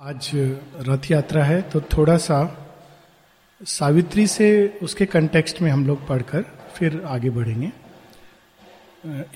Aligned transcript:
आज 0.00 0.30
रथ 0.80 1.10
यात्रा 1.10 1.44
है 1.44 1.60
तो 1.62 1.80
थोड़ा 1.80 2.16
सा 2.16 2.36
सावित्री 3.60 4.26
से 4.26 4.78
उसके 4.82 5.06
कंटेक्स्ट 5.06 5.60
में 5.62 5.70
हम 5.70 5.86
लोग 5.86 6.06
पढ़कर 6.06 6.44
फिर 6.74 7.00
आगे 7.06 7.30
बढ़ेंगे। 7.30 7.70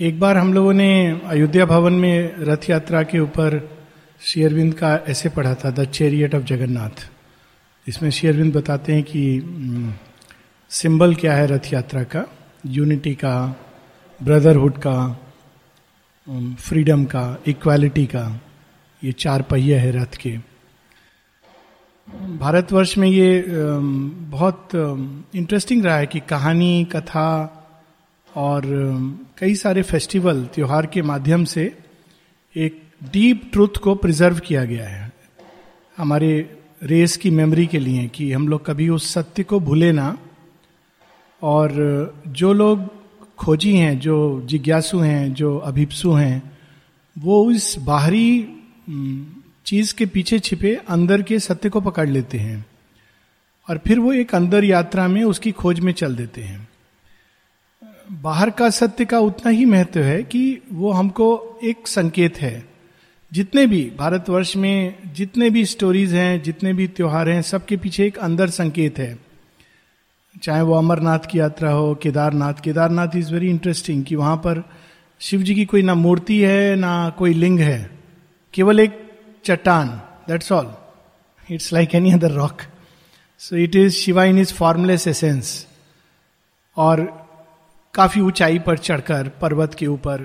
एक 0.01 0.21
बार 0.21 0.37
हम 0.37 0.53
लोगों 0.55 0.73
ने 0.73 1.21
अयोध्या 1.25 1.65
भवन 1.65 1.93
में 1.93 2.35
रथ 2.39 2.69
यात्रा 2.71 3.03
के 3.03 3.19
ऊपर 3.19 3.59
शेयरविंद 4.21 4.75
का 4.75 4.95
ऐसे 5.09 5.29
पढ़ा 5.29 5.55
था, 5.55 5.71
द 5.71 5.85
चेरियट 5.85 6.35
ऑफ़ 6.35 6.43
जगन्नाथ 6.43 7.09
इसमें 7.87 8.11
शेयरविंद 8.11 8.55
बताते 8.55 8.95
हैं 8.95 9.03
कि 9.03 9.95
सिंबल 10.71 11.15
क्या 11.15 11.35
है 11.35 11.47
रथ 11.47 11.73
यात्रा 11.73 12.03
का? 12.05 12.25
यूनिटी 12.67 13.15
का, 13.15 13.35
ब्रदरहुड 14.21 14.79
का 14.79 14.97
फ्रीडम 16.61 17.05
का, 17.05 17.37
इक्वालिटी 17.47 18.07
का, 18.07 18.41
ये 19.03 19.13
चार 19.13 19.43
पहिए 19.43 19.79
है 19.79 19.93
रथ 19.93 20.17
के। 20.17 20.52
भारतवर्ष 22.11 22.99
में 22.99 23.09
ये 23.09 23.45
बहुत 24.31 24.69
इंटरेस्टिंग 25.35 25.85
रहा 25.85 25.97
है 25.97 26.07
कि 26.07 26.21
कहानी, 26.21 26.85
कथा 26.85 27.59
और 28.37 28.63
कई 29.39 29.55
सारे 29.55 29.83
फेस्टिवल 29.83 30.45
त्योहार 30.45 30.87
के 30.87 31.03
माध्यम 31.03 31.45
से 31.45 31.79
एक 32.57 32.83
डीप 33.13 33.43
ट्रुथ 33.53 33.77
को 33.83 33.95
प्रिजर्व 33.95 34.39
किया 34.39 34.65
गया 34.65 34.89
है। 34.89 35.13
हमारे 35.97 36.57
रेस 36.83 37.17
की 37.17 37.31
मेमोरी 37.31 37.67
के 37.67 37.79
लिए 37.79 38.09
कि 38.09 38.33
हम 38.33 38.49
लोग 38.49 38.67
कभी 38.67 38.89
उस 38.89 39.13
सत्य 39.13 39.43
को 39.43 39.61
भूले 39.61 39.93
ना। 39.93 40.19
और, 41.43 41.71
जो 42.29 42.53
लोग 42.53 42.89
खोजी 43.37 43.77
हैं, 43.77 43.99
जो 43.99 44.43
जिज्ञासु 44.45 44.99
हैं, 44.99 45.35
जो 45.35 45.59
अभिप्सु 45.59 46.13
हैं, 46.13 46.59
वो 47.19 47.51
इस 47.51 47.77
बाहरी 47.79 48.49
चीज़ 49.65 49.95
के 49.95 50.07
पीछे 50.07 50.39
छिपे 50.39 50.81
अंदर 50.89 51.23
के 51.23 51.39
सत्य 51.39 51.69
को 51.69 51.81
पकड़ 51.81 52.09
लेते 52.09 52.39
हैं 52.39 52.67
और 53.71 53.79
फिर 53.79 53.99
वो 53.99 54.13
एक 54.13 54.35
अंदर 54.35 54.65
यात्रा 54.65 55.09
में 55.09 55.25
उसकी 55.25 55.53
खोज 55.53 55.81
में 55.81 55.93
चल 55.93 56.17
देते 56.17 56.43
हैं। 56.43 56.69
बाहर 58.13 58.51
का 58.51 58.71
सत्य 58.71 59.05
का 59.05 59.19
उतना 59.19 59.51
ही 59.51 59.65
महत्व 59.65 60.01
है 60.01 60.23
कि 60.23 60.63
वो 60.73 60.93
हमको 60.93 61.59
एक 61.65 61.89
संकेत 61.89 62.37
है। 62.37 62.69
जितने 63.33 63.67
भी 63.67 63.93
भारतवर्ष 63.99 64.57
में 64.57 64.99
जितने 65.13 65.51
भी 65.51 65.65
स्टोरीज 65.65 66.15
हैं, 66.15 66.43
जितने 66.43 66.73
भी 66.73 66.89
त्योहार 66.89 67.29
हैं, 67.29 67.43
सबके 67.43 67.77
पीछे 67.77 68.07
एक 68.07 68.19
अंदर 68.19 68.51
संकेत 68.51 68.99
है। 68.99 69.19
चाहे 70.43 70.63
वो 70.63 70.75
अमरनाथ 70.75 71.19
की 71.31 71.39
यात्रा 71.39 71.71
हो, 71.71 71.95
Kedarnath. 71.95 72.55
Kedarnath 72.55 73.09
is 73.17 73.33
very 73.33 73.51
interesting 73.51 74.05
कि 74.05 74.17
वहाँ 74.17 74.37
पर 74.37 74.71
शिव 75.21 75.43
जी 75.43 75.55
की 75.55 75.65
कोई 75.65 75.83
ना 75.83 75.95
मूर्ति 75.95 76.39
है, 76.39 76.77
ना 76.77 77.11
कोई 77.11 77.35
लिंग 77.35 77.61
है। 77.61 77.91
केवल 78.55 78.81
एक 78.81 79.02
चट्टान 79.45 79.89
that's 80.29 80.53
all 80.53 80.75
it's 81.51 81.73
like 81.73 81.95
any 81.95 82.13
other 82.13 82.31
rock 82.31 82.59
so 83.39 83.57
it 83.57 83.77
is 83.77 83.93
Shiva 83.93 84.25
in 84.25 84.39
is 84.39 84.55
formless 84.55 85.07
essence 85.09 85.67
और 86.77 87.23
काफ़ी 87.95 88.21
ऊंचाई 88.21 88.59
पर 88.59 88.79
चढ़कर, 88.79 89.29
पर्वत 89.29 89.75
के 89.75 89.87
ऊपर। 89.87 90.21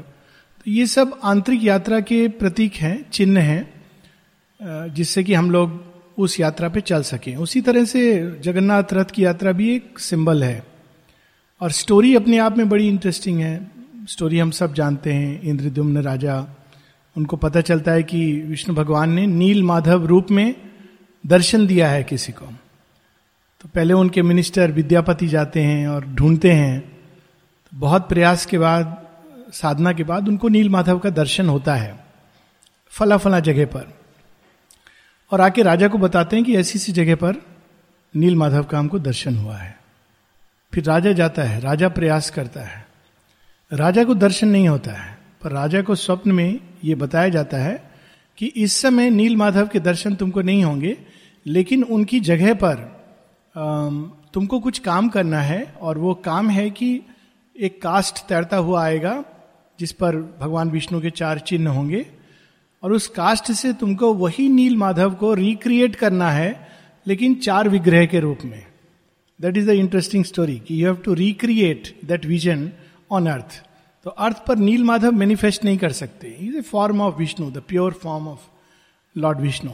तो 0.58 0.72
ये 0.72 0.86
सब 0.88 1.20
आंतरिक 1.24 1.64
यात्रा 1.64 2.00
के 2.00 2.28
प्रतीक 2.28 2.76
हैं, 2.76 3.10
चिन्ह 3.10 3.40
हैं 3.40 3.84
जिससे 4.94 5.24
कि 5.24 5.34
हम 5.34 5.52
लोग 5.52 5.84
उस 6.18 6.40
यात्रा 6.40 6.70
पे 6.70 6.82
चल 6.82 7.02
सकें। 7.04 7.36
उसी 7.36 7.62
तरह 7.62 7.86
से 7.86 8.02
जगन्नाथ 8.42 8.94
रथ 8.94 9.06
की 9.06 9.26
यात्रा 9.26 9.52
भी 9.52 9.76
एक 9.76 10.00
सिंबल 10.00 10.44
है। 10.44 10.64
और 11.62 11.72
स्टोरी 11.72 12.16
अपने 12.16 12.38
आप 12.38 12.58
में 12.58 12.70
बड़ी 12.70 12.88
इंटरेस्टिंग 12.88 13.40
है। 13.40 13.72
स्टोरी 14.08 14.40
हम 14.40 14.52
सब 14.52 14.74
जानते 14.74 15.14
हैं 15.14 15.42
इंद्रदुम्न 15.42 15.98
राजा। 15.98 16.57
उनको 17.18 17.38
पता 17.38 17.62
चलता 17.62 17.92
है 17.92 18.04
कि 18.04 18.42
विष्णु 18.42 18.76
भगवान 18.76 19.10
ने 19.10 19.28
नील 19.28 19.64
माधव 19.64 20.06
रूप 20.06 20.32
में 20.32 20.56
दर्शन 21.28 21.68
दिया 21.68 21.90
है 21.90 22.04
किसी 22.04 22.32
को। 22.32 22.46
तो 23.62 23.70
पहले 23.76 23.94
उनके 23.94 24.22
मिनिस्टर 24.22 24.72
विद्यापति 24.72 25.28
जाते 25.28 25.62
हैं 25.62 25.88
और 25.88 26.06
ढूंढते 26.06 26.52
हैं। 26.52 26.82
तो 26.82 27.78
बहुत 27.78 28.10
प्रयास 28.10 28.46
के 28.46 28.58
बाद, 28.58 29.08
साधना 29.54 29.94
के 29.94 30.04
बाद 30.04 30.28
उनको 30.28 30.48
नील 30.48 30.70
माधव 30.70 31.00
का 31.00 31.10
दर्शन 31.10 31.50
होता 31.50 31.76
है 31.76 32.06
फला 32.90 33.18
फला 33.18 33.40
जगह 33.40 33.66
पर। 33.66 33.94
और 35.32 35.42
आके 35.42 35.62
राजा 35.62 35.88
को 35.88 35.98
बताते 35.98 36.36
हैं 36.36 36.46
कि 36.46 36.56
ऐसी 36.56 36.80
सी 36.80 36.92
जगह 36.92 37.16
पर 37.16 37.36
नील 38.16 38.36
माधव 38.36 38.64
का 38.64 38.80
हमको 38.80 39.00
दर्शन 39.00 39.38
हुआ 39.38 39.58
है। 39.58 39.78
फिर 40.74 40.84
राजा 40.84 41.12
जाता 41.12 41.42
है, 41.44 41.60
राजा 41.60 41.90
प्रयास 41.90 42.30
करता 42.30 42.62
है। 42.62 42.88
राजा 43.74 44.04
को 44.04 44.16
दर्शन 44.16 44.48
नहीं 44.48 44.70
होता 44.70 44.92
है। 44.92 45.17
पर 45.42 45.52
राजा 45.52 45.82
को 45.82 45.96
स्वप्न 45.96 46.32
में 46.32 46.60
यह 46.86 46.96
बताया 46.96 47.30
जाता 47.30 47.58
है 47.58 47.92
कि 48.38 48.46
इस 48.46 48.74
समय 48.82 49.10
नील 49.10 49.36
माधव 49.36 49.68
के 49.68 49.80
दर्शन 49.80 50.16
तुमको 50.16 50.42
नहीं 50.42 50.64
होंगे, 50.64 50.98
लेकिन 51.46 51.84
उनकी 51.84 52.20
जगह 52.20 52.54
पर 52.54 52.76
तुमको 54.34 54.60
कुछ 54.60 54.80
काम 54.80 55.08
करना 55.10 55.42
है 55.42 55.64
और 55.82 55.98
वो 55.98 56.14
काम 56.14 56.50
है 56.50 56.70
कि 56.70 57.00
एक 57.56 57.82
कास्ट 57.82 58.28
तैरता 58.30 58.58
हुआ 58.58 58.84
आएगा, 58.84 59.24
जिस 59.80 59.92
पर 59.92 60.16
भगवान 60.40 60.70
विष्णु 60.70 61.02
के 61.02 61.10
चार 61.10 61.40
चिन्ह 61.40 61.72
होंगे, 61.72 62.06
और 62.84 62.92
उस 62.92 63.08
कास्ट 63.08 63.52
से 63.52 63.74
तुमको 63.74 64.14
वही 64.14 64.48
नील 64.50 64.78
माधव 64.78 65.14
को 65.14 65.34
रिक्रिएट 65.34 65.96
करना 65.96 66.30
है, 66.32 66.68
लेकिन 67.08 67.36
चार 67.36 67.70
विग्रह 67.70 68.06
के 68.06 68.20
रूप 68.20 68.40
में। 68.46 68.66
That 69.40 69.58
is 69.58 69.68
the 69.68 69.74
interesting 69.76 70.24
story 70.26 70.58
that 70.60 70.82
you 70.82 70.88
have 70.88 70.96
to 70.96 71.14
recreate 71.14 71.96
that 72.06 72.26
vision 72.26 72.70
on 73.12 73.28
earth 73.28 73.64
तो 74.08 74.12
अर्थ 74.12 74.46
पर 74.46 74.56
नील 74.56 74.84
माधव 74.84 75.12
मैनिफेस्ट 75.12 75.64
नहीं 75.64 75.78
कर 75.78 75.92
सकते। 75.92 76.28
Is 76.28 76.58
a 76.58 76.62
form 76.62 77.02
of 77.02 77.16
Vishnu 77.16 77.52
the 77.52 77.58
pure 77.58 77.94
form 77.94 78.28
of 78.28 78.40
Lord 79.18 79.40
Vishnu 79.40 79.72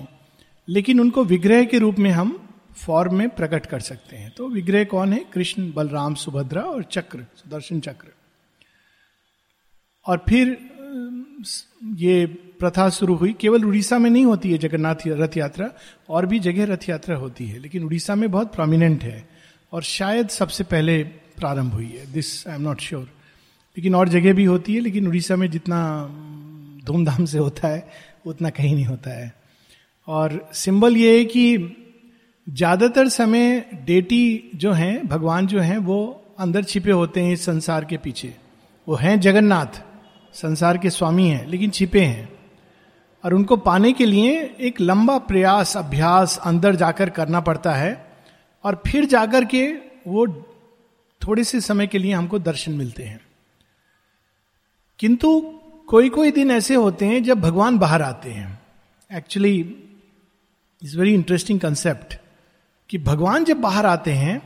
लेकिन 0.69 0.99
उनको 0.99 1.23
विग्रह 1.23 1.65
के 1.65 1.77
रूप 1.77 1.99
में 1.99 2.11
हम 2.11 2.49
फॉर्म 2.77 3.15
में 3.15 3.29
प्रकट 3.29 3.65
कर 3.65 3.79
सकते 3.79 4.15
हैं। 4.15 4.31
तो 4.31 4.47
विग्रह 4.49 4.83
कौन 4.83 5.13
है? 5.13 5.25
कृष्ण, 5.33 5.71
बलराम, 5.71 6.15
सुभद्रा 6.15 6.61
और 6.61 6.83
चक्र, 6.83 7.25
सुदर्शन 7.35 7.79
चक्र। 7.79 8.07
और 10.05 10.25
फिर 10.29 10.57
ये 11.95 12.25
प्रथा 12.59 12.89
शुरू 12.89 13.15
हुई। 13.15 13.33
केवल 13.33 13.65
उड़ीसा 13.65 13.99
में 13.99 14.09
नहीं 14.09 14.25
होती 14.25 14.51
है 14.51 14.57
जगन्नाथ 14.57 15.07
रथ 15.07 15.37
यात्रा, 15.37 15.69
और 16.09 16.25
भी 16.25 16.39
जगह 16.39 16.73
रथ 16.73 16.89
यात्रा 16.89 17.17
होती 17.17 17.45
है। 17.45 17.59
लेकिन 17.59 17.83
उड़ीसा 17.83 18.15
में 18.15 18.31
बहुत 18.31 18.53
प्रोमिनेंट 18.53 19.03
है, 19.03 19.29
और 19.71 19.83
शायद 19.83 20.29
सबसे 20.29 20.63
पहले 20.63 21.03
प्रारंभ 21.03 21.73
हुई 21.73 21.89
है। 21.89 22.13
This 22.13 22.47
I 22.47 22.55
am 22.55 22.61
not 22.61 22.79
sure 22.79 23.22
लेकिन 23.77 23.95
और 23.95 24.09
जगह 24.09 24.33
भी 24.33 24.43
होती 24.43 24.75
है, 24.75 24.79
लेकिन 24.79 25.07
उड़ीसा 25.07 25.35
में 25.35 25.51
जितना 25.51 26.07
धूमधाम 26.85 27.25
से 27.25 27.37
होता 27.37 27.67
है, 27.67 27.89
उतना 28.25 28.49
कहीं 28.49 28.75
नहीं 28.75 28.85
होता 28.85 29.11
है। 29.11 29.33
और 30.07 30.49
सिंबल 30.53 30.97
ये 30.97 31.17
है 31.17 31.25
कि 31.25 31.75
ज़्यादातर 32.49 33.07
समय 33.07 33.65
डेटी 33.85 34.51
जो 34.55 34.71
हैं, 34.71 35.07
भगवान 35.07 35.47
जो 35.47 35.59
हैं, 35.59 35.77
वो 35.77 36.25
अंदर 36.39 36.63
छिपे 36.63 36.91
होते 36.91 37.21
हैं 37.21 37.33
इस 37.33 37.45
संसार 37.45 37.85
के 37.85 37.97
पीछे। 37.97 38.35
वो 38.87 38.95
हैं 38.95 39.19
जगन्नाथ, 39.19 39.81
संसार 40.33 40.77
के 40.77 40.89
स्वामी 40.89 41.27
हैं, 41.27 41.47
लेकिन 41.47 41.69
छिपे 41.69 42.01
हैं। 42.01 42.29
और 43.23 43.33
उनको 43.33 43.57
पाने 43.57 43.93
के 43.93 44.05
लिए 44.05 44.55
एक 44.59 44.81
लंबा 44.81 45.17
प्रयास, 45.17 45.77
अभ्यास 45.77 46.37
अंदर 46.37 46.75
जाकर 46.75 47.09
करना 47.09 47.39
पड़ता 47.39 47.73
है, 47.73 48.05
और 48.63 48.83
फिर 48.87 49.05
जाकर 49.05 49.45
के 49.45 49.67
वो 50.07 50.27
थोड़े 51.21 51.43
से 51.43 51.61
समय 51.61 51.87
के 51.87 51.97
लिए 51.97 52.13
हमको 52.13 52.39
दर्शन 52.39 52.71
मिलते 52.71 53.03
हैं। 53.03 53.21
किंतु 55.03 55.59
कोई 55.87 56.09
कोई 56.09 56.31
दिन 56.31 56.51
ऐसे 56.51 56.75
होते 56.75 57.05
हैं 57.05 57.23
जब 57.23 57.39
भगवान 57.41 57.77
बाहर 57.77 58.01
आते 58.01 58.29
हैं। 58.29 58.61
Actually 59.11 59.75
is 60.83 60.99
very 60.99 61.13
interesting 61.13 61.59
concept 61.59 62.15
कि 62.89 62.97
भगवान 62.97 63.43
जब 63.43 63.57
बाहर 63.57 63.85
आते 63.85 64.11
हैं 64.11 64.41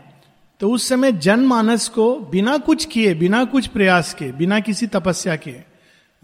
तो 0.60 0.72
उस 0.72 0.88
समय 0.90 1.12
जनमानस 1.12 1.88
को 1.88 2.16
बिना 2.20 2.58
कुछ 2.58 2.86
किए, 2.86 3.14
बिना 3.14 3.44
कुछ 3.44 3.68
प्रयास 3.68 4.14
के, 4.14 4.32
बिना 4.32 4.60
किसी 4.60 4.88
तपस्या 4.88 5.36
के, 5.36 5.56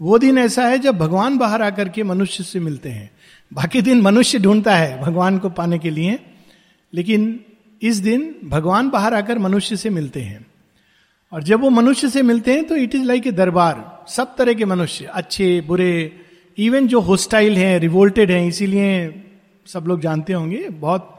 वो 0.00 0.18
दिन 0.18 0.38
ऐसा 0.38 0.66
है 0.66 0.78
जब 0.78 0.98
भगवान 0.98 1.38
बाहर 1.38 1.62
आकर 1.62 1.88
के 1.88 2.02
मनुष्य 2.02 2.44
से 2.44 2.60
मिलते 2.60 2.88
हैं। 2.88 3.10
बाकी 3.52 3.82
दिन 3.82 4.02
मनुष्य 4.02 4.38
ढूंढता 4.38 4.76
है 4.76 5.02
भगवान 5.02 5.38
को 5.38 5.50
पाने 5.50 5.78
के 5.78 5.90
लिए, 5.90 6.18
लेकिन 6.94 7.44
इस 7.82 7.96
दिन 7.96 8.34
भगवान 8.44 8.90
बाहर 8.90 9.14
आकर 9.14 9.38
मनुष्य 9.38 9.76
से 9.76 9.90
मिलते 9.90 10.22
हैं। 10.22 10.46
और 11.32 11.42
जब 11.42 11.60
वो 11.60 11.70
मनुष्य 11.70 12.08
से 12.08 12.22
मिलते 12.22 12.52
हैं 12.54 12.64
तो 12.64 12.76
it 12.76 12.94
is 12.94 13.04
like 13.04 13.26
a 13.26 13.32
darbar. 13.32 13.93
सब 14.08 14.34
तरह 14.36 14.54
के 14.54 14.64
मनुष्य, 14.64 15.04
अच्छे, 15.04 15.60
बुरे 15.60 16.20
इवन 16.58 16.86
जो 16.88 17.00
होस्टाइल 17.00 17.56
हैं 17.58 17.78
रिवोल्टेड 17.80 18.30
हैं, 18.30 18.46
इसीलिए 18.46 19.22
सब 19.66 19.84
लोग 19.86 20.00
जानते 20.00 20.32
होंगे, 20.32 20.68
बहुत 20.68 21.10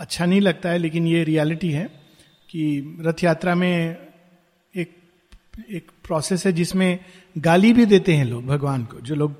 अच्छा 0.00 0.26
नहीं 0.26 0.40
लगता 0.40 0.68
है, 0.68 0.78
लेकिन 0.78 1.06
ये 1.06 1.22
रियलिटी 1.24 1.70
है 1.70 1.84
कि 2.50 2.96
रथ 3.00 3.24
यात्रा 3.24 3.54
में 3.54 3.96
एक 4.74 4.94
एक 5.70 5.90
प्रोसेस 6.04 6.46
है 6.46 6.52
जिसमें 6.52 6.98
गाली 7.36 7.72
भी 7.72 7.86
देते 7.86 8.14
हैं 8.14 8.24
लोग 8.24 8.46
भगवान 8.46 8.84
को, 8.84 9.00
जो 9.00 9.14
लोग 9.14 9.34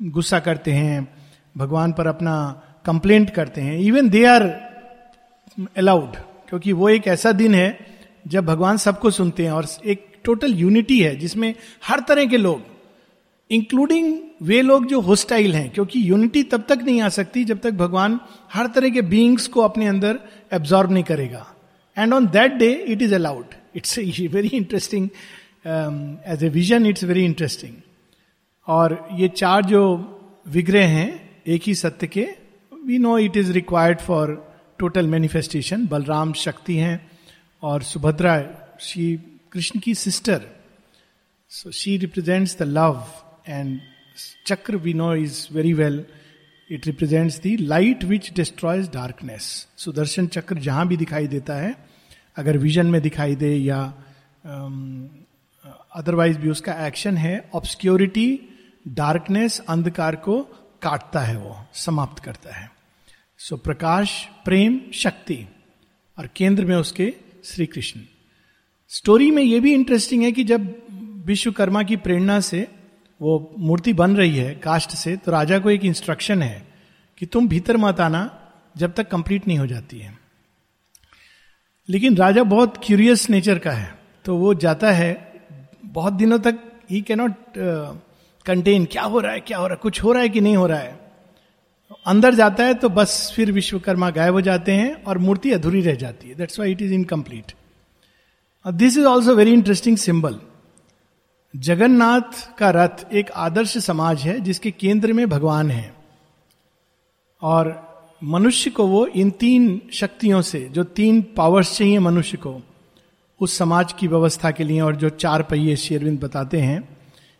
गुस्सा 0.00 0.38
करते 0.40 0.72
हैं, 0.72 1.08
भगवान 1.56 1.92
पर 1.92 2.06
अपना 2.06 2.34
कंप्लेंट 2.86 3.30
करते 3.30 3.60
हैं 3.60 3.78
इवन 3.78 4.08
दे 4.08 4.24
आर 4.24 4.42
अलाउड 5.76 6.16
क्योंकि 6.48 6.72
वो 6.72 6.88
एक 6.88 7.06
ऐसा 7.06 7.32
दिन 7.32 7.54
है 7.54 7.78
जब 8.26 8.44
भगवान 8.46 8.76
सबको 8.76 9.10
सुनते 9.10 9.44
हैं 9.44 9.52
और 9.52 9.66
एक 9.84 10.06
टोटल 10.28 10.54
यूनिटी 10.56 11.00
है, 11.00 11.14
जिसमें 11.16 11.54
हर 11.84 12.00
तरह 12.08 12.26
के 12.26 12.36
लोग 12.38 12.76
इंक्लूडिंग 13.50 14.16
वे 14.42 14.60
लोग 14.62 14.86
जो 14.86 15.00
होस्टाइल 15.00 15.54
हैं, 15.54 15.70
क्योंकि 15.70 16.00
यूनिटी 16.10 16.42
तब 16.44 16.64
तक 16.68 16.82
नहीं 16.84 17.00
आ 17.02 17.08
सकती 17.10 17.44
जब 17.44 17.58
तक 17.60 17.72
भगवान 17.74 18.18
हर 18.52 18.66
तरह 18.74 18.90
के 18.90 19.02
बींग्स 19.12 19.46
को 19.48 19.60
अपने 19.62 19.86
अंदर 19.86 20.18
एब्जॉर्ब 20.52 20.92
नहीं 20.92 21.04
करेगा। 21.04 21.46
And 21.96 22.14
on 22.14 22.26
that 22.28 22.52
day 22.54 22.72
it 22.88 23.02
is 23.02 23.14
allowed 23.14 23.54
it's 23.76 23.98
very 24.32 24.48
interesting 24.56 25.08
as 25.66 26.44
a 26.44 26.48
vision 26.50 26.86
it's 26.86 27.04
very 27.04 27.24
interesting 27.24 27.74
और 28.66 28.98
ये 29.18 29.28
चार 29.36 29.64
जो 29.64 29.82
विग्रह 30.46 30.86
हैं, 30.88 31.10
एक 31.46 31.62
ही 31.66 31.74
सत्य 31.74 32.06
के 32.06 32.26
we 32.72 32.98
know 32.98 33.16
it 33.18 33.36
is 33.36 33.52
required 33.52 33.98
for 34.00 34.36
total 34.78 35.06
manifestation 35.06 35.86
Balram 35.86 36.32
शक्ति 36.36 36.76
हैं 36.76 37.00
और 37.62 37.82
सुभद्रा 37.82 38.34
श्री 38.80 39.08
कृष्ण 39.52 39.80
की 39.80 39.94
sister 39.94 40.42
so 41.50 41.70
she 41.70 41.96
represents 41.96 42.56
the 42.58 42.62
love 42.62 43.02
and 43.48 43.78
chakra 44.46 44.76
we 44.76 44.92
know 44.94 45.14
is 45.16 45.46
very 45.52 45.72
well 45.72 46.04
it 46.70 46.86
represents 46.86 47.38
the 47.40 47.56
light 47.60 48.04
which 48.04 48.32
destroys 48.36 48.88
darkness 48.90 49.44
Sudarshan 49.76 50.26
chakra 50.26 50.58
जहाँ 50.58 50.86
भी 50.88 50.96
दिखाई 50.96 51.26
देता 51.26 51.54
है 51.54 51.74
अगर 52.36 52.58
विजन 52.58 52.86
में 52.86 53.00
दिखाई 53.02 53.36
दे 53.36 53.54
या 53.54 53.80
अदरवाइज़ 55.94 56.36
um, 56.36 56.42
भी 56.42 56.50
उसका 56.50 56.72
एक्शन 56.86 57.16
है 57.16 57.38
ऑब्सक्योरिटी 57.54 58.28
डार्कनेस 58.94 59.58
अंधकार 59.68 60.16
को 60.16 60.40
काटता 60.82 61.20
है 61.20 61.36
वो 61.36 61.56
समाप्त 61.76 62.22
करता 62.24 62.54
है 62.54 62.70
सो 63.38 63.54
so, 63.54 63.62
प्रकाश 63.62 64.20
प्रेम 64.44 64.80
शक्ति 64.94 65.46
और 66.18 66.28
केंद्र 66.36 66.64
में 66.64 66.76
उसके 66.76 67.12
श्री 67.44 67.66
कृष्ण 67.66 68.00
स्टोरी 68.90 69.30
में 69.30 69.42
यह 69.42 69.60
भी 69.60 69.72
इंटरेस्टिंग 69.74 70.22
है 70.22 70.32
कि 70.32 70.44
जब 70.44 70.74
विश्वकर्मा 71.26 71.82
की 71.82 71.96
प्रेरणा 71.96 72.40
से 72.40 72.66
वो 73.20 73.54
मूर्ति 73.58 73.92
बन 73.92 74.16
रही 74.16 74.36
है 74.36 74.54
कास्ट 74.54 74.90
से 74.90 75.16
तो 75.16 75.32
राजा 75.32 75.58
को 75.58 75.70
एक 75.70 75.84
इंस्ट्रक्शन 75.84 76.42
है 76.42 76.66
कि 77.18 77.26
तुम 77.26 77.48
भीतर 77.48 77.76
मत 77.76 78.00
आना 78.00 78.22
जब 78.76 78.92
तक 78.92 79.08
कंप्लीट 79.08 79.48
नहीं 79.48 79.58
हो 79.58 79.66
जाती 79.66 79.98
है। 79.98 80.16
लेकिन 81.88 82.16
राजा 82.16 82.42
बहुत 82.42 82.80
क्यूरियस 82.84 83.28
नेचर 83.30 83.58
का 83.58 83.70
है 83.70 83.98
तो 84.24 84.36
वो 84.36 84.54
जाता 84.54 84.90
है, 84.92 85.12
बहुत 85.84 86.12
दिनों 86.12 86.38
तक 86.38 86.58
ही 86.90 87.00
कैनॉट 87.00 87.34
कंटेन 88.46 88.84
क्या 88.84 89.02
हो 89.02 89.20
रहा 89.20 89.32
है, 89.32 89.40
क्या 89.40 89.58
हो 89.58 89.66
रहा 89.66 89.74
है, 89.74 89.80
कुछ 89.82 90.02
हो 90.02 90.12
रहा 90.12 90.22
है 90.22 90.28
कि 90.28 90.40
नहीं 90.40 90.56
हो 90.56 90.66
रहा 90.66 90.78
है। 90.78 90.98
अंदर 92.06 92.34
जाता 92.34 92.64
है 92.64 92.74
तो 92.74 92.88
बस 92.88 93.32
फिर 93.36 93.52
विश्वकर्मा 93.52 94.10
गायब 94.10 94.34
हो 94.34 94.40
जाते 94.40 94.72
हैं 94.72 94.92
और 95.02 95.18
मूर्ति 95.18 95.52
अधूरी 95.52 95.80
रह 95.80 95.94
जाती 95.96 96.28
है। 96.28 96.34
That's 96.34 96.58
why 96.60 96.72
it 96.72 96.82
is 96.82 96.92
incomplete 96.92 97.52
this 98.72 98.98
is 98.98 99.04
also 99.04 99.34
very 99.34 99.52
interesting 99.52 99.96
symbol 99.96 100.40
Jagannath 101.56 102.56
का 102.58 102.70
रथ 102.70 103.12
एक 103.12 103.30
आदर्श 103.30 103.78
समाज 103.78 104.22
है, 104.22 104.40
जिसके 104.40 104.70
केंद्र 104.70 105.12
में 105.12 105.28
भगवान 105.28 105.70
है। 105.70 105.94
और 107.42 107.88
मनुष्य 108.24 108.70
को 108.70 108.86
वो 108.86 109.06
इन 109.06 109.30
तीन 109.30 109.80
शक्तियों 109.92 110.42
से, 110.42 110.68
जो 110.72 110.84
तीन 110.84 111.22
पावर्स 111.22 111.78
चाहिए 111.78 111.98
मनुष्य 111.98 112.36
को, 112.36 112.62
उस 113.40 113.58
समाज 113.58 113.92
की 113.92 114.06
व्यवस्था 114.06 114.50
के 114.50 114.64
लिए 114.64 114.80
और 114.80 114.96
जो 114.96 115.08
चार 115.08 115.42
पहिए 115.42 115.76
शेरविंद 115.76 116.20
बताते 116.20 116.60
हैं 116.60 116.98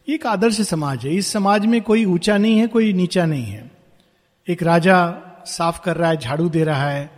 एक 0.08 0.26
आदर्श 0.26 0.60
समाज 0.60 1.06
है। 1.06 1.14
इस 1.14 1.26
समाज 1.26 1.66
में 1.66 1.82
कोई 1.82 2.04
ऊँचा 2.04 2.38
नहीं 2.38 2.58
है, 2.58 2.66
कोई 2.66 2.92
नीचा 2.92 3.26
नहीं 3.26 3.44
है। 3.44 3.70
एक 4.48 4.62
राजा 4.62 5.16
साफ़ 5.46 5.80
कर 5.80 5.96
रहा 5.96 6.10
है, 6.10 6.16
झाड़ू 6.16 6.48
दे 6.48 6.64
रहा 6.64 6.90
है 6.90 7.17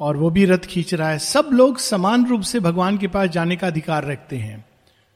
और 0.00 0.16
वो 0.16 0.30
भी 0.30 0.44
रथ 0.44 0.58
खींच 0.58 0.94
रहा 0.94 1.10
है। 1.10 1.18
सब 1.18 1.48
लोग 1.52 1.78
समान 1.78 2.26
रूप 2.26 2.40
से 2.40 2.60
भगवान 2.60 2.98
के 2.98 3.08
पास 3.08 3.28
जाने 3.28 3.56
का 3.56 3.66
अधिकार 3.66 4.04
रखते 4.04 4.36
हैं। 4.36 4.64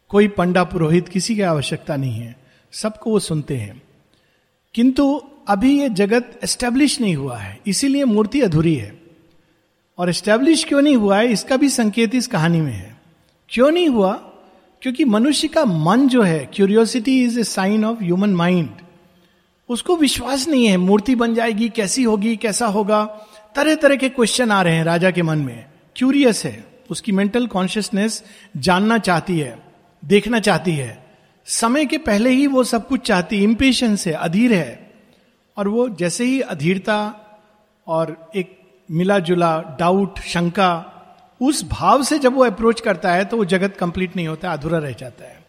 कोई 0.09 0.29
पंडा 0.29 0.65
पुरोहित 0.65 1.09
किसी 1.09 1.35
की 1.35 1.41
आवश्यकता 1.41 1.97
नहीं 1.97 2.15
है। 2.15 2.37
सबको 2.73 3.11
वो 3.11 3.19
सुनते 3.19 3.57
हैं। 3.57 3.83
किंतु 4.75 5.23
अभी 5.49 5.81
ये 5.81 5.89
जगत 5.89 6.41
एस्टेब्लिश 6.45 7.01
नहीं 7.01 7.17
हुआ 7.17 7.39
है। 7.39 7.61
इसीलिए 7.67 8.05
मूर्ति 8.05 8.41
अधूरी 8.41 8.75
है। 8.75 9.03
और 9.99 10.11
एस्टेब्लिश 10.11 10.65
क्यों 10.65 10.83
नहीं 10.83 10.97
हुआ 10.97 11.19
है? 11.19 11.27
इसका 11.27 11.57
भी 11.57 11.69
संकेत 11.69 12.15
इस 12.15 12.27
कहानी 12.27 12.61
में 12.61 12.73
है। 12.73 13.01
क्यों 13.49 13.71
नहीं 13.71 13.89
हुआ? 13.89 14.13
क्योंकि 14.83 15.05
मनुष्य 15.05 15.49
का 15.49 15.65
मन 15.65 16.09
जो 16.09 16.23
है 16.23 16.51
curiosity 16.55 17.25
is 17.25 17.41
a 17.41 17.45
sign 17.45 17.85
of 17.85 18.03
human 18.03 18.31
mind 18.31 18.71
उसको 19.69 19.97
विश्वास 19.97 20.49
नहीं 20.49 20.67
है। 20.67 20.77
मूर्ति 20.77 21.15
बन 21.15 21.35
जाएगी, 21.35 21.69
कैसी 21.69 22.03
होगी, 22.03 22.37
कैसा 22.37 22.67
होगा? 22.67 23.27
तरह 23.57 23.75
तरह 23.75 23.97
के 23.97 24.09
क्वेश्चन 24.09 24.51
आ 24.51 24.63
रहे 24.63 24.75
हैं 24.75 24.85
राजा 24.85 25.11
के 25.11 25.23
मन 25.23 25.39
में। 25.39 25.65
क्यूरियस 25.97 26.45
है। 26.45 26.65
उसकी 26.91 27.13
मेंटल 27.13 27.47
कॉन्शियसनेस 27.47 28.25
जानना 28.57 28.99
चाहती 28.99 29.39
है, 29.39 29.63
देखना 30.05 30.41
चाहती 30.41 30.73
है। 30.73 31.07
समय 31.47 31.85
के 31.85 31.99
पहले 31.99 32.31
ही 32.31 32.47
वो 32.47 32.65
सब 32.65 32.89
कुछ 32.89 33.01
चाहती 33.01 33.43
इंपेशंस 33.43 34.07
है, 34.07 34.13
अधीर 34.13 34.53
है। 34.53 34.91
और 35.57 35.69
वो 35.69 35.89
जैसे 35.89 36.25
ही 36.25 36.41
अधीरता 36.41 37.15
और 37.87 38.31
एक 38.37 38.59
मिला 38.91 39.19
जुला 39.19 39.77
डाउट 39.81 40.19
शंका, 40.19 40.89
उस 41.41 41.65
भाव 41.69 42.03
से 42.03 42.19
जब 42.19 42.35
वो 42.35 42.45
अप्रोच 42.45 42.81
करता 42.81 43.13
है 43.13 43.25
तो 43.25 43.37
वो 43.37 43.45
जगत 43.45 43.77
कंप्लीट 43.77 44.17
नहीं 44.17 44.29
होता, 44.29 44.53
अधूरा 44.53 44.79
रह 44.79 44.93
जाता 44.93 45.25
है। 45.25 45.45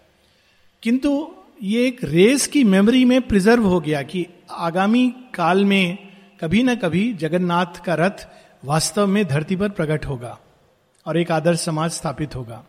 किंतु 0.83 1.31
ये 1.63 1.87
एक 1.87 1.99
रेस 2.03 2.47
की 2.47 2.63
मेमोरी 2.63 3.05
में 3.05 3.21
प्रिजर्व 3.21 3.63
हो 3.63 3.79
गया 3.79 4.01
कि 4.01 4.27
आगामी 4.51 5.13
काल 5.33 5.65
में 5.65 6.12
कभी 6.43 6.63
ना 6.63 6.75
कभी 6.75 7.13
जगन्नाथ 7.13 7.79
का 7.85 7.93
रथ 7.95 8.25
वास्तव 8.65 9.07
में 9.07 9.25
धरती 9.25 9.55
पर 9.55 9.69
प्रकट 9.69 10.05
होगा 10.05 10.39
और 11.05 11.17
एक 11.17 11.31
आदर्श 11.31 11.59
समाज 11.59 11.91
स्थापित 11.91 12.35
होगा। 12.35 12.63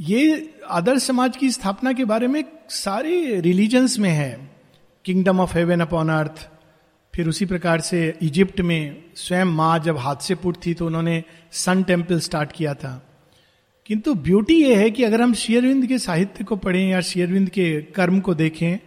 ये 0.00 0.54
आदर्श 0.70 1.02
समाज 1.02 1.36
की 1.36 1.50
स्थापना 1.50 1.92
के 1.92 2.04
बारे 2.04 2.26
में 2.26 2.44
सारे 2.70 3.40
रिलीजन्स 3.40 3.98
में 3.98 4.10
है। 4.10 4.50
Kingdom 5.04 5.40
of 5.40 5.56
heaven 5.56 5.80
upon 5.80 6.10
earth 6.10 6.48
फिर 7.14 7.28
उसी 7.28 7.46
प्रकार 7.46 7.80
से 7.80 8.18
इजिप्ट 8.22 8.60
में 8.60 9.04
स्वयं 9.16 9.44
माँ 9.44 9.78
जब 9.78 9.98
हाथ 9.98 10.16
से 10.16 10.34
पुट 10.34 10.56
थी 10.66 10.74
तो 10.74 10.86
उन्होंने 10.86 11.24
सन 11.52 11.82
टेंपल 11.82 12.20
स्टार्ट 12.20 12.52
किया 12.52 12.74
था। 12.74 13.10
किंतु 13.86 14.14
ब्यूटी 14.14 14.62
ये 14.62 14.74
है 14.74 14.90
कि 14.90 15.04
अगर 15.04 15.20
हम 15.20 15.34
शेयरविंद 15.34 15.86
के 15.86 15.98
साहित्य 15.98 16.44
को 16.44 16.56
पढ़ें 16.56 16.88
या 16.88 17.00
शेयरविंद 17.00 17.50
के 17.50 17.82
कर्म 17.82 18.20
को 18.20 18.34
देखें 18.34 18.78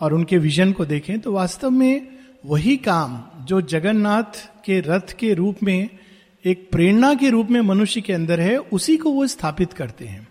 और 0.00 0.14
उनके 0.14 0.38
विजन 0.38 0.72
को 0.72 0.84
देखें 0.84 1.18
तो 1.20 1.32
वास्तव 1.32 1.70
में 1.70 2.19
वही 2.46 2.76
काम 2.76 3.22
जो 3.44 3.60
जगन्नाथ 3.60 4.62
के 4.64 4.80
रथ 4.80 5.12
के 5.18 5.34
रूप 5.34 5.56
में, 5.62 5.88
एक 6.44 6.68
प्रेरणा 6.70 7.14
के 7.14 7.30
रूप 7.30 7.48
में 7.50 7.60
मनुष्य 7.60 8.00
के 8.00 8.12
अंदर 8.12 8.40
है, 8.40 8.58
उसी 8.58 8.96
को 8.96 9.10
वो 9.10 9.26
स्थापित 9.26 9.72
करते 9.72 10.04
हैं। 10.04 10.28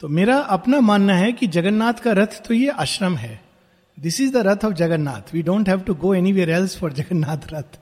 तो 0.00 0.08
मेरा 0.08 0.38
अपना 0.38 0.80
मानना 0.80 1.14
है 1.14 1.32
कि 1.32 1.46
जगन्नाथ 1.46 1.92
का 1.92 2.12
रथ 2.12 2.46
तो 2.48 2.54
ये 2.54 2.68
आश्रम 2.68 3.16
है। 3.16 3.42
This 4.00 4.20
is 4.20 4.32
the 4.32 4.36
rath 4.36 4.64
of 4.64 4.74
Jagannath. 4.74 5.34
We 5.34 5.42
don't 5.42 5.68
have 5.68 5.80
to 5.80 5.94
go 5.94 6.14
anywhere 6.32 6.50
else 6.50 6.78
for 6.78 6.92
Jagannath 6.92 7.38
rath. 7.52 7.78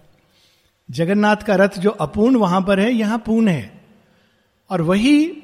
Jagannath 0.90 1.36
का 1.36 1.54
रथ 1.54 1.78
जो 1.78 1.90
अपूर्ण 1.90 2.36
वहाँ 2.36 2.60
पर 2.60 2.80
है, 2.80 2.92
यहाँ 2.92 3.18
पूर्ण 3.18 3.48
है। 3.48 3.80
और 4.70 4.82
वही 4.82 5.42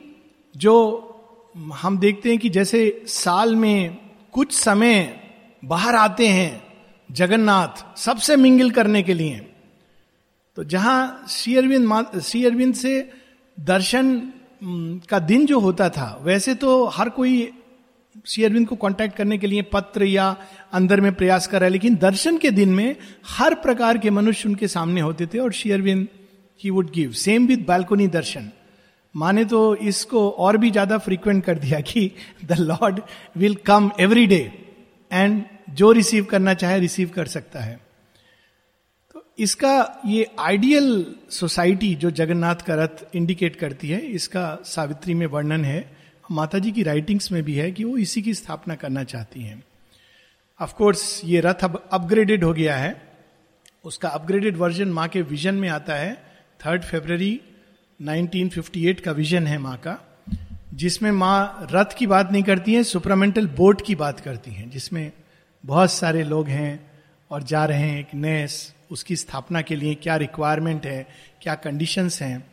जो 0.57 1.09
हम 1.57 1.99
देखते 1.99 2.28
हैं 2.28 2.38
कि 2.38 2.49
जैसे 2.49 3.02
साल 3.07 3.57
में 3.57 3.99
कुछ 4.33 4.52
समय 4.52 5.21
बाहर 5.64 5.95
आते 5.95 6.28
हैं 6.28 6.72
जगन्नाथ 7.12 7.99
सबसे 7.99 8.37
मिंगल 8.37 8.71
करने 8.71 9.02
के 9.02 9.14
लिए। 9.14 9.40
तो 10.57 10.64
जहाँ 10.64 11.25
श्री 11.31 11.57
अरविंद 11.57 12.21
श्री 12.21 12.45
अरविंद 12.47 12.75
से 12.75 12.92
दर्शन 13.59 14.21
का 15.11 15.19
दिन 15.21 15.47
जो 15.47 15.59
होता 15.61 15.88
था, 15.88 16.19
वैसे 16.23 16.54
तो 16.54 16.85
हर 16.88 17.09
कोई 17.11 17.50
श्री 18.26 18.45
अरविंद 18.45 18.66
को 18.69 18.76
कांटेक्ट 18.76 19.16
करने 19.16 19.38
के 19.38 19.47
लिए 19.47 19.62
पत्र 19.73 20.04
या 20.04 20.37
अंदर 20.73 21.00
में 21.00 21.12
प्रयास 21.14 21.47
कर 21.47 21.61
रहा 21.61 21.66
है, 21.66 21.73
लेकिन 21.73 21.97
दर्शन 21.99 22.38
के 22.38 22.50
दिन 22.52 22.69
में 22.71 22.97
हर 23.28 23.54
प्रकार 23.57 23.99
के 23.99 24.11
मनुष्य 24.12 24.49
उनके 24.49 24.69
सामने 24.69 25.00
होते 25.00 25.26
थे 25.26 25.38
और 25.38 25.52
Shri 25.52 25.71
Aurobindo 25.73 26.07
he 26.61 26.71
would 26.71 26.90
give 26.90 27.12
same 27.19 27.47
with 27.47 27.64
balcony 27.69 28.07
darshan. 28.09 28.50
माने 29.14 29.45
तो 29.45 29.75
इसको 29.76 30.28
और 30.31 30.57
भी 30.57 30.71
ज़्यादा 30.71 30.99
फ्रीक्वेंट 30.99 31.45
कर 31.45 31.59
दिया 31.59 31.81
कि 31.83 32.11
the 32.45 32.59
lord 32.61 33.00
will 33.37 33.54
come 33.66 33.90
every 34.00 34.26
day 34.26 34.40
and 35.11 35.42
जो 35.73 35.93
रिसीव 35.93 36.25
करना 36.25 36.55
चाहे 36.55 36.79
रिसीव 36.81 37.09
कर 37.09 37.26
सकता 37.26 37.61
है। 37.61 37.81
तो 39.14 39.25
इसका 39.38 40.02
ये 40.07 40.26
आइडियल 40.38 41.14
सोसाइटी 41.31 41.95
जो 41.95 42.11
जगन्नाथ 42.11 42.57
का 42.57 42.75
रथ 42.75 43.05
इंडिकेट 43.14 43.57
करती 43.57 43.88
है, 43.88 44.00
इसका 44.00 44.59
सावित्री 44.64 45.14
में 45.14 45.26
वर्णन 45.26 45.64
है 45.64 45.97
माता 46.31 46.59
जी 46.59 46.73
की 46.73 46.83
राइटिंग्स 46.83 47.33
में 47.33 47.43
भी 47.43 47.55
है 47.55 47.71
कि 47.73 47.85
वो 47.85 47.97
इसी 47.99 48.23
की 48.23 48.35
स्थापना 48.35 48.75
करना 48.75 49.05
चाहती 49.05 49.43
हैं। 49.43 49.62
कोर्स 50.61 51.21
ये 51.25 51.41
रथ 51.41 51.64
अब 51.64 51.88
अपग्रेडेड 51.93 52.45
हो 52.45 52.52
गया 52.52 52.76
है। 52.76 52.95
उसका 53.85 54.09
अपग्रेडेड 54.09 54.57
वर्जन 54.57 54.88
माँ 54.88 55.09
के 55.09 55.23
विजन 55.23 55.55
में 55.55 55.69
आता 55.69 55.95
है। 55.95 56.14
थर्ड 56.61 56.83
फेब्रवरी 56.83 57.41
1958 58.00 59.00
का 59.00 59.12
विजन 59.12 59.47
है 59.47 59.59
माँ 59.59 59.76
का, 59.76 59.97
जिसमें 60.75 61.11
माँ 61.11 61.69
रथ 61.73 61.97
की 61.99 62.07
बात 62.07 62.31
नहीं 62.33 62.43
करती 62.43 62.75
हैं 62.75 62.83
सुपरामेंटल 62.83 63.47
बोट 63.47 63.83
की 63.87 63.95
बात 63.95 64.21
करती 64.21 64.50
हैं, 64.50 64.71
जिसमें 64.71 65.12
बहुत 65.64 65.92
सारे 65.92 66.23
लोग 66.25 66.49
हैं 66.49 66.90
और 67.31 67.42
जा 67.42 67.64
रहे 67.64 67.78
हैं 67.78 67.99
एक 67.99 68.14
नए 68.14 68.47
उसकी 68.90 69.16
स्थापना 69.16 69.62
के 69.62 69.76
लिए 69.76 69.95
क्या 69.95 70.16
रिक्वायरमेंट 70.16 70.87
है, 70.87 71.07
क्या 71.42 71.54
कंडीशंस 71.54 72.21
हैं। 72.23 72.52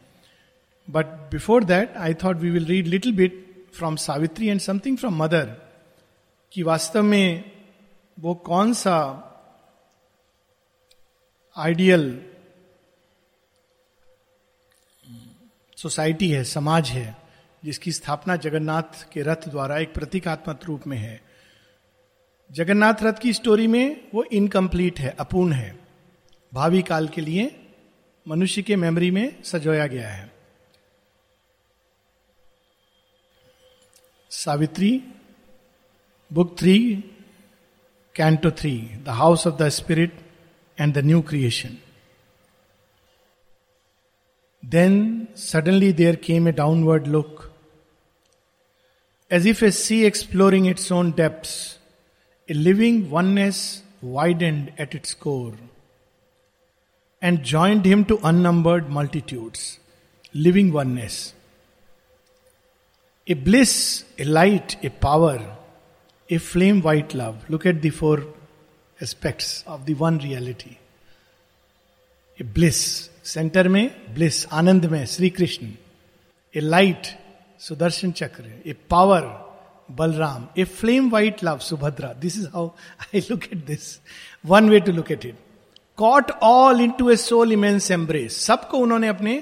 But 0.88 1.06
before 1.06 1.63
that 1.63 1.98
I 1.98 2.13
thought 2.13 2.38
we 2.38 2.50
will 2.50 2.66
read 2.66 2.88
little 2.88 3.16
bit 3.16 3.46
from 3.75 3.96
Savitri 3.96 4.48
and 4.48 4.60
something 4.60 4.98
from 4.98 5.24
Mother 5.24 5.46
कि 6.51 6.63
वास्तव 6.63 7.04
में 7.04 7.51
वो 8.20 8.34
कौन 8.36 8.74
सा 8.74 8.96
आइडियल 11.58 12.22
सोसाइटी 15.78 16.30
है, 16.32 16.44
समाज 16.44 16.89
है, 16.89 17.18
जिसकी 17.63 17.92
स्थापना 17.92 18.36
जगन्नाथ 18.36 19.04
के 19.12 19.22
रथ 19.22 19.48
द्वारा 19.50 19.78
एक 19.78 19.94
प्रतीकात्मक 19.94 20.66
रूप 20.66 20.88
में 20.88 20.98
है। 20.98 21.29
जगन्नाथ 22.51 23.03
रथ 23.03 23.20
की 23.22 23.34
स्टोरी 23.34 23.68
में 23.68 24.10
वो 24.13 24.24
इनकम्प्लीट 24.24 25.00
है, 25.00 25.15
अपूर्ण 25.20 25.53
है। 25.53 25.77
भावी 26.53 26.82
काल 26.82 27.08
के 27.08 27.22
लिए 27.22 27.51
मनुष्य 28.27 28.62
के 28.62 28.75
मेमोरी 28.75 29.12
में 29.12 29.44
सजोया 29.44 29.86
गया 29.88 30.10
है। 30.10 30.32
Savitri 34.32 34.91
book 36.32 36.60
three 36.60 36.79
canto 38.15 38.51
three 38.51 38.77
the 39.06 39.10
house 39.10 39.48
of 39.48 39.56
the 39.56 39.70
spirit 39.70 40.20
and 40.77 40.94
the 40.94 40.98
new 40.98 41.22
creation 41.22 41.77
then 44.63 45.27
suddenly 45.38 45.91
there 45.94 46.15
came 46.15 46.48
a 46.48 46.51
downward 46.51 47.08
look 47.08 47.44
as 49.32 49.48
if 49.48 49.65
a 49.65 49.72
sea 49.72 50.01
exploring 50.06 50.68
its 50.68 50.91
own 50.91 51.12
depth 51.12 51.79
living 52.53 53.12
oneness 53.12 53.62
widened 54.03 54.70
at 54.79 54.96
its 54.96 55.13
core 55.13 55.58
and 57.22 57.44
joined 57.44 57.86
him 57.86 58.06
to 58.06 58.20
unnumbered 58.24 58.89
multitudes. 58.89 59.79
Living 60.34 60.72
oneness. 60.72 61.34
A 63.27 63.34
bliss, 63.34 64.06
a 64.18 64.24
light, 64.24 64.77
a 64.84 64.89
power, 64.89 65.58
a 66.29 66.38
flame 66.38 66.82
white 66.82 67.13
love. 67.13 67.50
Look 67.50 67.65
at 67.65 67.82
the 67.82 67.89
four 67.89 68.25
aspects 69.00 69.63
of 69.68 69.86
the 69.86 69.94
one 69.96 70.20
reality. 70.20 70.77
A 72.39 72.44
bliss, 72.44 73.10
centre 73.29 73.68
में 73.68 74.13
bliss 74.13 74.46
आनंद 74.60 74.86
में 74.91 75.06
Shri 75.06 75.29
Krishna 75.29 75.68
a 76.53 76.60
light 76.60 77.08
Sudarshan 77.60 78.12
Chakra 78.12 78.44
a 78.65 78.74
power 78.89 79.25
Balram 79.91 80.48
a 80.58 80.63
flame 80.63 81.10
white 81.10 81.43
love 81.43 81.60
Subhadra 81.67 82.13
this 82.22 82.38
is 82.38 82.48
how 82.53 82.67
I 83.05 83.19
look 83.29 83.43
at 83.43 83.65
this 83.65 84.00
one 84.46 84.69
way 84.69 84.79
to 84.79 84.91
look 84.91 85.12
at 85.12 85.25
it 85.25 85.36
caught 85.98 86.31
all 86.43 86.81
into 87.00 87.10
a 87.10 87.15
soul 87.17 87.51
immense 87.53 87.91
embrace 87.91 88.38
सबको 88.46 88.77
उन्होंने 88.77 89.08
अपने 89.08 89.41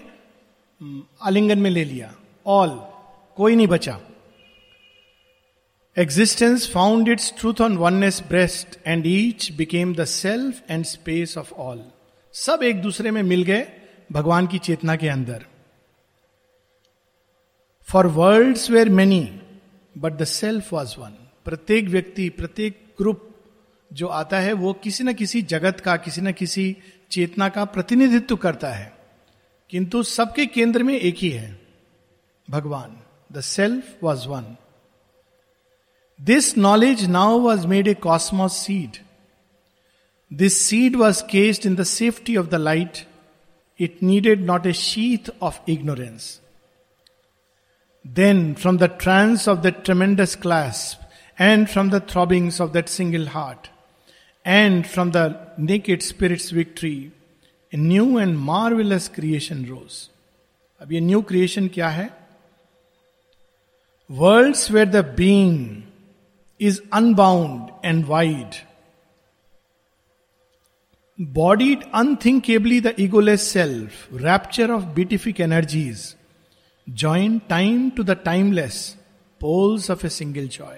आलिंगन 1.22 1.60
में 1.60 1.70
ले 1.70 1.84
लिया. 1.86 2.14
All 2.46 2.70
कोई 3.38 3.56
नहीं 3.56 3.68
बचा. 3.68 4.00
Existence 5.98 6.70
found 6.74 7.10
its 7.10 7.34
truth 7.38 7.62
on 7.62 7.78
oneness 7.78 8.22
breast 8.30 8.78
and 8.88 9.06
each 9.08 9.52
became 9.58 9.94
the 9.96 10.06
self 10.06 10.72
and 10.72 10.86
space 10.86 11.38
of 11.38 11.54
all 11.54 11.84
सब 12.34 12.64
एक 12.64 12.82
दूसरे 12.82 13.12
में 13.12 13.22
मिल 13.24 13.44
गए 13.44 13.66
भगवान 14.12 14.48
की 14.48 14.58
चेतना 14.60 14.96
के 14.96 15.08
अंदर. 15.10 15.46
For 17.90 18.08
world 18.08 18.58
were 18.72 18.90
many 18.90 19.22
but 19.98 20.14
the 20.14 20.24
self 20.24 20.74
was 20.74 21.00
one 21.00 21.12
प्रत्येक 21.46 21.86
व्यक्ति, 21.86 22.30
प्रत्येक 22.30 22.94
ग्रुप 22.98 23.36
जो 23.94 24.08
आता 24.08 24.40
है, 24.40 24.54
वो 24.54 24.74
किसी 24.74 25.04
न 25.04 25.14
किसी 25.14 25.42
जगत 25.42 25.80
का, 25.80 25.98
किसी 25.98 26.22
न 26.22 26.32
किसी 26.32 26.78
चेतना 27.12 27.50
का 27.50 27.66
प्रतिनिधित्व 27.66 28.36
करता 28.36 28.70
है। 28.70 28.98
किंतु 29.70 30.04
सबके 30.04 30.46
केंद्र 30.46 30.84
में 30.84 31.00
एक 31.00 31.16
ही 31.16 31.30
है। 31.30 31.60
भगवान 32.50 32.98
the 33.32 33.42
self 33.42 33.98
was 34.04 34.28
one 34.28 34.58
this 36.22 36.58
knowledge 36.58 37.06
now 37.06 37.40
was 37.40 37.68
made 37.68 37.88
a 37.88 37.94
cosmos 37.94 38.58
seed 38.58 38.98
this 40.34 40.58
seed 40.58 40.96
was 40.96 41.24
cased 41.24 41.66
in 41.66 41.76
the 41.76 41.84
safety 41.84 42.38
of 42.38 42.48
the 42.48 42.56
light 42.56 43.08
it 43.80 44.04
needed 44.04 44.46
not 44.46 44.66
a 44.66 44.74
sheath 44.74 45.30
of 45.42 45.60
ignorance 45.72 46.42
Then 48.07 48.53
from 48.55 48.79
the 48.79 48.91
trance 49.01 49.49
of 49.49 49.59
the 49.59 49.75
tremendous 49.85 50.35
class 50.43 50.99
and 51.39 51.67
from 51.67 51.91
the 51.91 52.03
throbbings 52.11 52.61
of 52.61 52.73
that 52.73 52.89
single 52.89 53.29
heart 53.29 53.69
and 54.45 54.87
from 54.87 55.13
the 55.13 55.37
naked 55.57 56.03
spirit's 56.03 56.51
victory, 56.51 57.13
a 57.73 57.77
new 57.77 58.19
and 58.19 58.39
marvelous 58.39 59.09
creation 59.09 59.69
rose. 59.69 60.09
अब 60.81 60.93
ये 60.93 61.01
new 61.01 61.21
creation 61.23 61.67
क्या 61.75 61.89
है 61.89 62.09
worlds 64.11 64.71
where 64.71 64.89
the 64.89 65.05
being 65.17 65.83
is 66.61 66.83
unbound 66.95 67.71
and 67.85 68.05
wide 68.07 68.61
bodied 71.19 71.83
unthinkably 71.95 72.77
the 72.81 72.91
egoless 72.95 73.43
self, 73.47 73.99
rapture 74.23 74.67
of 74.77 74.87
beatific 74.95 75.41
energies, 75.47 76.01
join 76.96 77.40
time 77.50 77.90
to 77.90 78.04
the 78.04 78.12
timeless 78.12 78.98
poles 79.42 79.92
of 79.92 80.06
a 80.06 80.10
single 80.10 80.48
joy. 80.48 80.76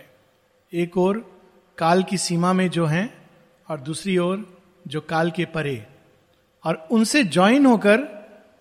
एक 0.74 0.98
और 0.98 1.42
काल 1.78 2.04
की 2.04 2.18
सीमा 2.18 2.54
में 2.54 2.70
जो 2.70 2.86
हैं 2.86 3.28
और 3.70 3.80
दूसरी 3.80 4.18
ओर 4.18 4.64
जो 4.88 5.02
काल 5.02 5.32
के 5.32 5.46
परे। 5.46 5.88
और 6.64 6.88
उनसे 6.92 7.24
ज्वाइन 7.24 7.66
होकर 7.66 7.98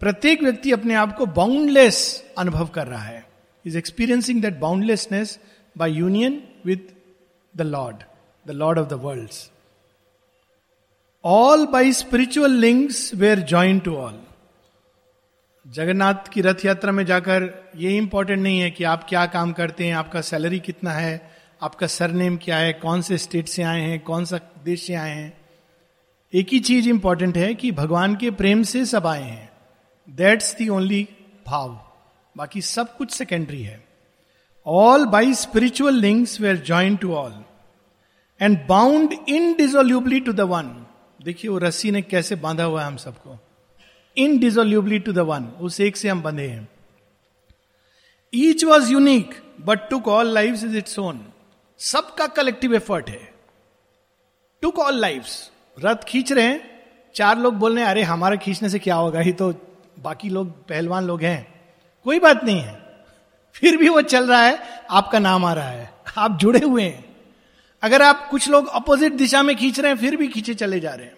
प्रत्येक 0.01 0.43
व्यक्ति 0.43 0.73
अपने 0.73 0.95
आप 0.95 1.17
को 1.17 1.27
बाउंडलेस 1.27 2.25
अनुभव 2.39 2.67
कर 2.67 2.87
रहा 2.87 3.03
है। 3.03 3.27
Is 3.67 3.79
experiencing 3.79 4.43
that 4.43 4.59
boundlessness 4.59 5.39
by 5.79 5.91
union 5.91 6.49
with 6.65 6.79
the 7.57 7.63
lord 7.63 7.97
the 8.47 8.51
lord 8.51 8.79
of 8.79 8.89
the 8.89 8.93
world 8.93 9.31
all 11.25 11.67
by 11.67 11.93
spiritual 11.93 12.51
links 12.51 13.15
were 13.15 13.41
join 13.41 13.79
to 13.79 13.95
all 13.97 14.21
Jagannath 15.69 16.29
की 16.33 16.41
रथ 16.41 16.65
यात्रा 16.65 16.93
में 16.93 17.07
जाकर 17.07 17.71
ये 17.77 17.97
इंपॉर्टेंट 17.97 18.43
नहीं 18.43 18.61
है 18.61 18.71
कि 18.71 18.85
आप 18.85 19.07
क्या 19.09 19.27
काम 19.27 19.53
करते 19.53 19.87
हैं, 19.87 19.95
आपका 19.95 20.21
सैलरी 20.21 20.61
कितना 20.61 20.91
है, 20.91 21.31
आपका 21.63 21.87
सरनेम 21.87 22.37
क्या 22.37 22.57
है, 22.57 22.73
कौन 22.73 23.03
से 23.03 23.19
स्टेट 23.19 23.49
से 23.49 23.63
आए 23.63 23.81
हैं, 23.81 24.01
कौन 24.01 24.25
सा 24.25 24.41
देश 24.65 24.87
से 24.87 24.95
आए 24.95 25.11
हैं। 25.11 25.41
एक 26.35 26.49
ही 26.53 26.61
चीज़ 26.61 26.89
इंपॉर्टेंट 26.89 27.37
है 27.37 27.55
कि 27.55 27.73
भगवान 27.73 28.17
के 28.17 28.31
प्रेम 28.31 28.63
से 28.63 28.87
सब 28.87 29.07
आए 29.07 29.23
हैं। 29.23 29.51
दैट्स 30.11 30.55
दी 30.57 30.69
ओनली 30.69 31.09
भाव। 31.47 31.91
बाकी 32.37 32.61
सब 32.61 32.97
कुछ 32.97 33.11
सेकेंडरी 33.11 33.63
है। 33.63 33.85
All 34.67 35.07
by 35.07 35.35
spiritual 35.35 35.95
links 35.95 36.41
were 36.41 36.63
join 36.67 36.97
to 36.97 37.15
all 37.15 37.45
and 38.41 38.67
bound 38.69 39.13
indissolubly 39.29 40.21
to 40.21 40.33
the 40.33 40.41
one 40.41 40.87
देखिए 41.25 41.51
वो 41.51 41.59
रस्सी 41.59 41.91
ने 41.91 42.03
कैसे 42.03 42.35
बांधा 42.35 42.65
हुआ 42.65 42.81
है 42.81 42.87
हम 42.87 42.97
सबको। 42.97 43.48
इनडिजोल्यूबली 44.19 44.99
टू 44.99 45.13
द 45.13 45.19
वन 45.19 45.45
उस 45.45 45.81
एक 45.81 45.97
से 45.97 46.09
हम 46.09 46.23
बंधे 46.23 46.47
हैं। 46.47 46.69
Each 48.35 48.65
was 48.65 48.93
unique 48.93 49.43
but 49.61 49.81
took 49.91 50.09
all 50.09 50.27
life 50.27 50.55
is 50.55 50.77
its 50.77 50.99
own 50.99 51.27
सबका 51.79 52.27
कलेक्टिव 52.27 52.75
एफर्ट 52.75 53.11
है। 53.11 53.35
टू 54.63 54.71
कॉल 54.71 54.95
लाइफ 54.95 55.27
रथ 55.85 55.97
खींच 55.97 56.33
रहे 56.33 56.45
हैं। 56.45 56.83
चार 57.15 57.39
लोग 57.39 57.55
बोल 57.55 57.75
रहे 57.75 57.85
हैं, 57.85 57.91
अरे, 57.91 58.03
हमारे 58.03 58.37
खींचने 58.37 58.69
से 58.69 58.79
क्या 58.79 58.95
होगा? 58.95 59.21
ही 59.21 59.33
तो 59.33 59.55
बाकी 59.99 60.29
लोग, 60.29 60.69
पहलवान 60.69 61.05
लोग 61.05 61.23
हैं। 61.23 61.61
कोई 62.05 62.19
बात 62.19 62.45
नहीं 62.45 62.61
है। 62.61 63.05
फिर 63.55 63.77
भी 63.77 63.89
वो 63.89 64.03
चल 64.03 64.29
रहा 64.29 64.43
है। 64.43 64.59
आपका 64.91 65.19
नाम 65.19 65.45
आ 65.45 65.53
रहा 65.53 65.69
है। 65.69 65.95
आप 66.17 66.39
जुड़े 66.39 66.61
हुए 66.61 66.83
हैं। 66.83 67.17
अगर 67.83 68.03
आप 68.03 68.29
कुछ 68.31 68.49
लोग 68.49 68.67
अपोजिट 68.67 69.13
दिशा 69.13 69.43
में 69.43 69.57
खींच 69.57 69.81
रहे 69.81 69.93
हैं, 69.93 69.99
फिर 69.99 70.17
भी 70.17 70.29
खींचे 70.29 70.55
चले 70.55 70.81
जा 70.81 70.95
रहे 70.95 71.07
हैं। 71.07 71.18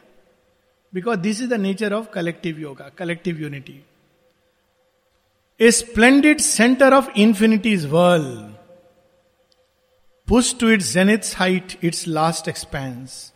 Because 0.95 1.19
this 1.19 1.41
is 1.41 1.51
the 1.51 1.53
nature 1.53 1.93
of 1.93 2.11
collective 2.11 2.59
yoga 2.59 2.89
collective 2.89 3.41
unity 3.41 3.85
a 5.61 5.71
splendid 5.71 6.39
centre 6.39 6.95
of 6.95 7.11
infinity 7.17 7.73
is 7.73 7.87
world 7.87 8.55
push 10.29 10.59
to 10.61 10.71
its 10.71 10.93
zenith's 10.93 11.37
height 11.37 11.79
its 11.85 12.09
last 12.09 12.49
expanse 12.49 13.33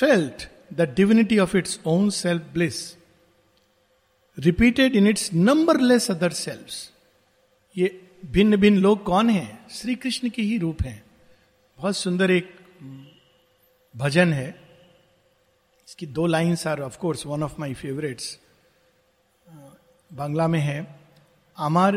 felt 0.00 0.48
the 0.72 0.80
divinity 0.80 1.38
of 1.38 1.56
its 1.56 1.80
own 1.86 2.10
self 2.10 2.42
bliss 2.42 2.96
repeated 4.38 4.96
in 4.96 5.06
its 5.06 5.34
numberless 5.34 6.10
other 6.10 6.30
self 6.30 6.68
ये 7.78 8.00
भिन्न 8.26 8.56
भिन्न 8.56 8.78
लोग 8.78 9.04
कौन 9.04 9.30
है? 9.30 9.58
श्री 9.70 9.94
कृष्ण 9.94 10.28
के 10.28 10.42
ही 10.42 10.58
रूप 10.58 10.82
है। 10.82 11.02
बहुत 11.78 11.96
सुंदर 11.96 12.30
एक 12.30 12.58
हम्म, 12.80 13.06
भजन 13.96 14.32
है। 14.32 14.69
इसकी 15.89 16.05
दो 16.17 16.25
lines 16.27 16.67
are 16.67 16.81
of 16.81 16.97
course 16.97 17.25
one 17.25 17.43
of 17.43 17.59
my 17.59 17.73
favourites 17.73 18.37
Bangla 20.11 20.47
में 20.47 20.59
है 20.59 20.77
আমার 21.57 21.93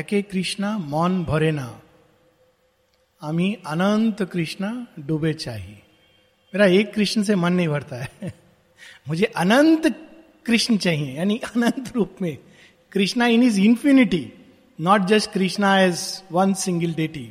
একে 0.00 0.20
কৃষ্ণা 0.30 0.70
মন 0.92 1.12
ভরে 1.30 1.52
না 1.60 1.68
अमी 3.20 3.48
अनंत 3.72 4.18
कृष्णा 4.32 4.68
डूबे 5.08 5.32
चाहिए 5.34 5.76
मेरा 6.54 6.66
एक 6.78 6.86
कृष्ण 6.94 7.22
से 7.22 7.34
मन 7.42 7.52
नहीं 7.52 7.68
भरता 7.68 7.96
है 7.98 8.30
मुझे 9.08 9.26
अनंत 9.42 9.84
कृष्ण 10.46 10.76
चाहिए 10.84 11.10
यानी 11.18 11.36
अनंत 11.50 11.92
रूप 11.96 12.16
में 12.22 12.34
Krishna 12.92 13.26
in 13.34 13.42
is 13.42 13.58
infinity 13.60 14.24
not 14.78 15.06
just 15.12 15.30
Krishna 15.32 15.70
as 15.80 16.00
one 16.32 16.54
single 16.64 16.92
deity 16.94 17.26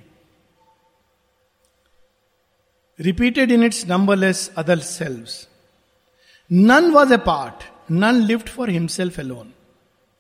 repeated 3.00 3.52
in 3.52 3.64
its 3.64 3.86
numberless 3.88 4.40
other 4.58 4.80
selves 4.90 5.26
none 6.53 6.91
was 6.91 7.13
a 7.13 7.17
part 7.17 7.55
none 7.91 8.15
lived 8.15 8.49
for 8.49 8.71
himself 8.71 9.19
alone 9.19 9.53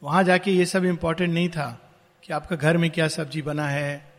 वहाँ 0.02 0.24
जाके 0.24 0.50
ये 0.50 0.66
सब 0.66 0.84
इंपॉर्टेंट 0.84 1.34
नहीं 1.34 1.48
था 1.48 1.94
कि 2.24 2.32
आपका 2.32 2.56
घर 2.56 2.76
में 2.76 2.90
क्या 2.90 3.08
सब्ज़ी 3.08 3.42
बना 3.42 3.68
है, 3.68 4.12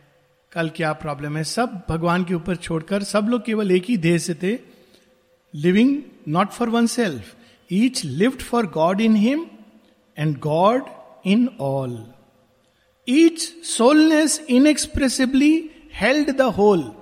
कल 0.52 0.68
क्या 0.68 0.92
प्रॉब्लम 0.92 1.36
है, 1.36 1.44
सब 1.44 1.82
भगवान 1.88 2.24
के 2.24 2.34
ऊपर 2.34 2.56
छोड़कर 2.56 3.02
सब 3.02 3.26
लोग 3.28 3.44
केवल 3.44 3.70
एक 3.70 3.84
ही 3.84 3.96
देह 3.96 4.18
से 4.18 4.34
थे 4.34 4.58
living 5.54 6.02
not 6.28 6.50
for 6.50 6.68
one 6.68 6.86
self 6.86 7.34
each 7.72 8.04
lived 8.04 8.42
for 8.42 8.66
God 8.66 9.00
in 9.00 9.16
him 9.16 9.46
and 10.18 10.38
God 10.38 10.82
in 11.26 11.48
all 11.60 12.06
each 13.08 13.40
soulness 13.64 14.46
inexpressibly 14.50 15.70
held 15.94 16.30
the 16.30 16.42
whole 16.42 16.92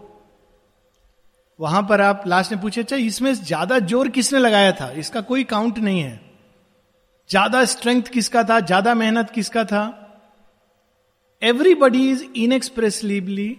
वहाँ 1.58 1.82
पर 1.88 2.00
आप 2.00 2.22
लास्ट 2.26 2.52
में 2.52 2.60
पूछे 2.60 2.80
अच्छा 2.80 2.96
इसमें 2.96 3.32
ज़्यादा 3.34 3.78
ज़ोर 3.78 4.08
किसने 4.08 4.38
लगाया 4.38 4.72
था? 4.72 4.90
इसका 4.92 5.20
कोई 5.20 5.44
काउंट 5.44 5.78
नहीं 5.78 6.00
है। 6.00 6.20
ज़्यादा 7.30 7.64
स्ट्रेंथ 7.64 8.02
किसका 8.12 8.42
था? 8.44 8.58
ज़्यादा 8.60 8.94
मेहनत 8.94 9.30
किसका 9.34 9.64
था? 9.64 9.84
Everybody 11.42 12.10
is 12.10 12.24
inexpressively 12.36 13.56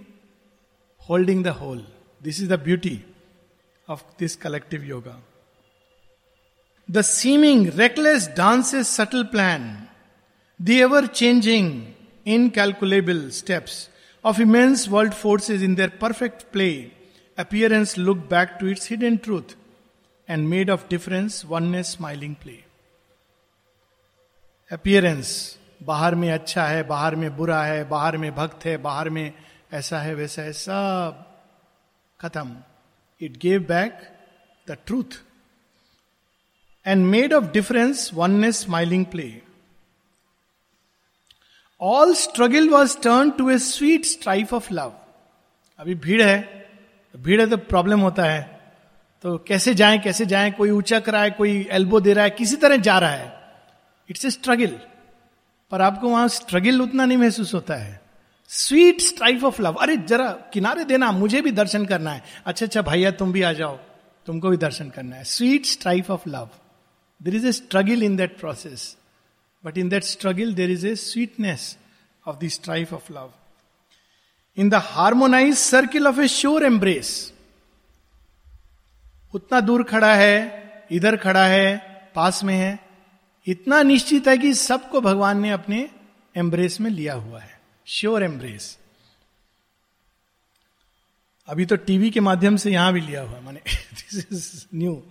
holding 1.10 1.44
the 1.44 1.48
whole 1.62 1.86
this 2.22 2.42
is 2.42 2.54
the 2.54 2.60
beauty 2.64 3.00
of 3.88 4.04
this 4.20 4.36
collective 4.36 4.84
yoga 4.84 5.20
the 6.90 7.02
seeming 7.02 7.68
reckless 7.80 8.30
dance 8.38 8.74
is 8.76 8.88
subtle 8.88 9.24
plan 9.34 9.70
the 10.60 10.70
ever 10.70 11.06
changing 11.06 11.72
incalculable 12.28 13.30
steps 13.34 13.88
of 14.24 14.40
immense 14.44 14.82
world 14.92 15.14
forces 15.16 15.62
in 15.64 15.76
their 15.76 15.90
perfect 16.02 16.42
play, 16.54 16.74
appearance 17.38 17.98
looked 17.98 18.28
back 18.30 18.60
to 18.60 18.68
its 18.68 18.86
hidden 18.86 19.20
truth 19.20 19.56
and 20.28 20.50
made 20.50 20.70
of 20.70 20.90
difference, 20.90 21.46
oneness, 21.46 21.90
smiling 21.90 22.36
play. 22.36 22.64
Appearance, 24.72 25.58
बाहर 25.84 26.16
में 26.16 26.32
अच्छा 26.32 26.66
है, 26.68 26.84
बाहर 26.84 27.16
में 27.16 27.38
बुरा 27.38 27.64
है, 27.64 27.84
बाहर 27.90 28.18
में 28.18 28.36
भक्त 28.36 28.66
है, 28.66 28.78
बाहर 28.78 29.10
में 29.10 29.34
ऐसा 29.74 30.00
है, 30.00 30.16
वैसा 30.16 30.42
है, 30.42 30.54
सब 30.54 31.26
खत्म. 32.20 32.56
It 33.22 33.38
gave 33.38 33.66
back 33.68 34.00
the 34.68 34.78
truth 34.86 35.22
and 36.86 37.06
made 37.06 37.34
of 37.34 37.46
difference 37.46 38.10
one 38.14 38.32
oneness 38.32 38.62
smiling 38.62 39.06
play 39.06 39.42
all 41.82 42.14
struggle 42.14 42.70
was 42.70 42.98
turn 42.98 43.32
to 43.32 43.50
a 43.50 43.58
sweet 43.58 44.06
strife 44.06 44.54
of 44.54 44.74
love 44.74 44.94
अभी 45.80 45.96
भीड़ 45.96 46.22
है 46.22 46.57
भीड़ 47.16 47.42
है 47.42 47.50
तो 47.50 47.58
प्रॉब्लम 47.58 48.00
होता 48.00 48.24
है 48.24 48.42
तो 49.24 49.38
कैसे 49.38 49.74
जाएँ 49.74 50.00
कैसे 50.00 50.26
जाएँ, 50.26 50.52
कोई 50.52 50.70
उचक 50.70 51.04
रहा 51.08 51.22
है, 51.22 51.30
कोई 51.32 51.68
एल्बो 51.72 52.00
दे 52.00 52.14
रहा 52.14 52.24
है, 52.24 52.30
किसी 52.30 52.56
तरह 52.56 52.78
जा 52.78 52.98
रहा 53.00 53.10
है। 53.10 53.34
इट्स 54.10 54.26
ए 54.26 54.30
स्ट्रगल 54.30 54.80
पर 55.72 55.82
आपको 55.82 56.10
वहाँ 56.10 56.28
स्ट्रगल 56.28 56.82
उतना 56.82 57.06
नहीं 57.06 57.18
महसूस 57.18 57.54
होता 57.54 57.76
है। 57.76 58.02
स्वीट 58.50 59.02
स्ट्राइफ 59.02 59.44
ऑफ़ 59.44 59.62
लव 59.62 59.74
अरे, 59.74 59.98
जरा 59.98 60.30
किनारे 60.54 60.84
देना, 60.84 61.12
मुझे 61.12 61.42
भी 61.42 61.52
दर्शन 61.52 61.86
करना 61.86 62.12
है। 62.12 62.24
अच्छा 62.46 62.66
अच्छा 62.66 62.82
भैया, 62.82 63.12
तुम 63.12 63.32
भी 63.32 63.42
आ 63.42 63.54
जाओ। 63.54 63.80
तुमको 64.28 64.50
भी 64.50 64.58
दर्शन 64.58 64.90
करना 64.90 65.16
है। 65.16 65.24
Sweet 65.24 65.66
strife 65.66 66.12
of 66.12 66.30
love 66.30 66.50
there 67.22 67.36
is 67.36 67.48
a 67.48 67.52
struggle 67.52 68.04
in 68.04 68.16
that 68.16 68.38
process 68.40 68.96
but 69.64 69.78
in 69.78 69.90
that 69.90 70.04
struggle 70.04 70.54
there 70.54 70.72
is 70.72 70.88
a 70.88 70.96
sweetness 70.96 71.78
of 72.28 72.38
the 72.38 72.50
strife 72.50 72.94
of 72.94 73.12
love. 73.14 73.47
In 74.58 74.70
the 74.70 74.80
harmonized 74.80 75.60
circle 75.60 76.08
of 76.08 76.18
a 76.18 76.28
sure 76.28 76.64
embrace, 76.64 77.32
उतना 79.34 79.60
दूर 79.60 79.84
खड़ा 79.84 80.16
है 80.16 80.88
इधर 80.92 81.18
खड़ा 81.18 81.46
है 81.46 81.78
पास 82.16 82.44
में 82.44 82.56
है 82.56 82.80
इतना 83.48 83.82
निश्चित 83.84 84.28
है 84.28 84.38
कि 84.38 84.54
सबको 84.54 85.02
भगवान 85.02 85.40
ने 85.40 85.52
अपने 85.52 85.90
एम्ब्रेस 86.38 86.82
में 86.82 86.90
लिया 86.92 87.14
हुआ 87.14 87.40
है 87.40 87.60
श्योर 87.88 88.24
एम्ब्रेस 88.24 88.78
अभी 91.48 91.66
तो 91.66 91.76
टीवी 91.76 92.10
के 92.10 92.20
माध्यम 92.20 92.56
से 92.56 92.72
यहाँ 92.72 92.94
भी 92.94 93.02
लिया 93.02 93.22
हुआ 93.22 93.40
मैंने। 93.40 93.60
This 93.60 94.32
is 94.32 94.66
new 94.76 95.04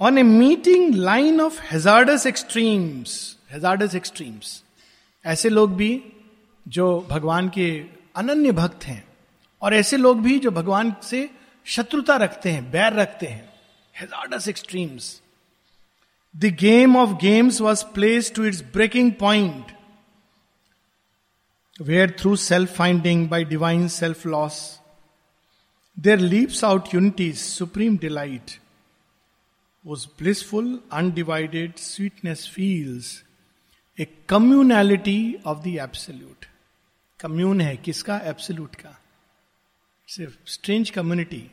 on 0.00 0.18
a 0.18 0.22
meeting 0.22 0.94
line 0.94 1.40
of 1.40 1.60
hazardous 1.62 2.26
extremes 2.26 3.36
hazardous 3.50 3.94
extremes 3.94 4.62
ऐसे 5.24 5.48
लोग 5.48 5.76
भी 5.76 6.02
जो 6.66 6.86
भगवान 7.10 7.48
के 7.48 7.68
अनन्य 8.16 8.52
भक्त 8.52 8.84
हैं 8.84 9.02
और 9.62 9.74
ऐसे 9.74 9.96
लोग 9.96 10.20
भी 10.22 10.38
जो 10.38 10.50
भगवान 10.50 10.94
से 11.02 11.28
शत्रुता 11.66 12.16
रखते 12.16 12.50
हैं 12.50 12.70
बैर 12.70 12.92
रखते 12.92 13.26
हैं 13.26 13.52
hazardous 13.94 14.48
extremes 14.48 15.20
the 16.34 16.54
game 16.60 16.96
of 16.96 17.10
games 17.20 17.60
was 17.60 17.84
place 17.94 18.32
to 18.36 18.44
its 18.44 18.62
breaking 18.72 19.12
point 19.20 19.72
where 21.80 22.16
through 22.20 22.34
self 22.36 22.76
finding 22.76 23.28
by 23.28 23.44
divine 23.44 23.88
self 24.00 24.26
loss 24.26 24.60
there 25.96 26.18
leaves 26.18 26.64
out 26.64 26.94
unity's 26.94 27.36
supreme 27.38 27.98
delight 27.98 28.58
was 29.84 30.06
blissful, 30.06 30.80
undivided, 30.90 31.78
sweetness 31.78 32.46
feels 32.46 33.22
a 33.98 34.06
communality 34.26 35.38
of 35.44 35.62
the 35.62 35.78
absolute. 35.78 36.46
Commune 37.24 37.60
है, 37.60 37.76
किसका? 37.76 38.16
Absolute 38.18 38.74
का। 38.74 39.00
सिर्फ़ 40.08 40.34
strange 40.46 40.90
community 40.90 41.50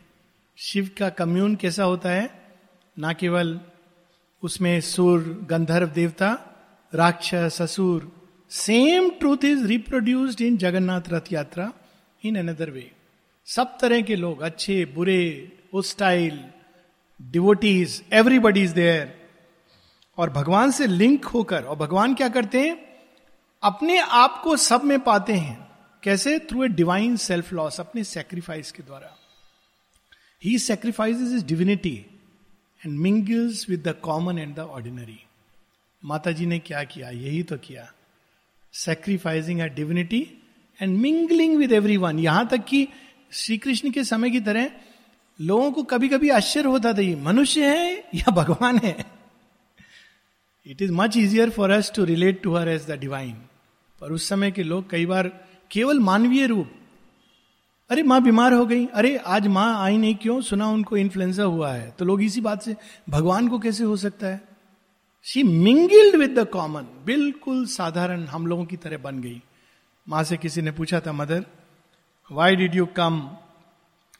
Shiv 0.57 0.89
का 0.97 1.09
commune 1.09 1.55
कैसा 1.55 1.83
होता 1.83 2.09
है? 2.09 2.55
ना 2.99 3.13
केवल 3.13 3.59
उसमें 4.43 4.81
सुर, 4.81 5.47
गंधर्व, 5.49 5.87
देवता, 5.87 6.31
राक्षस, 6.95 7.57
असुर 7.61 8.11
same 8.49 9.09
truth 9.09 9.45
is 9.45 9.65
reproduced 9.65 10.41
in 10.41 10.57
Jagannath 10.57 11.01
Rath 11.09 11.33
Yatra 11.33 11.73
in 12.25 12.35
another 12.35 12.69
way 12.69 12.91
सब 13.45 13.77
तरह 13.81 14.01
के 14.01 14.15
लोग, 14.15 14.41
अच्छे, 14.41 14.85
बुरे 14.85 15.51
उस 15.73 15.89
style 15.89 16.43
devotees 17.21 18.03
everybody 18.13 18.63
is 18.63 18.73
there 18.73 19.29
और 20.17 20.29
भगवान 20.29 20.71
से 20.71 20.87
लिंक 20.87 21.25
होकर, 21.25 21.63
और 21.63 21.75
भगवान 21.75 22.15
क्या 22.15 22.29
करते 22.29 22.67
हैं? 22.67 22.90
अपने 23.63 23.97
आप 23.99 24.39
को 24.43 24.55
सब 24.57 24.83
में 24.83 24.99
पाते 24.99 25.33
हैं। 25.33 25.57
कैसे? 26.03 26.37
Through 26.39 26.63
a 26.63 26.67
divine 26.67 27.15
self 27.17 27.51
loss 27.53 27.79
अपने 27.79 28.03
सेक्रीफाइस 28.03 28.71
के 28.71 28.83
द्वारा। 28.83 29.15
ही 30.41 30.57
sacrifice 30.59 31.17
is 31.17 31.45
divinity 31.45 31.95
and 32.81 32.97
mingles 32.99 33.69
with 33.69 33.87
the 33.87 33.95
common 34.03 34.39
and 34.39 34.55
the 34.55 34.59
ordinary 34.59 35.19
माता 36.03 36.31
जी 36.31 36.45
ने 36.45 36.59
क्या 36.59 36.83
किया? 36.83 37.09
यही 37.09 37.43
तो 37.43 37.57
किया। 37.57 37.91
Sacrificing 38.73 39.59
a 39.59 39.65
divinity 39.65 40.25
and 40.79 40.97
mingling 40.97 41.57
with 41.57 41.71
every 41.71 41.97
one 41.97 42.19
यहाँ 42.19 42.47
तक 42.47 42.65
कि 42.65 42.87
श्री 43.33 43.57
कृष्ण 43.57 43.91
के 43.91 44.03
समय 44.03 44.29
की 44.29 44.39
तरह 44.39 44.71
लोगों 45.39 45.71
को 45.71 45.83
कभी 45.83 46.09
कभी 46.09 46.29
आश्चर्य 46.29 46.69
होता 46.69 46.93
था, 46.93 47.01
ये 47.01 47.15
मनुष्य 47.15 47.69
है 47.69 47.93
या 48.15 48.31
भगवान 48.31 48.77
है? 48.77 48.97
It 50.65 50.81
is 50.81 50.91
much 50.91 51.17
easier 51.17 51.49
for 51.49 51.71
us 51.71 51.91
to 51.95 52.03
relate 52.05 52.41
to 52.43 52.55
her 52.55 52.69
as 52.69 52.85
the 52.87 52.99
divine 52.99 53.37
पर 54.01 54.11
उस 54.11 54.29
समय 54.29 54.51
के 54.51 54.63
लोग 54.63 54.89
कई 54.89 55.05
बार 55.05 55.27
केवल 55.71 55.99
मानवीय 55.99 56.47
रूप। 56.47 56.71
अरे, 57.89 58.03
माँ 58.03 58.23
बीमार 58.23 58.53
हो 58.53 58.65
गई। 58.65 58.85
अरे, 58.85 59.17
आज 59.17 59.47
माँ 59.47 59.83
आई 59.83 59.97
नहीं 59.97 60.15
क्यों? 60.15 60.41
सुना 60.41 60.67
उनको 60.67 60.97
इन्फ्लुएंजा 60.97 61.43
हुआ 61.43 61.73
है। 61.73 61.91
तो 61.91 62.05
लोग 62.05 62.21
इसी 62.23 62.41
बात 62.41 62.63
से, 62.63 62.75
भगवान 63.09 63.47
को 63.47 63.59
कैसे 63.59 63.83
हो 63.83 63.97
सकता 63.97 64.27
है? 64.27 64.47
She 65.23 65.43
mingled 65.43 66.15
with 66.15 66.39
the 66.39 66.47
common 66.47 66.81
बिल्कुल 66.81 67.65
साधारण 67.65 68.25
हम 68.25 68.47
लोगों 68.47 68.65
की 68.65 68.77
तरह 68.77 68.97
बन 68.97 69.21
गई। 69.21 69.41
माँ 70.09 70.23
से 70.23 70.37
किसी 70.37 70.61
ने 70.61 70.71
पूछा 70.71 70.99
था, 70.99 71.11
Mother 71.11 71.45
why 72.31 72.55
did 72.55 72.75
you 72.75 72.85
come 72.85 73.37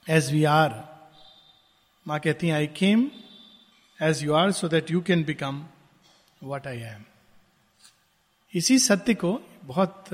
as 0.08 0.32
we 0.32 0.44
are 0.44 0.70
माँ 2.08 2.20
कहती 2.20 2.46
हैं 2.48 2.54
I 2.54 2.66
came 2.66 3.10
as 4.02 4.24
you 4.24 4.32
are 4.32 4.52
so 4.52 4.68
that 4.68 4.90
you 4.90 5.00
can 5.00 5.24
become 5.24 5.64
what 6.44 6.66
I 6.66 6.78
am 6.78 7.04
इसी 8.54 8.78
सत्य 8.78 9.14
को 9.14 9.40
बहुत 9.64 10.04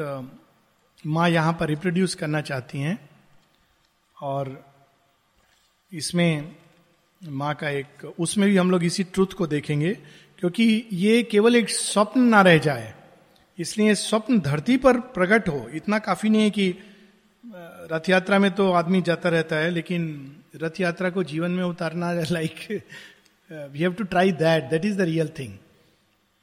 माँ 1.04 1.28
यहाँ 1.30 1.52
पर 1.60 1.68
रिप्रोड्यूस 1.68 2.14
करना 2.14 2.40
चाहती 2.40 2.80
हैं 2.80 2.98
और 4.16 4.48
इसमें 5.92 6.54
माँ 7.20 7.54
का 7.54 7.68
एक, 7.70 8.14
उसमें 8.18 8.48
भी 8.48 8.56
हम 8.56 8.70
लोग 8.70 8.84
इसी 8.84 9.04
ट्रुथ 9.04 9.32
को 9.36 9.46
देखेंगे 9.46 9.92
क्योंकि 10.38 10.64
ये 10.92 11.22
केवल 11.22 11.56
एक 11.56 11.68
स्वप्न 11.70 12.20
ना 12.20 12.40
रह 12.42 12.58
जाए, 12.58 12.94
इसलिए 13.58 13.94
स्वप्न 13.94 14.38
धरती 14.40 14.76
पर 14.76 15.00
प्रकट 15.14 15.48
हो। 15.48 15.68
इतना 15.74 15.98
काफ़ी 15.98 16.28
नहीं 16.30 16.42
है 16.42 16.50
कि 16.50 16.74
रथ 17.92 18.08
यात्रा 18.08 18.38
में 18.38 18.50
तो 18.50 18.70
आदमी 18.72 19.00
जाता 19.02 19.28
रहता 19.28 19.56
है, 19.56 19.70
लेकिन 19.70 20.02
रथ 20.56 20.80
यात्रा 20.80 21.10
को 21.10 21.24
जीवन 21.24 21.50
में 21.50 21.64
उतारना 21.64 22.12
like 22.30 22.82
we 23.50 23.78
have 23.78 23.92
to 23.92 24.04
try 24.04 24.32
that 24.34 24.70
that 24.70 24.84
is 24.84 24.98
the 24.98 25.08
real 25.10 25.28
thing 25.38 25.56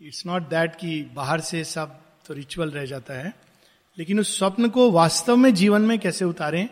it's 0.02 0.26
not 0.26 0.50
that 0.50 0.76
कि 0.76 1.02
बाहर 1.16 1.42
से 1.42 1.64
सब 1.64 2.02
तो 2.28 2.34
रिचुअल 2.34 2.72
रह 2.72 2.86
जाता 2.86 3.14
है। 3.14 3.34
लेकिन 3.98 4.20
उस 4.20 4.38
स्वप्न 4.38 4.70
को 4.70 4.92
वास्तव 4.92 5.36
में 5.36 5.54
जीवन 5.54 5.82
में 5.82 6.00
कैसे 6.00 6.26
उतारें? 6.26 6.70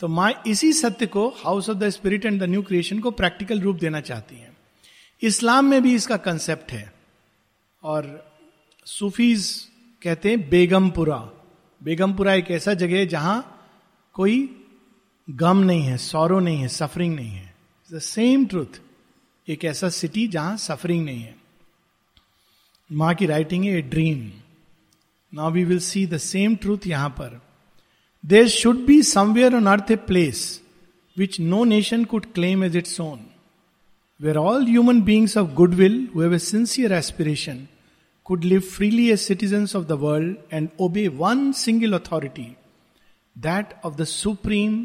तो 0.00 0.08
माँ 0.08 0.42
इसी 0.46 0.72
सत्य 0.72 1.06
को 1.06 1.28
house 1.28 1.70
of 1.70 1.78
the 1.78 1.88
spirit 1.88 2.24
and 2.24 2.40
the 2.40 2.42
new 2.42 2.62
creation 2.62 2.98
को 2.98 3.10
प्रैक्टिकल 3.10 3.60
रूप 3.60 3.76
देना 3.76 4.00
चाहती 4.00 4.36
हैं। 4.36 4.56
इस्लाम 5.22 5.64
में 5.64 5.82
भी 5.82 5.94
इसका 5.94 6.16
कंसेप्ट 6.16 6.72
है। 6.72 6.94
और 7.82 8.32
सूफीज 8.84 9.68
कहते 10.02 10.30
हैं 10.30 10.48
बेगमपुरा। 10.48 11.30
बेगमपुरा 11.82 12.34
एक 12.34 12.50
ऐसा 12.50 12.74
जगह 12.74 12.96
है 12.96 13.06
जहाँ 13.06 13.68
कोई 14.12 14.66
गम 15.30 15.56
नहीं 15.56 15.82
है 15.82 15.98
सौरो 15.98 16.40
नहीं 16.40 16.60
है 16.60 16.68
सफरिंग 16.68 17.16
नहीं 17.16 17.30
है। 17.30 17.54
द 17.92 17.98
सेम 17.98 18.46
ट्रूथ 18.46 18.80
एक 19.48 19.64
ऐसा 19.64 19.88
सिटी 19.88 20.28
जहाँ 20.28 20.56
सफरिंग 20.56 21.04
नहीं 21.04 21.20
है। 21.20 21.36
माँ 22.92 23.14
की 23.14 23.26
राइटिंग 23.26 23.64
है 23.64 23.78
a 23.78 23.82
dream 23.82 24.32
now 25.32 25.50
we 25.52 25.64
will 25.64 25.78
see 25.90 26.06
the 26.06 26.16
same 26.24 26.56
truth 26.62 26.86
यहाँ 26.86 27.08
पर 27.18 27.40
there 28.24 28.48
should 28.48 28.84
be 28.86 29.02
somewhere 29.02 29.54
on 29.56 29.66
earth 29.72 29.90
a 29.90 29.96
place 30.10 30.42
which 31.16 31.40
no 31.40 31.64
nation 31.64 32.04
could 32.12 32.26
claim 32.34 32.64
as 32.64 32.76
its 32.76 33.00
own 33.00 33.20
where 34.20 34.36
all 34.36 34.66
human 34.66 35.02
beings 35.04 35.36
of 35.38 35.54
goodwill 35.54 36.06
who 36.14 36.22
have 36.22 36.34
a 36.34 36.38
sincere 36.50 36.92
aspiration 36.92 37.66
could 38.26 38.44
live 38.44 38.64
freely 38.66 39.12
as 39.12 39.24
citizens 39.24 39.72
of 39.74 39.86
the 39.86 39.96
world 39.96 40.36
and 40.50 40.70
obey 40.80 41.08
one 41.08 41.42
single 41.54 41.94
authority, 41.94 42.56
that 43.36 43.78
of 43.84 43.96
the 43.96 44.06
supreme 44.12 44.76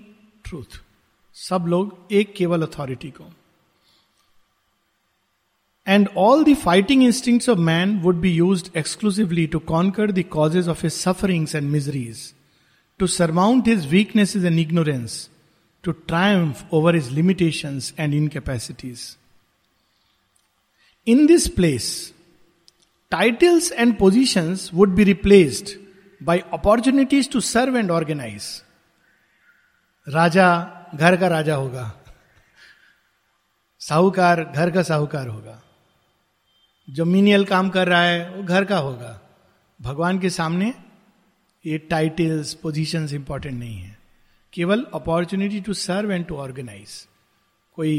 truth. 0.46 0.80
सब 1.36 1.66
लोग 1.68 2.14
एक 2.14 2.34
केवल 2.38 2.62
authority 2.62 3.10
को 3.10 3.24
And 5.85 6.09
all 6.09 6.43
the 6.43 6.55
fighting 6.55 7.03
instincts 7.03 7.47
of 7.47 7.59
man 7.59 8.03
would 8.03 8.21
be 8.21 8.31
used 8.31 8.71
exclusively 8.75 9.47
to 9.49 9.61
conquer 9.61 10.09
the 10.09 10.25
causes 10.25 10.67
of 10.67 10.81
his 10.81 10.95
sufferings 10.95 11.55
and 11.55 11.71
miseries, 11.71 12.35
to 12.99 13.07
surmount 13.07 13.67
his 13.67 13.87
weaknesses 13.87 14.43
and 14.43 14.59
ignorance, 14.59 15.29
to 15.85 15.93
triumph 16.09 16.65
over 16.73 16.93
his 16.93 17.13
limitations 17.13 17.93
and 17.97 18.13
incapacities. 18.13 19.17
In 21.05 21.29
this 21.29 21.47
place, 21.47 22.13
titles 23.09 23.71
and 23.71 23.97
positions 23.97 24.73
would 24.73 24.97
be 24.97 25.05
replaced 25.05 25.77
by 26.21 26.43
opportunities 26.51 27.29
to 27.29 27.41
serve 27.41 27.77
and 27.77 27.91
organize. 27.91 28.63
राजा 30.09 30.49
घर 30.95 31.17
का 31.17 31.29
राजा 31.29 31.55
होगा 31.55 31.85
साहूकार 33.89 34.43
घर 34.45 34.71
का 34.71 34.83
साहूकार 34.83 35.29
होगा 35.29 35.63
जो 36.92 37.06
menial 37.06 37.46
काम 37.46 37.70
कर 37.70 37.88
रहा 37.88 38.02
है, 38.02 38.30
वो 38.30 38.44
घर 38.44 38.66
का 38.66 38.78
होगा। 38.78 39.20
भगवान 39.80 40.20
के 40.20 40.30
सामने 40.30 40.74
ये 41.66 41.78
टाइटल्स 41.78 42.54
पोजीशन 42.54 43.08
इंपॉर्टेंट 43.14 43.60
नहीं 43.60 43.78
है। 43.78 43.98
केवल 44.54 44.86
opportunity 44.94 45.60
to 45.62 45.74
serve 45.74 46.12
and 46.12 46.26
to 46.26 46.36
organise 46.36 47.08
कोई 47.78 47.94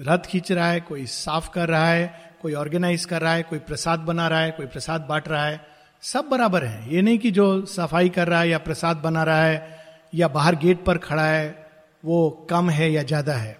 रथ 0.00 0.26
खींच 0.26 0.52
रहा 0.52 0.70
है, 0.70 0.80
कोई 0.80 1.06
साफ़ 1.06 1.50
कर 1.50 1.68
रहा 1.68 1.88
है, 1.88 2.32
कोई 2.42 2.54
ऑर्गेनाइज 2.54 3.04
कर 3.04 3.22
रहा 3.22 3.32
है, 3.32 3.42
कोई 3.42 3.58
प्रसाद 3.58 4.00
बना 4.00 4.28
रहा 4.28 4.40
है, 4.40 4.50
कोई 4.50 4.66
प्रसाद 4.66 5.00
बांट 5.00 5.28
रहा 5.28 5.44
है। 5.46 5.60
सब 6.02 6.28
बराबर 6.28 6.64
है। 6.64 6.94
ये 6.94 7.02
नहीं 7.02 7.18
कि 7.18 7.30
जो 7.30 7.66
सफ़ाई 7.66 8.08
कर 8.08 8.28
रहा 8.28 8.40
है 8.40 8.48
या 8.48 8.58
प्रसाद 8.58 8.96
बना 8.96 9.22
रहा 9.22 9.42
है 9.42 9.80
या 10.14 10.28
बाहर 10.28 10.56
गेट 10.56 10.84
पर 10.84 10.98
खड़ा 10.98 11.26
है, 11.26 11.66
वो 12.04 12.46
कम 12.50 12.70
है 12.70 12.92
या 12.92 13.02
ज़्यादा 13.02 13.34
है। 13.34 13.58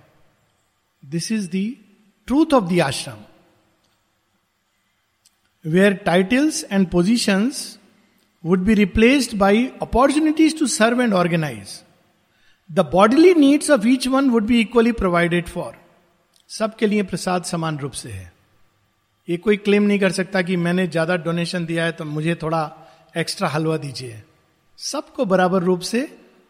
This 1.05 1.33
is 1.33 1.51
the 1.57 1.77
truth 2.27 2.55
of 2.55 2.65
the 2.65 2.81
ashram 2.81 3.25
where 5.65 5.95
titles 5.95 6.63
and 6.65 6.91
positions 6.91 7.79
would 8.45 8.65
be 8.65 8.75
replaced 8.75 9.37
by 9.39 9.73
opportunities 9.81 10.55
to 10.55 10.67
serve 10.67 10.99
and 10.99 11.13
organize. 11.13 11.83
The 12.71 12.85
bodily 12.85 13.35
needs 13.35 13.69
of 13.69 13.87
each 13.87 14.07
one 14.07 14.33
would 14.33 14.47
be 14.47 14.61
equally 14.61 14.93
provided 14.93 15.49
for. 15.49 15.75
सबके 16.51 16.87
लिए 16.87 17.03
प्रसाद 17.03 17.43
समान 17.45 17.79
रूप 17.79 17.93
से 17.93 18.11
है 18.11 18.33
ये 19.29 19.37
कोई 19.37 19.57
claim 19.57 19.83
नहीं 19.83 19.99
कर 19.99 20.13
सकता 20.13 20.43
कि 20.43 20.57
मैंने 20.57 20.87
ज़्यादा 20.87 21.17
डोनेशन 21.25 21.65
दिया 21.67 21.85
है 21.85 21.93
तो 21.93 22.05
मुझे 22.05 22.35
थोड़ा 22.43 22.61
एक्स्ट्रा 23.17 23.49
हलवा 23.49 23.77
दीजिए 23.77 24.23
सबको 24.79 25.25
बराबर 25.33 25.63
रूप 25.63 25.81
से 25.91 26.01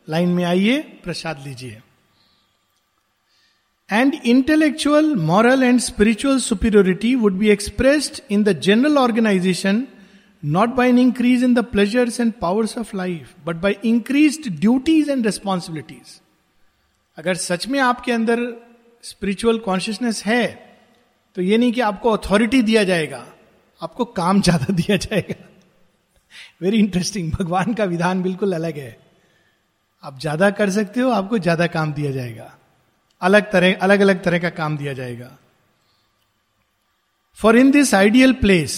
लाइन 0.09 0.29
में 0.35 0.45
आइए 0.45 0.79
प्रसाद 1.05 1.43
लीजिए 1.47 1.81
and 3.91 4.15
intellectual 4.25 5.15
moral 5.17 5.63
and 5.63 5.81
spiritual 5.81 6.39
superiority 6.39 7.15
would 7.15 7.39
be 7.39 7.49
expressed 7.51 8.21
in 8.31 8.43
the 8.45 8.59
general 8.61 8.99
organisation 8.99 9.87
not 10.43 10.69
by 10.71 10.89
an 10.89 10.99
increase 10.99 11.45
in 11.45 11.55
the 11.55 11.65
pleasures 11.65 12.21
and 12.21 12.33
powers 12.41 12.77
of 12.79 12.97
life 12.97 13.35
but 13.47 13.57
by 13.57 13.77
increase 13.85 14.49
duties 14.51 15.11
and 15.11 15.25
responsibilities 15.27 16.21
अगर 17.19 17.35
सच 17.37 17.67
में 17.69 17.79
आपके 17.81 18.13
अंदर 18.13 18.47
spiritual 19.05 19.59
consciousness 19.59 20.23
है 20.27 20.47
तो 21.37 21.43
ये 21.43 21.59
नहीं 21.59 21.73
कि 21.73 21.81
आपको 21.81 22.11
अथॉरिटी 22.11 22.63
दिया 22.63 22.83
जाएगा, 22.85 23.25
आपको 23.81 24.05
काम 24.05 24.41
ज़्यादा 24.41 24.73
दिया 24.75 24.97
जाएगा। 24.97 25.45
वेरी 26.63 26.79
इंटरेस्टिंग 26.79 27.31
भगवान 27.33 27.75
का 27.75 27.85
विधान 27.85 28.23
बिल्कुल 28.23 28.53
अलग 28.53 28.77
है। 28.79 28.97
आप 30.05 30.19
ज़्यादा 30.21 30.51
कर 30.51 30.71
सकते 30.71 31.01
हो, 31.01 31.11
आपको 31.11 31.39
ज़्यादा 31.39 31.67
काम 31.67 31.93
दिया 31.93 32.11
जाएगा। 32.11 32.58
अलग 33.23 33.51
तरह 33.53 33.75
अलग 33.83 34.01
अलग 34.01 34.23
तरह 34.25 34.39
का 34.39 34.51
काम 34.59 34.77
दिया 34.77 34.93
जाएगा। 34.93 35.31
For 37.39 37.57
in 37.57 37.71
this 37.71 37.95
ideal 37.95 38.33
place 38.43 38.77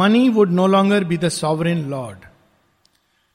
money 0.00 0.28
would 0.28 0.50
no 0.52 0.66
longer 0.66 1.04
be 1.04 1.16
the 1.16 1.28
sovereign 1.28 1.84
lord 1.90 2.24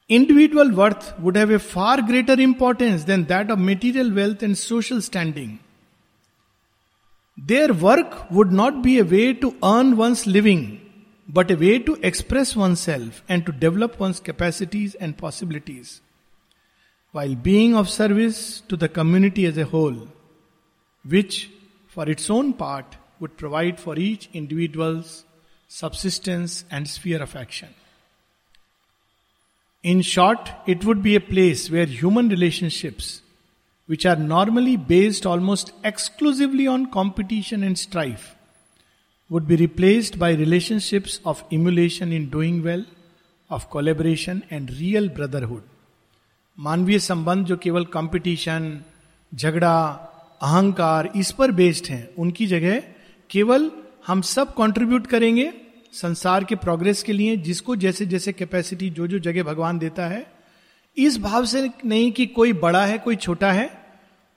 individual 0.09 0.71
worth 0.81 1.13
would 1.19 1.37
have 1.37 1.51
a 1.53 1.57
far 1.57 2.01
greater 2.01 2.39
importance 2.39 3.01
than 3.09 3.23
that 3.23 3.51
of 3.51 3.59
material 3.59 4.11
wealth 4.13 4.43
and 4.43 4.55
social 4.55 4.99
standing 5.01 5.57
there 7.37 7.71
work 7.87 8.27
would 8.31 8.53
not 8.53 8.73
be 8.83 8.97
a 8.99 9.01
way 9.15 9.31
to 9.41 9.49
earn 9.63 9.93
one's 9.93 10.27
living 10.27 10.67
but 11.29 11.51
a 11.51 11.55
way 11.55 11.77
to 11.87 11.97
express 12.05 12.55
one 12.57 12.75
self 12.85 13.31
and 13.31 13.43
to 13.45 13.51
develop 13.59 14.01
one's 14.01 14.19
capacities 14.25 14.97
and 15.01 15.13
possibilities 15.21 15.99
while 17.13 17.33
being 17.45 17.73
of 17.75 17.87
service 17.87 18.37
to 18.69 18.77
the 18.77 18.87
community 18.95 19.45
as 19.45 19.57
a 19.59 19.63
whole. 19.71 19.95
which, 21.04 21.50
for 21.88 22.08
its 22.08 22.30
own 22.30 22.52
part, 22.52 22.96
would 23.20 23.36
provide 23.36 23.80
for 23.80 23.96
each 23.96 24.28
individual's 24.32 25.24
subsistence 25.68 26.64
and 26.70 26.88
sphere 26.88 27.22
of 27.22 27.34
action. 27.36 27.68
In 29.82 30.02
short, 30.02 30.50
it 30.66 30.84
would 30.84 31.02
be 31.02 31.14
a 31.16 31.20
place 31.20 31.70
where 31.70 31.86
human 31.86 32.28
relationships, 32.28 33.22
which 33.86 34.04
are 34.04 34.16
normally 34.16 34.76
based 34.76 35.26
almost 35.26 35.72
exclusively 35.84 36.66
on 36.66 36.90
competition 36.90 37.62
and 37.62 37.78
strife, 37.78 38.34
would 39.28 39.46
be 39.46 39.56
replaced 39.56 40.18
by 40.18 40.32
relationships 40.32 41.20
of 41.24 41.44
emulation 41.52 42.12
in 42.12 42.30
doing 42.30 42.62
well, 42.62 42.84
of 43.50 43.70
collaboration 43.70 44.44
and 44.50 44.70
real 44.80 45.08
brotherhood. 45.08 45.62
मानवीय 46.58 46.98
संबंध 46.98 47.46
जो 47.46 47.56
केवल 47.56 47.84
competition 47.84 48.84
झगड़ा 49.34 49.76
अहंकार 50.41 51.11
इस 51.15 51.31
पर 51.31 51.51
based 51.51 51.85
हैं। 51.85 52.09
उनकी 52.17 52.47
जगह 52.47 52.83
केवल 53.29 53.71
हम 54.07 54.21
सब 54.21 54.53
कंट्रीब्यूट 54.55 55.07
करेंगे 55.07 55.53
संसार 55.93 56.43
के 56.43 56.55
प्रोग्रेस 56.55 57.03
के 57.03 57.13
लिए, 57.13 57.37
जिसको 57.37 57.75
जैसे 57.75 58.05
जैसे 58.05 58.33
कैपेसिटी 58.33 58.89
जो 58.89 59.07
जो 59.07 59.19
जगह 59.19 59.43
भगवान 59.43 59.79
देता 59.79 60.07
है। 60.07 60.33
इस 60.97 61.19
भाव 61.19 61.45
से 61.45 61.69
नहीं 61.85 62.11
कि 62.11 62.25
कोई 62.25 62.53
बड़ा 62.53 62.85
है, 62.85 62.97
कोई 62.97 63.15
छोटा 63.15 63.51
है, 63.51 63.69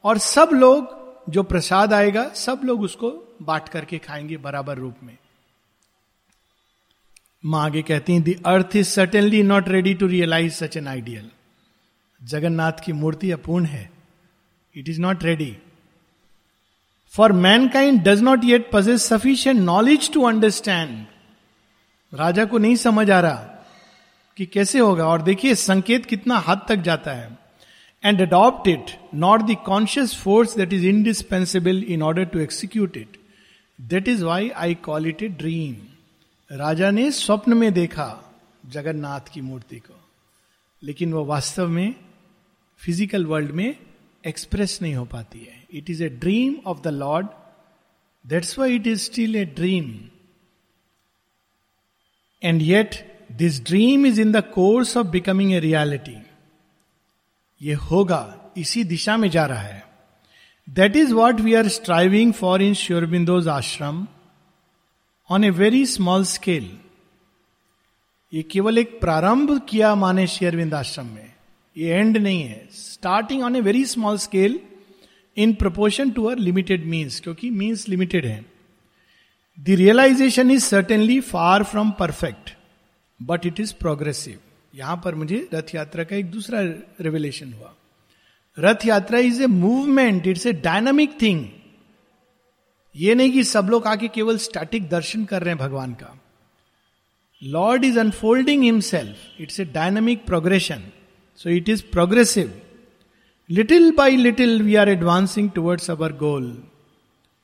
और 0.05 0.19
सब 0.19 0.51
लोग, 0.53 1.05
जो 1.31 1.43
प्रसाद 1.43 1.93
आएगा, 1.93 2.29
सब 2.29 2.61
लोग 2.65 2.83
उसको 2.83 3.37
बांट 3.43 3.69
करके 3.69 3.99
खाएँगे 3.99 4.37
बराबर 4.37 4.79
रूप 4.79 4.95
में। 5.03 5.19
माँ 7.45 7.65
आगे 7.65 7.83
कहती 7.83 8.13
हैं 8.13 8.23
the 8.23 8.37
earth 8.47 8.77
is 8.77 8.87
certainly 8.87 9.43
not 9.43 9.69
ready 9.69 9.95
to 9.95 10.07
realise 10.07 10.53
such 10.53 10.77
an 10.77 10.89
ideal 10.89 11.31
Jagannath 12.23 12.73
की 12.85 12.93
मूर्ति 12.93 13.31
अपूर्ण 13.31 13.65
है। 13.65 13.91
It 14.77 14.89
is 14.89 15.01
not 15.01 15.25
ready 15.25 15.57
for 17.15 17.33
mankind 17.69 18.03
does 18.03 18.21
not 18.23 18.45
yet 18.45 18.71
possess 18.73 19.03
sufficient 19.09 19.61
knowledge 19.61 20.13
to 20.13 20.23
understand 20.23 21.05
राजा 22.13 22.45
को 22.45 22.59
नहीं 22.59 22.77
समझ 22.77 23.11
आ 23.11 23.21
रहा 23.21 23.51
कि 24.37 24.47
कैसे 24.47 24.79
होगा। 24.79 25.07
और 25.07 25.23
देखिए, 25.23 25.55
संकेत 25.55 26.07
कितना 26.07 26.39
हद 26.39 26.61
तक 26.69 26.77
जाता 26.77 27.13
है। 27.13 27.39
And 28.05 28.21
adopt 28.21 28.69
it 28.69 28.91
not 29.15 29.43
the 29.43 29.57
conscious 29.67 30.15
force 30.15 30.57
that 30.57 30.73
is 30.73 30.87
indispensable 30.87 31.83
in 31.85 32.03
order 32.03 32.25
to 32.25 32.39
execute 32.39 32.97
it 32.97 33.17
that 33.81 34.09
is 34.09 34.25
why 34.25 34.49
I 34.49 34.75
call 34.75 35.07
it 35.07 35.23
a 35.23 35.29
dream 35.29 35.77
राजा 36.51 36.91
ने 36.91 37.11
स्वप्न 37.11 37.57
में 37.57 37.73
देखा 37.73 38.09
जगन्नाथ 38.67 39.33
की 39.35 39.41
मूर्ति 39.41 39.77
को। 39.77 40.01
लेकिन 40.83 41.13
वो 41.13 41.25
वास्तव 41.25 41.69
में 41.69 41.95
फ़िज़िकल 42.81 43.27
वर्ल्ड 43.27 43.51
में 43.51 43.77
एक्सप्रेस 44.25 44.79
नहीं 44.83 44.95
हो 44.95 45.05
पाती 45.05 45.39
है। 45.39 45.64
It 45.75 45.91
is 45.91 46.03
a 46.05 46.09
dream 46.09 46.57
of 46.67 46.81
the 46.83 46.89
lord 46.95 47.27
that's 48.25 48.59
why 48.59 48.75
it 48.77 48.87
is 48.87 49.01
still 49.03 49.37
a 49.37 49.45
dream 49.57 49.95
and 52.43 52.63
yet 52.63 52.95
this 53.33 53.63
dream 53.65 54.07
is 54.07 54.21
in 54.21 54.33
the 54.33 54.43
course 54.55 54.97
of 54.97 55.07
becoming 55.09 55.53
a 55.53 55.61
reality 55.61 56.17
ये 57.61 57.75
होगा, 57.83 58.53
इसी 58.57 58.85
दिशा 58.85 59.17
में 59.17 59.29
जा 59.31 59.45
रहा 59.47 59.61
है। 59.61 59.83
That 60.69 60.97
is 60.97 61.13
what 61.15 61.41
we 61.41 61.55
are 61.55 61.69
striving 61.69 62.33
for 62.33 62.63
in 62.63 62.75
Sri Aurobindo's 62.75 63.49
ashram 63.49 64.07
on 65.31 65.45
a 65.45 65.51
very 65.51 65.85
small 65.87 66.25
scale 66.25 66.71
ये 68.33 68.43
केवल 68.43 68.79
एक 68.79 68.99
प्रारंभ 69.01 69.61
किया 69.69 69.95
माने 69.95 70.27
शेयरविंद 70.27 70.75
आश्रम 70.75 71.07
में। 71.07 71.33
ये 71.77 71.95
एंड 71.95 72.17
नहीं 72.17 72.43
है। 72.43 72.69
Starting 72.73 73.43
on 73.43 73.57
a 73.57 73.61
very 73.61 73.85
small 73.85 74.19
scale 74.19 74.59
in 75.37 75.53
proportion 75.55 76.11
to 76.11 76.25
our 76.25 76.39
limited 76.39 76.85
means 76.87 77.21
क्योंकि 77.21 77.51
मीन्स 77.51 77.89
लिमिटेड 77.89 78.27
है। 78.27 78.45
The 79.59 79.71
realisation 79.79 80.51
is 80.51 80.65
certainly 80.65 81.21
far 81.23 81.63
from 81.63 81.91
perfect 81.91 82.51
but 83.21 83.47
it 83.47 83.61
is 83.61 83.75
progressive 83.75 84.39
यहाँ 84.75 85.01
पर 85.05 85.15
मुझे 85.15 85.49
रथ 85.55 85.75
यात्रा 85.75 86.05
का 86.05 86.17
एक 86.17 86.31
दूसरा 86.31 86.61
रेवलेशन 87.01 87.53
हुआ। 87.53 87.75
Rath 88.59 88.87
Yatra 88.87 89.19
is 89.19 89.43
a 89.43 89.47
movement 89.47 90.27
it's 90.27 90.47
a 90.47 90.53
dynamic 90.53 91.21
thing 91.23 91.45
ये 92.95 93.15
नहीं 93.15 93.33
कि 93.33 93.45
सब 93.45 93.69
लोग 93.71 93.87
आके 93.87 94.09
केवल 94.09 94.39
स्टैटिक 94.39 94.89
दर्शन 94.89 95.25
कर 95.25 95.43
रहे 95.43 95.55
हैं 95.55 95.59
भगवान 95.59 95.93
का। 95.93 96.19
Lord 97.43 97.85
is 97.85 97.99
unfolding 97.99 98.63
himself 98.63 99.41
it's 99.41 99.61
a 99.61 99.65
dynamic 99.65 100.25
progression 100.27 100.83
so 101.41 101.51
it 101.51 101.69
is 101.69 101.83
progressive 101.93 102.53
little 103.50 103.92
by 103.98 104.16
little 104.16 104.62
we 104.62 104.76
are 104.76 104.88
advancing 104.88 105.50
towards 105.56 105.90
our 105.92 106.12
goal 106.18 106.52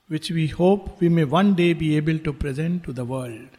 which 0.10 0.32
we 0.32 0.48
hope 0.50 0.86
we 1.02 1.10
may 1.10 1.24
one 1.30 1.54
day 1.56 1.74
be 1.74 1.94
able 1.96 2.18
to 2.26 2.32
present 2.34 2.84
to 2.86 2.94
the 2.94 3.08
world 3.10 3.58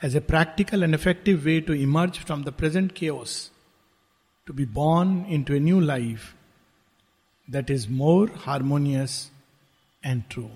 as 0.00 0.16
a 0.16 0.20
practical 0.20 0.82
and 0.84 0.94
effective 0.94 1.38
way 1.44 1.60
to 1.60 1.74
emerge 1.74 2.18
from 2.18 2.44
the 2.44 2.52
present 2.52 2.92
chaos 2.92 3.36
to 4.46 4.54
be 4.54 4.66
born 4.74 5.24
into 5.42 5.54
a 5.54 5.58
new 5.60 5.80
life 5.80 6.32
that 7.48 7.70
is 7.70 7.88
more 7.90 8.32
harmonious 8.44 9.18
and 10.02 10.22
true 10.30 10.48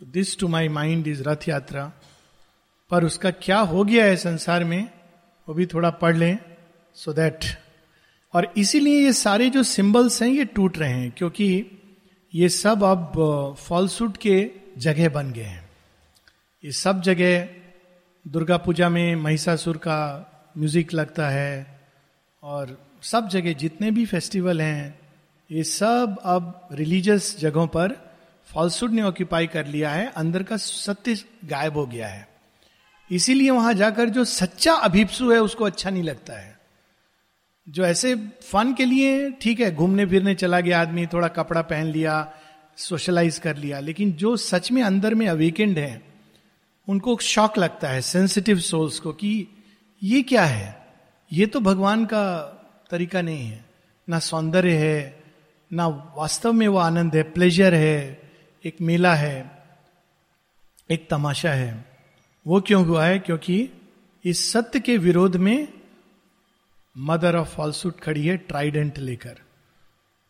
this 0.00 0.38
to 0.38 0.48
my 0.48 0.68
mind 0.68 1.06
is 1.08 1.22
Rath 1.28 1.48
Yatra 1.48 1.92
पर 2.90 3.04
उसका 3.04 3.30
क्या 3.42 3.58
हो 3.68 3.84
गया 3.84 4.04
है 4.04 4.16
संसार 4.16 4.64
में 4.64 4.82
वो 5.48 5.54
भी 5.54 5.66
थोड़ा 5.66 5.90
पढ़ 6.02 6.16
लें 6.16 6.38
सो 6.96 7.10
so 7.10 7.16
दैट 7.16 7.44
और 8.33 8.53
इसीलिए 8.57 8.99
ये 9.01 9.13
सारे 9.13 9.49
जो 9.49 9.63
सिंबल्स 9.63 10.21
हैं, 10.21 10.29
ये 10.29 10.45
टूट 10.45 10.77
रहे 10.77 10.93
हैं, 10.93 11.11
क्योंकि 11.11 11.65
ये 12.33 12.49
सब 12.49 12.83
अब 12.83 13.55
फॉल्सूट 13.59 14.17
के 14.17 14.51
जगह 14.77 15.09
बन 15.09 15.31
गए 15.31 15.43
हैं। 15.43 15.69
ये 16.63 16.71
सब 16.71 17.01
जगह 17.01 17.47
दुर्गा 18.25 18.57
पूजा 18.57 18.89
में 18.89 19.15
महिषासुर 19.15 19.77
का 19.77 20.25
म्यूज़िक 20.57 20.93
लगता 20.93 21.29
है 21.29 21.79
और 22.43 22.77
सब 23.01 23.27
जगह 23.29 23.53
जितने 23.53 23.91
भी 23.91 24.05
फेस्टिवल 24.05 24.61
हैं, 24.61 24.99
ये 25.49 25.63
सब 25.63 26.17
अब 26.23 26.69
रिलीजियस 26.71 27.39
जगहों 27.39 27.67
पर 27.67 27.95
फॉल्सूट 28.47 28.91
ने 28.91 29.01
ऑक्यूपाई 29.01 29.47
कर 29.47 29.65
लिया 29.65 29.91
है, 29.91 30.05
अंदर 30.07 30.43
का 30.43 30.57
सत्य 30.57 31.15
गायब 31.45 31.77
हो 31.77 31.85
गया 31.85 32.07
है। 32.07 32.27
इसीलिए 33.09 33.49
वहाँ 33.49 33.73
जाकर 33.73 34.09
जो 34.09 34.25
सच्चा 34.25 34.73
अभिप्सु 34.73 35.31
है, 35.31 35.39
उसको 35.39 35.65
अच्छा 35.65 35.89
नहीं 35.89 36.03
लगता 36.03 36.33
है। 36.33 36.58
जो 37.69 37.85
ऐसे 37.85 38.15
फन 38.41 38.73
के 38.73 38.85
लिए 38.85 39.31
ठीक 39.31 39.59
है, 39.59 39.75
घूमने 39.75 40.05
फिरने 40.05 40.35
चला 40.35 40.59
गया 40.59 40.81
आदमी, 40.81 41.05
थोड़ा 41.05 41.27
कपड़ा 41.27 41.61
पहन 41.61 41.85
लिया, 41.85 42.33
सोशलाइज 42.77 43.39
कर 43.39 43.57
लिया, 43.57 43.79
लेकिन 43.79 44.11
जो 44.11 44.37
सच 44.37 44.71
में 44.71 44.83
अंदर 44.83 45.15
में 45.15 45.27
अवेकेंड 45.27 45.79
है, 45.79 46.01
उनको 46.87 47.17
शौक 47.17 47.57
लगता 47.57 47.89
है 47.89 48.01
सेंसिटिव 48.01 48.59
सोल्स 48.59 48.99
को 48.99 49.11
कि 49.11 49.47
ये 50.03 50.21
क्या 50.21 50.45
है? 50.45 50.87
ये 51.33 51.45
तो 51.45 51.59
भगवान 51.59 52.05
का 52.05 52.39
तरीका 52.91 53.21
नहीं 53.21 53.45
है। 53.47 53.65
ना 54.09 54.19
सौंदर्य 54.19 54.71
है, 54.71 55.23
ना 55.73 55.87
वास्तव 55.87 56.53
में 56.53 56.67
वो 56.67 56.77
आनंद 56.77 57.15
है 57.15 57.23
प्लेजर 57.23 57.73
है, 57.73 58.21
एक 58.65 58.75
मेला 58.81 59.15
है, 59.15 59.51
एक 60.91 61.09
तमाशा 61.09 61.51
है। 61.51 61.85
वो 62.47 62.61
क्यों 62.61 62.85
हुआ 62.85 63.05
है? 63.05 63.19
क्योंकि 63.19 63.69
इस 64.25 64.51
सत्य 64.51 64.79
के 64.79 64.97
विरोध 64.97 65.35
में 65.35 65.78
मदर 66.97 67.35
ऑफ़ 67.35 67.47
फॉल्सूट 67.47 67.99
खड़ी 67.99 68.27
है 68.27 68.37
ट्राइडेंट 68.37 68.97
लेकर। 68.97 69.37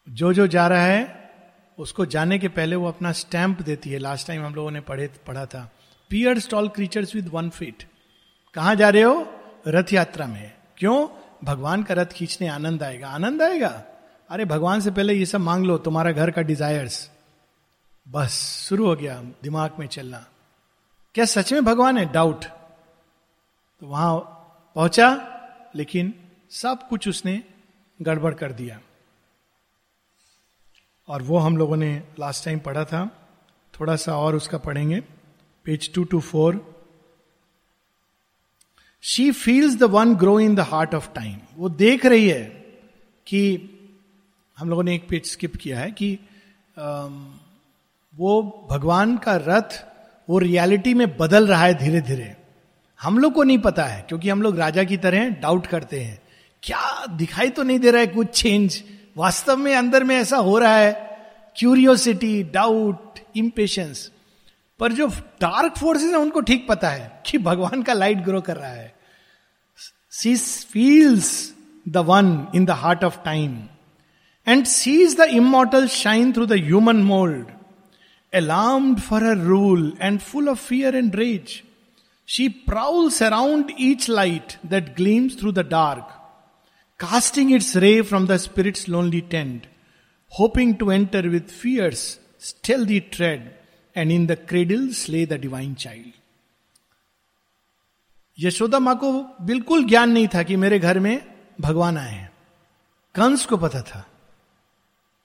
जो 0.09 0.33
जो 0.33 0.47
जा 0.47 0.67
रहा 0.67 0.83
है, 0.83 1.29
उसको 1.77 2.05
जाने 2.05 2.39
के 2.39 2.47
पहले 2.47 2.75
वो 2.75 2.87
अपना 2.87 3.11
स्टैंप 3.11 3.61
देती 3.61 3.89
है। 3.89 3.99
लास्ट 3.99 4.27
टाइम 4.27 4.45
हम 4.45 4.55
लोगों 4.55 4.71
ने 4.71 4.81
पढ़े, 4.81 5.07
पढ़ा 5.27 5.45
था। 5.45 5.71
Pier 6.09 6.39
stall 6.39 6.69
creatures 6.69 7.15
with 7.15 7.27
one 7.27 7.49
feet 7.49 7.83
कहा 8.53 8.73
जा 8.73 8.89
रहे 8.89 9.01
हो? 9.01 9.33
रथ 9.67 9.93
यात्रा 9.93 10.25
में। 10.25 10.53
क्यों? 10.77 11.07
भगवान 11.43 11.83
का 11.83 11.93
रथ 11.93 12.05
खींचने 12.05 12.47
आनंद 12.47 12.83
आएगा। 12.83 13.09
आनंद 13.09 13.41
आएगा? 13.41 13.83
अरे, 14.29 14.45
भगवान 14.45 14.81
से 14.81 14.91
पहले 14.91 15.13
ये 15.13 15.25
सब 15.25 15.39
मांग 15.39 15.65
लो, 15.65 15.77
तुम्हारा 15.77 16.11
घर 16.11 16.31
का 16.31 16.41
डिजायर्स 16.41 17.11
बस, 18.09 18.31
शुरू 18.69 18.85
हो 18.85 18.95
गया 18.95 19.23
दिमाग 19.43 19.71
में 19.79 19.87
चलना। 19.87 20.25
क्या 21.13 21.25
सच 21.25 21.53
में 21.53 21.65
भगवान 21.65 21.97
है? 21.97 22.05
डाउट 22.05 22.45
तो 23.79 23.87
वहाँ 23.87 24.19
पहुँचा, 24.75 25.35
लेकिन 25.75 26.28
सब 26.51 26.87
कुछ 26.89 27.07
उसने 27.07 27.41
गड़बड़ 27.99 28.33
कर 28.33 28.51
दिया। 28.51 28.79
और 31.07 31.21
वो 31.21 31.37
हम 31.37 31.57
लोगों 31.57 31.77
ने 31.77 31.91
लास्ट 32.19 32.45
टाइम 32.45 32.59
पढ़ा 32.59 32.83
था। 32.85 33.05
थोड़ा 33.73 33.95
सा 33.95 34.15
और 34.17 34.35
उसका 34.35 34.57
पढ़ेंगे। 34.57 34.99
Page 35.65 35.93
two 35.93 36.03
two 36.03 36.19
four 36.19 36.65
she 39.03 39.31
feels 39.31 39.75
the 39.75 39.83
one 39.83 40.13
grow 40.15 40.39
in 40.39 40.55
the 40.55 40.59
heart 40.59 40.95
of 40.95 41.09
time 41.13 41.37
वो 41.57 41.69
देख 41.69 42.05
रही 42.05 42.27
है 42.29 42.43
कि 43.27 43.41
हम 44.57 44.69
लोगों 44.69 44.83
ने 44.83 44.95
एक 44.95 45.07
पेज 45.09 45.25
स्किप 45.25 45.55
किया 45.55 45.79
है 45.79 45.91
कि 45.91 46.17
वो 48.13 48.67
भगवान 48.71 49.15
का 49.17 49.35
रथ 49.37 49.77
वो 50.29 50.39
रियलिटी 50.39 50.93
में 50.93 51.07
बदल 51.17 51.47
रहा 51.47 51.63
है 51.63 51.73
धीरे 51.73 52.01
धीरे 52.01 52.35
हम 52.99 53.19
लोग 53.19 53.33
को 53.33 53.43
नहीं 53.43 53.59
पता 53.59 53.85
है, 53.85 54.01
क्योंकि 54.01 54.29
हम 54.29 54.41
लोग 54.41 54.57
राजा 54.57 54.83
की 54.83 54.97
तरह 54.97 55.29
डाउट 55.41 55.67
करते 55.67 55.99
हैं। 55.99 56.19
क्या 56.63 57.05
दिखाई 57.05 57.49
तो 57.49 57.63
नहीं 57.63 57.79
दे 57.79 57.91
रहा 57.91 58.01
है 58.01 58.07
कुछ 58.07 58.27
चेंज 58.27 58.83
वास्तव 59.17 59.57
में 59.57 59.75
अंदर 59.75 60.03
में 60.03 60.15
ऐसा 60.15 60.37
हो 60.37 60.59
रहा 60.59 60.75
है। 60.77 60.91
क्यूरियोसिटी 61.57 62.43
डाउट 62.43 63.19
इम्पेशंस 63.35 64.11
पर 64.79 64.91
जो 64.91 65.07
डार्क 65.41 65.77
फोर्सेस 65.77 66.09
है 66.09 66.17
उनको 66.17 66.41
ठीक 66.41 66.67
पता 66.67 66.89
है 66.89 67.23
कि 67.25 67.37
भगवान 67.37 67.83
का 67.83 67.93
लाइट 67.93 68.17
ग्रो 68.17 68.41
कर 68.41 68.57
रहा 68.57 68.71
है। 68.71 68.95
She 70.11 70.35
feels 70.35 71.53
the 71.89 71.97
one 71.97 72.47
in 72.55 72.65
the 72.65 72.69
heart 72.69 73.03
of 73.03 73.17
time 73.25 73.63
and 74.47 74.65
sees 74.65 75.15
the 75.17 75.19
immortal 75.19 75.87
shine 75.87 76.33
through 76.33 76.45
the 76.45 76.51
human 76.51 76.95
mould 76.95 77.47
alarmed 78.35 78.99
for 78.99 79.23
her 79.23 79.43
rule 79.43 79.97
and 80.01 80.19
full 80.19 80.49
of 80.49 80.59
fear 80.59 80.95
and 80.95 81.15
rage. 81.15 81.51
She 82.27 82.47
prowls 82.47 83.23
around 83.23 83.71
each 83.79 84.09
light 84.09 84.53
that 84.67 84.95
gleams 84.95 85.39
through 85.39 85.51
the 85.51 85.69
dark, 85.69 86.18
casting 87.03 87.49
its 87.57 87.75
ray 87.75 88.03
from 88.03 88.27
the 88.27 88.37
spirit's 88.37 88.87
lonely 88.87 89.21
tent, 89.21 89.59
hoping 90.41 90.77
to 90.77 90.91
enter 90.91 91.21
with 91.21 91.45
fierce, 91.63 92.17
stealthy 92.39 93.01
tread 93.17 93.39
and 93.97 94.11
in 94.11 94.27
the 94.27 94.35
cradle 94.51 94.89
slay 94.89 95.27
the 95.31 95.45
divine 95.45 95.75
child. 95.75 96.11
Yashoda 98.39 98.79
माँ 98.79 98.95
को 98.97 99.35
बिल्कुल 99.41 99.83
ज्ञान 99.83 100.11
नहीं 100.11 100.27
था 100.27 100.43
कि 100.43 100.55
मेरे 100.55 100.79
घर 100.79 100.99
में 100.99 101.35
भगवान 101.61 101.97
आए 101.97 102.11
हैं। 102.11 102.31
कंस 103.15 103.45
को 103.45 103.57
पता 103.57 103.81
था। 103.81 104.07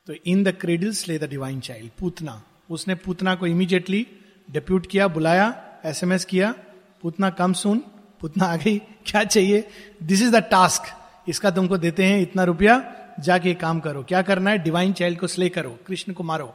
तो 0.06 0.14
in 0.26 0.44
the 0.44 0.48
cradle 0.48 0.94
slay 0.94 1.18
the 1.18 1.24
divine 1.24 1.60
child 1.60 1.90
Putana. 2.00 2.42
उसने 2.70 2.94
पूतना 2.94 3.34
को 3.34 3.46
इमीडिएटली 3.46 4.06
डिप्यूट 4.50 4.86
किया 4.86 5.08
बुलाया 5.08 5.78
एसएमएस 5.84 6.24
किया 6.24 6.54
पूतना 7.02 7.30
कम 7.30 7.52
सुन 7.52 7.78
पूतना 8.20 8.44
आ 8.44 8.56
गई 8.56 8.78
क्या 8.78 9.24
चाहिए? 9.24 9.68
दिस 10.02 10.22
इज़ 10.22 10.30
द 10.30 10.36
टास्क 10.36 11.03
इसका 11.28 11.50
तुमको 11.50 11.76
देते 11.78 12.04
हैं 12.04 12.20
इतना 12.22 12.44
रुपया, 12.44 12.82
जाके 13.20 13.54
काम 13.54 13.80
करो। 13.80 14.02
क्या 14.02 14.22
करना 14.22 14.50
है? 14.50 14.58
डिवाइन 14.58 14.92
चाइल्ड 14.92 15.18
को 15.18 15.26
स्ले 15.26 15.48
करो, 15.48 15.78
कृष्ण 15.86 16.12
को 16.12 16.22
मारो। 16.22 16.46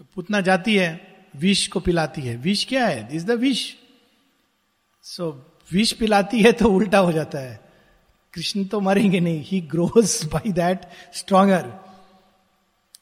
तो 0.00 0.04
पूतना 0.14 0.40
जाती 0.40 0.76
है, 0.76 1.16
विष 1.36 1.66
को 1.68 1.80
पिलाती 1.80 2.22
है। 2.22 2.36
विष 2.36 2.64
क्या 2.64 2.86
है? 2.86 3.08
इज़ 3.12 3.26
द 3.26 3.30
विष 3.30 3.72
सो 5.04 5.30
विष 5.70 5.92
पिलाती 5.92 6.40
है 6.42 6.52
तो 6.52 6.68
उल्टा 6.68 6.98
हो 6.98 7.12
जाता 7.12 7.38
है। 7.38 7.60
कृष्ण 8.34 8.64
तो 8.64 8.80
मरेंगे 8.80 9.20
नहीं। 9.20 9.44
He 9.44 9.60
grows 9.60 10.24
by 10.32 10.52
that 10.52 10.80
stronger 11.14 11.72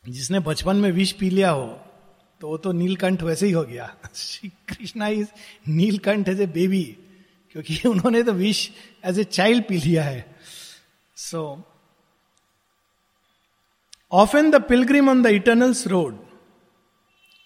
जिसने 0.08 0.38
बचपन 0.40 0.76
में 0.76 0.90
विष 0.92 1.12
पी 1.12 1.30
लिया 1.30 1.50
हो 1.50 1.66
तो 2.40 2.48
वो 2.48 2.56
तो 2.58 2.72
नीलकंठ 2.72 3.22
वैसे 3.22 3.46
ही 3.46 3.52
हो 3.52 3.62
गया। 3.62 3.88
Shri 4.14 4.48
Krishna 4.68 5.08
is 5.08 5.28
Neelkanth 5.68 6.28
as 6.28 6.40
a 6.40 6.46
baby 6.46 6.84
क्योंकि 7.54 7.88
उन्होंने 7.88 8.22
तो 8.22 8.32
विष 8.32 8.68
एज 9.04 9.18
ए 9.18 9.24
चाइल्ड 9.24 9.64
पी 9.64 9.78
लिया 9.78 10.04
है। 10.04 10.33
So 11.16 11.42
often 14.12 14.50
the 14.50 14.62
pilgrim 14.68 15.08
on 15.08 15.22
the 15.22 15.26
eternal's 15.34 15.86
road 15.86 16.18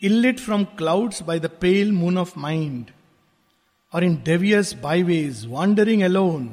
ill lit 0.03 0.41
from 0.41 0.65
clouds 0.79 1.23
by 1.23 1.41
the 1.41 1.51
pale 1.61 1.93
moon 1.93 2.19
of 2.19 2.39
mind 2.39 2.91
or 3.93 4.05
in 4.05 4.17
devious 4.25 5.45
wandering 5.47 6.03
alone 6.03 6.49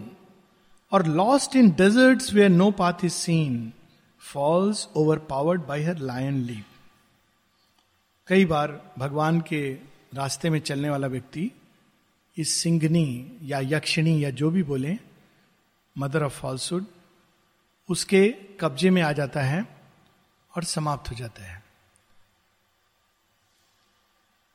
or 0.91 1.05
lost 1.07 1.55
in 1.55 1.71
deserts 1.71 2.33
where 2.33 2.49
no 2.49 2.69
path 2.71 3.05
is 3.05 3.13
seen 3.13 3.71
falls 4.23 4.87
over 4.95 5.17
powered 5.29 5.61
by 5.61 5.83
her 5.83 5.97
lion 6.01 6.37
leap 6.45 6.65
कई 8.27 8.45
बार 8.45 8.79
भगवान 8.97 9.39
के 9.41 9.61
रास्ते 10.15 10.49
में 10.49 10.59
चलने 10.59 10.89
वाला 10.89 11.07
व्यक्ति 11.07 11.51
इस 12.37 12.53
सिंगनी 12.53 13.07
या 13.43 13.59
यक्षिणी 13.63 14.23
या 14.23 14.29
जो 14.29 14.49
भी 14.51 14.63
बोले 14.63 14.97
मदर 15.95 16.23
ऑफ़ 16.23 16.39
फॉल्सुड 16.41 16.85
उसके 17.89 18.35
कब्जे 18.59 18.89
में 18.89 19.01
आ 19.01 19.11
जाता 19.11 19.41
है 19.41 19.65
और 20.55 20.63
समाप्त 20.63 21.11
हो 21.11 21.15
जाता 21.15 21.43
है। 21.43 21.63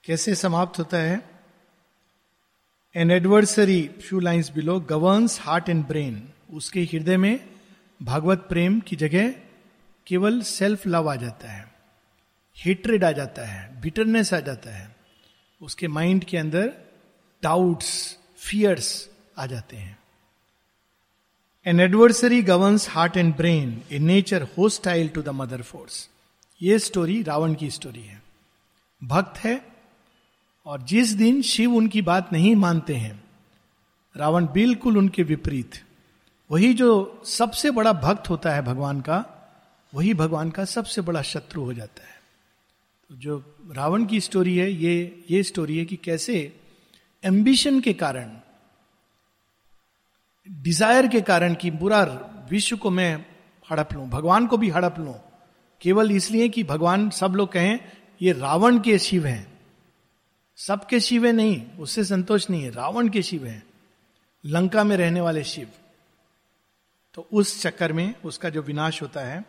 कैसे 0.05 0.35
समाप्त 0.35 0.79
होता 0.79 0.97
है? 0.97 1.31
An 2.97 3.11
adversary 3.11 3.89
few 3.89 4.21
lines 4.21 4.51
below 4.51 4.81
governs 4.81 5.41
heart 5.41 5.69
and 5.69 5.87
brain 5.87 6.33
उसके 6.51 6.83
हृदय 6.83 7.17
में 7.17 7.51
भागवत 8.03 8.39
प्रेम 8.39 8.81
की 8.81 8.97
जगह 8.97 9.31
केवल 10.07 10.43
सेल्फ 10.43 10.87
लव 10.87 11.11
आ 11.11 11.15
जाता 11.15 11.53
है। 11.53 11.75
हेट्रेड 12.57 13.05
आ 13.05 13.13
जाता 13.13 13.43
है 13.43 13.81
बिटरनेस 13.81 14.35
आ 14.35 14.41
जाता 14.41 14.71
है। 14.71 14.97
उसके 15.63 15.89
माइंड 15.89 16.25
के 16.25 16.39
अंदर 16.39 16.79
डाउट्स 17.43 18.19
फियर्स 18.39 19.11
आ 19.39 19.47
जाते 19.47 19.77
हैं। 19.77 20.00
An 21.67 21.81
adversary 21.81 22.41
governs 22.43 22.89
heart 22.91 23.17
and 23.17 23.35
brain 23.37 23.81
a 23.93 23.99
nature 23.99 24.43
hostile 24.59 25.09
to 25.09 25.23
the 25.23 25.29
mother 25.29 25.63
force 25.63 26.09
ये 26.61 26.79
स्टोरी 26.79 27.23
रावण 27.23 27.55
की 27.55 27.71
स्टोरी 27.71 28.01
है। 28.01 28.23
भक्त 29.03 29.39
है 29.39 29.61
और 30.67 30.83
जिस 30.83 31.11
दिन 31.11 31.43
शिव 31.43 31.75
उनकी 31.75 32.03
बात 32.03 32.33
नहीं 32.33 32.55
मानते 32.57 32.95
हैं, 32.95 33.23
रावण 34.15 34.47
बिल्कुल 34.47 34.99
उनके 34.99 35.23
विपरीत। 35.23 35.81
वही 36.51 36.73
जो 36.75 37.23
सबसे 37.27 37.71
बड़ा 37.71 37.93
भक्त 37.93 38.31
होता 38.31 38.55
है 38.55 38.63
भगवान 38.63 39.01
का, 39.01 39.25
वही 39.93 40.15
भगवान 40.15 40.51
का 40.51 40.65
सबसे 40.65 41.01
बड़ा 41.01 41.23
शत्रु 41.23 41.65
हो 41.65 41.75
जाता 41.75 42.03
है। 42.03 42.19
तो 43.11 43.17
जो 43.17 43.39
रावण 43.71 44.07
की 44.07 44.21
स्टोरी 44.21 44.57
है, 44.57 44.73
ये 44.73 45.25
ये 45.31 45.43
स्टोरी 45.43 45.79
है 45.79 45.85
कि 45.85 45.97
कैसे 45.97 46.37
एम्बिशन 47.23 47.81
के 47.81 47.93
कारण 47.95 48.31
डिज़ायर 50.47 51.07
के 51.07 51.21
कारण 51.21 51.55
कि 51.55 51.71
बुरा 51.71 52.03
विश्व 52.51 52.77
को 52.77 52.91
मैं 52.91 53.15
हड़प 53.71 53.93
लूँ, 53.93 54.09
भगवान 54.09 54.47
को 54.47 54.57
भी 54.57 54.69
हड़प 54.71 54.95
लूँ, 54.99 55.15
केवल 55.81 56.11
इसलिए 56.13 56.49
कि 56.49 56.65
भगवान 56.65 57.09
सब 57.11 57.35
लोग 57.37 57.53
कहें, 57.53 57.79
ये 58.21 58.33
रावण 58.33 58.79
के 58.79 58.99
शिव 58.99 59.27
हैं। 59.27 59.47
सबके 60.59 61.01
शिव 61.01 61.27
है 61.27 61.33
नहीं, 61.33 61.63
उससे 61.79 62.05
संतोष 62.05 62.49
नहीं 62.51 62.63
है, 62.63 62.71
रावण 62.71 63.09
के 63.09 63.23
शिव 63.23 63.47
हैं, 63.47 63.63
लंका 64.45 64.85
में 64.85 64.97
रहने 64.97 65.21
वाले 65.21 65.45
शिव। 65.45 65.69
तो 67.15 67.29
उस 67.33 67.61
चक्कर 67.63 67.93
में 67.93 68.15
उसका 68.25 68.49
जो 68.51 68.63
विनाश 68.63 69.01
होता 69.03 69.21
है 69.21 69.45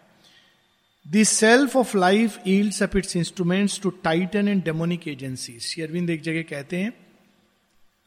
this 1.06 1.30
self 1.30 1.76
of 1.78 1.98
life 1.98 2.48
yields 2.48 2.82
up 2.84 2.96
its 2.98 3.16
instruments 3.16 3.80
to 3.82 3.90
titan 4.04 4.48
and 4.48 4.64
demonic 4.64 5.08
agency 5.08 5.60
शेरविंद 5.60 6.10
एक 6.10 6.22
जगह 6.22 6.42
कहते 6.50 6.78
हैं 6.78 6.94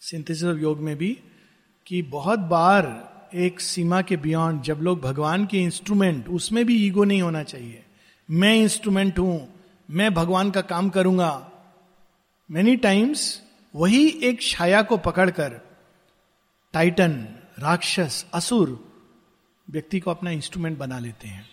सिंथेसिस 0.02 0.44
ऑफ़ 0.44 0.58
योग 0.58 0.80
में 0.80 0.96
भी 0.96 1.16
कि 1.86 2.02
बहुत 2.02 2.38
बार 2.38 2.86
एक 3.34 3.60
सीमा 3.60 4.02
के 4.02 4.16
बियॉन्ड 4.16 4.62
जब 4.62 4.78
लोग 4.80 5.00
भगवान 5.00 5.46
के 5.46 5.58
इंस्ट्रूमेंट 5.58 6.28
उसमें 6.28 6.64
भी 6.64 6.86
ईगो 6.86 7.04
नहीं 7.04 7.22
होना 7.22 7.42
चाहिए। 7.42 7.84
मैं 8.30 8.54
इंस्ट्रूमेंट 8.54 9.18
हूँ, 9.18 9.54
मैं 9.90 10.14
भगवान 10.14 10.50
का 10.50 10.60
काम 10.60 10.90
करूँगा। 10.90 11.50
मेनी 12.50 12.76
टाइम्स 12.76 13.42
वही 13.74 14.06
एक 14.08 14.42
छाया 14.42 14.82
को 14.82 14.96
पकड़कर 14.96 15.60
टाइटन 16.72 17.12
राक्षस, 17.58 18.26
असुर, 18.34 18.92
व्यक्ति 19.70 20.00
को 20.00 20.10
अपना 20.10 20.30
इंस्ट्रूमेंट 20.30 20.78
बना 20.78 20.98
लेते 20.98 21.28
हैं। 21.28 21.48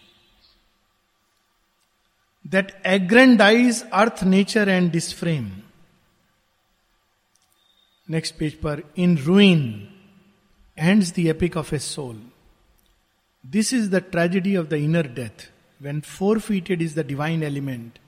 That 2.48 2.82
aggrandise 2.86 3.84
earth 3.94 4.24
nature 4.24 4.70
and 4.70 4.91
disframe 4.91 5.52
next 8.10 8.36
page 8.36 8.54
पर 8.54 8.82
in 8.98 9.17
ruin 9.17 9.88
ends 10.78 11.12
the 11.14 11.30
epic 11.30 11.56
of 11.56 11.72
a 11.74 11.80
soul. 11.80 12.16
This 13.44 13.74
is 13.74 13.90
the 13.90 14.02
tragedy 14.02 14.56
of 14.56 14.70
the 14.70 14.78
inner 14.78 15.04
death, 15.04 15.50
when 15.80 16.02
forfeited 16.02 16.82
is 16.82 16.96
the 16.96 17.04
divine 17.04 17.44
element, 17.44 18.00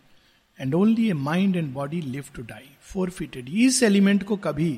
and 0.60 0.76
only 0.76 1.10
a 1.10 1.16
mind 1.16 1.56
and 1.56 1.74
body 1.74 2.02
live 2.02 2.32
to 2.34 2.44
die. 2.44 2.70
Forfeited. 2.80 3.50
इस 3.50 3.82
element 3.84 4.24
को 4.24 4.36
कभी 4.38 4.72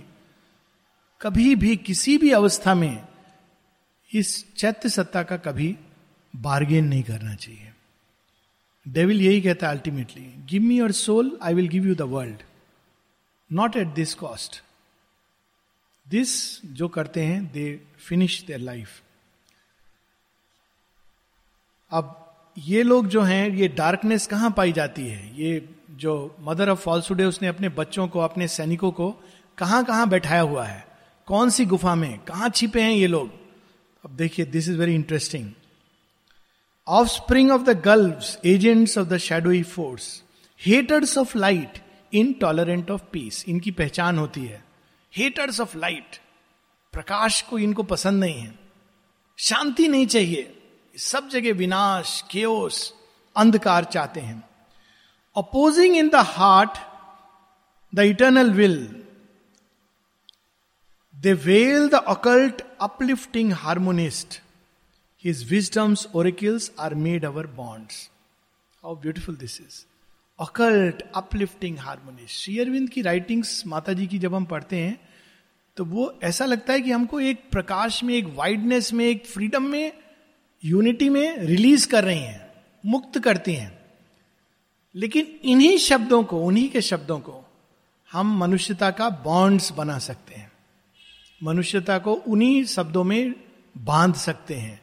कभी 1.21 1.55
भी 1.55 1.75
किसी 1.77 2.17
भी 2.17 2.29
अवस्था 2.31 2.73
में 2.75 3.03
इस 4.11 4.29
चैत्य 4.57 4.89
सत्ता 4.89 5.23
का 5.23 5.37
कभी 5.47 5.75
बार्गेन 6.33 6.85
नहीं 6.87 7.03
करना 7.03 7.33
चाहिए 7.35 7.71
डेविल 8.85 9.21
यही 9.21 9.41
कहता 9.41 9.67
है 9.67 9.75
ultimately 9.75 10.23
give 10.49 10.61
me 10.61 10.77
your 10.77 10.91
soul 10.91 11.37
I 11.43 11.53
will 11.53 11.67
give 11.67 11.87
you 11.87 11.95
the 11.95 12.07
world 12.11 12.43
not 13.51 13.75
at 13.77 13.93
this 13.95 14.13
cost 14.23 14.61
this 16.09 16.65
जो 16.65 16.87
करते 16.87 17.23
हैं 17.23 17.51
दे 17.51 17.81
फिनिश 17.97 18.43
देयर 18.43 18.59
लाइफ 18.59 18.89
अब 21.91 22.21
ये 22.57 22.83
लोग 22.83 23.07
जो 23.07 23.21
हैं, 23.21 23.49
ये 23.49 23.67
डार्कनेस 23.67 24.27
कहाँ 24.27 24.51
पाई 24.51 24.71
जाती 24.71 25.07
है? 25.07 25.41
ये 25.41 25.69
जो 25.91 26.35
मदर 26.39 26.69
ऑफ़ 26.69 26.79
फॉल्सुड 26.79 27.21
है, 27.21 27.27
उसने 27.27 27.47
अपने 27.47 27.69
बच्चों 27.69 28.07
को, 28.07 28.19
अपने 28.19 28.47
सैनिकों 28.47 28.91
को 28.91 29.21
कहाँ 29.57 29.85
कहाँ 29.85 30.09
बैठाया 30.09 30.41
हुआ 30.41 30.65
है? 30.65 30.87
कौन 31.25 31.49
सी 31.49 31.65
गुफा 31.65 31.95
में? 31.95 32.19
कहाँ 32.19 32.49
छिपे 32.49 32.81
हैं 32.81 32.91
ये 32.91 33.07
लोग? 33.07 33.29
अब 34.05 34.11
देखिए 34.11 34.45
this 34.45 34.69
is 34.69 34.77
very 34.77 34.95
interesting 34.95 35.51
offspring 37.07 37.51
of 37.51 37.61
the 37.61 37.69
gulfs 37.69 38.39
agents 38.45 38.97
of 38.97 39.07
the 39.07 39.17
shadowy 39.17 39.63
force 39.63 40.23
haters 40.65 41.17
of 41.17 41.37
light 41.37 41.79
intolerant 42.33 42.91
of 42.91 43.01
peace 43.11 43.45
इनकी 43.47 43.71
पहचान 43.71 44.17
होती 44.17 44.45
है। 44.45 44.64
हेटर्स 45.17 45.59
ऑफ़ 45.59 45.77
लाइट 45.77 46.17
प्रकाश 46.93 47.41
को 47.41 47.59
इनको 47.59 47.83
पसंद 47.83 48.19
नहीं 48.19 48.39
है। 48.39 48.59
शांति 49.37 49.87
नहीं 49.87 50.07
चाहिए। 50.07 50.61
सब 50.97 51.29
जगह 51.29 51.53
विनाश 51.53 52.23
केओस 52.31 52.93
अंधकार 53.37 53.83
चाहते 53.83 54.19
हैं। 54.19 54.49
Opposing 55.37 55.97
in 55.97 56.09
the 56.09 56.15
heart 56.15 56.77
the 57.95 57.99
eternal 57.99 58.51
will 58.51 59.03
they 61.15 61.33
veil 61.33 61.89
the 61.89 61.93
occult 61.93 62.61
uplifting 62.81 63.53
harmonist 63.53 64.41
his 65.23 65.51
wisdom's 65.51 66.07
oracles 66.15 66.71
are 66.79 66.95
made 66.95 67.25
our 67.25 67.47
bonds 67.47 68.09
how 68.83 68.95
beautiful 68.95 69.35
this 69.35 69.61
is 69.61 69.85
occult 70.39 71.03
uplifting 71.15 71.79
harmonist 71.79 72.35
Shri 72.35 72.59
Aurobindo 72.59 72.89
की 72.89 73.01
राइटिंग्स 73.01 73.67
माता 73.67 73.93
जी 73.93 74.07
की 74.07 74.19
जब 74.19 74.35
हम 74.35 74.45
पढ़ते 74.45 74.75
हैं 74.75 75.04
तो 75.75 75.85
वो 75.85 76.19
ऐसा 76.23 76.45
लगता 76.45 76.73
है 76.73 76.81
कि 76.81 76.91
हमको 76.91 77.19
एक 77.19 77.49
प्रकाश 77.51 78.03
में, 78.03 78.13
एक 78.13 78.25
वाइडनेस 78.25 78.93
में, 78.93 79.05
एक 79.05 79.25
फ्रीडम 79.25 79.63
में 79.63 79.91
यूनिटी 80.65 81.09
में 81.09 81.37
रिलीज़ 81.37 81.87
कर 81.87 82.03
रही 82.03 82.19
हैं, 82.19 82.53
मुक्त 82.85 83.19
करती 83.19 83.53
हैं। 83.53 83.79
लेकिन 84.95 85.39
इन्हीं 85.43 85.77
शब्दों 85.77 86.23
को, 86.23 86.43
उन्हीं 86.43 86.69
के 86.69 86.81
शब्दों 86.81 87.19
को 87.19 87.51
हम 88.11 88.37
मनुष्यता 88.37 88.91
का 88.91 89.09
बॉन्ड्स 89.09 89.71
बना 89.71 89.99
सकते 89.99 90.35
हैं। 90.35 90.51
मनुष्यता 91.43 91.97
को 91.97 92.13
उन्हीं 92.13 92.65
शब्दों 92.65 93.03
में 93.03 93.35
बाँध 93.77 94.15
सकते 94.15 94.53
हैं, 94.53 94.81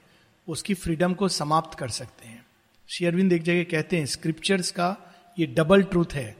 उसकी 0.48 0.74
फ्रीडम 0.74 1.14
को 1.14 1.28
समाप्त 1.28 1.78
कर 1.78 1.88
सकते 1.88 2.28
हैं। 2.28 2.46
शेयरविंद 2.88 3.33
एक 3.33 3.42
जगह 3.42 3.62
कहते 3.62 3.98
हैं 3.98 4.07
स्क्रिप्चर्स 4.07 4.70
का 4.70 4.96
ये 5.38 5.46
डबल 5.46 5.83
ट्रूथ 5.83 6.07
है 6.12 6.37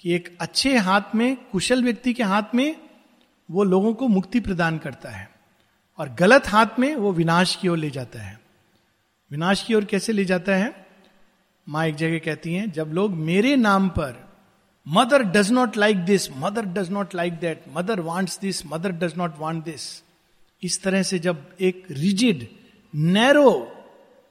कि 0.00 0.14
एक 0.14 0.36
अच्छे 0.40 0.76
हाथ 0.76 1.14
में, 1.14 1.36
कुशल 1.36 1.84
व्यक्ति 1.84 2.12
के 2.12 2.22
हाथ 2.22 2.42
में 2.54 2.85
वो 3.48 3.64
लोगों 3.64 3.92
को 3.94 4.08
मुक्ति 4.08 4.40
प्रदान 4.40 4.78
करता 4.78 5.10
है 5.10 5.28
और 5.98 6.08
गलत 6.14 6.46
हाथ 6.46 6.78
में 6.78 6.94
वो 6.96 7.12
विनाश 7.12 7.54
की 7.56 7.68
ओर 7.68 7.78
ले 7.78 7.90
जाता 7.90 8.22
है। 8.22 8.40
विनाश 9.30 9.62
की 9.62 9.74
ओर 9.74 9.84
कैसे 9.84 10.12
ले 10.12 10.24
जाता 10.24 10.54
है? 10.54 10.86
माँ 11.66 11.86
एक 11.86 11.94
जगह 11.94 12.18
कहती 12.18 12.54
हैं, 12.54 12.70
जब 12.70 12.90
लोग 12.92 13.12
मेरे 13.12 13.56
नाम 13.56 13.88
पर 13.88 14.24
mother 14.86 15.22
does 15.22 15.50
not 15.50 15.76
like 15.76 16.04
this 16.04 16.30
mother 16.36 16.64
does 16.64 16.90
not 16.90 17.14
like 17.14 17.32
that 17.32 17.64
mother 17.74 18.00
wants 18.00 18.38
this 18.40 18.66
mother 18.66 18.92
does 18.92 19.16
not 19.16 19.38
want 19.38 19.64
this 19.64 20.02
इस 20.62 20.82
तरह 20.82 21.02
से 21.02 21.18
जब 21.18 21.46
एक 21.60 21.86
रिजिड 21.90 22.46
नैरो 22.94 23.72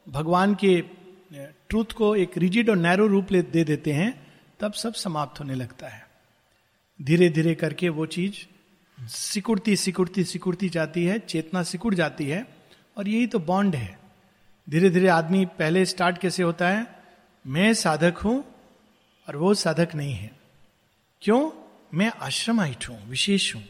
भगवान 0.08 0.56
के 0.56 0.82
ट्रूथ 1.70 1.92
को 1.98 2.16
एक 2.16 2.38
रिजिड 2.38 2.70
और 2.70 2.76
नैरो 2.76 3.08
रूप 3.08 3.32
दे 3.32 3.64
देते 3.64 3.92
हैं, 3.92 4.28
तब 4.60 4.74
सब 4.74 4.94
समाप्त 4.94 5.40
होने 5.40 5.56
लगता 5.56 5.88
है। 5.88 6.08
धीरे 7.00 7.30
धीरे 7.30 7.56
करके 7.56 7.90
वो 7.90 8.06
चीज़ 8.06 8.34
सिकुड़ती 9.00 9.76
सिकुड़ती 9.76 10.24
सिकुड़ती 10.24 10.70
जाती 10.70 11.06
है, 11.06 11.20
चेतना 11.20 11.64
सिकुड़ 11.64 11.96
जाती 11.96 12.26
है, 12.26 12.48
और 12.98 13.08
यही 13.08 13.28
तो 13.28 13.40
बॉन्ड 13.40 13.76
है। 13.76 14.00
धीरे 14.70 14.90
धीरे 14.90 15.08
आदमी 15.08 15.46
पहले 15.46 15.86
स्टार्ट 15.86 16.18
कैसे 16.18 16.44
होता 16.44 16.70
है? 16.70 16.88
मैं 17.48 17.74
साधक 17.74 18.18
हूँ, 18.18 18.46
और 19.28 19.36
वो 19.36 19.54
साधक 19.54 19.96
नहीं 19.96 20.14
है। 20.14 20.32
क्यों? 21.22 21.52
मैं 21.94 22.12
आश्रमाइट 22.22 22.90
हूँ, 22.90 23.10
विशेष 23.10 23.56
हूँ 23.56 23.64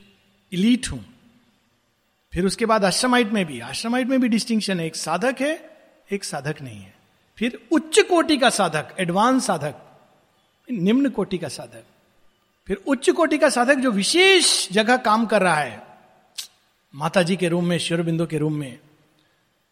इलीट 0.52 0.88
हूँ। 0.92 1.06
फिर 2.34 2.46
उसके 2.46 2.66
बाद 2.66 2.86
आश्रमाइट 2.86 3.28
में 3.28 3.46
भी, 3.46 3.60
आश्रमाइट 3.60 4.08
में 4.08 4.22
भी 4.22 4.28
डिस्टिंक्शन 4.28 4.80
है। 4.80 4.86
एक 4.86 4.96
साधक 4.96 5.36
है, 5.42 5.70
एक 6.12 6.24
साधक 6.24 6.62
नहीं 6.62 6.80
है। 6.80 6.94
फिर 7.38 7.68
उच्च 7.72 8.00
कोटि 8.00 8.38
का 8.38 8.50
साधक 8.50 8.96
एडवांस 9.00 9.46
साधक, 9.46 9.76
निम्न 10.72 11.10
कोटि 11.10 11.38
का 11.38 11.48
साधक। 11.48 11.84
फिर 12.68 12.84
उच्च 12.88 13.10
कोटि 13.10 13.38
का 13.38 13.50
साधक 13.50 13.76
जो 13.76 13.92
विशेष 13.92 14.72
जगह 14.72 14.98
काम 14.98 15.26
कर 15.26 15.42
रहा 15.42 15.56
है 15.56 15.88
माता 16.96 17.22
जी 17.22 17.36
के 17.36 17.48
रूम 17.48 17.66
में, 17.66 17.78
शिवरबिंदु 17.78 18.26
के 18.26 18.38
रूम 18.38 18.54
में, 18.54 18.80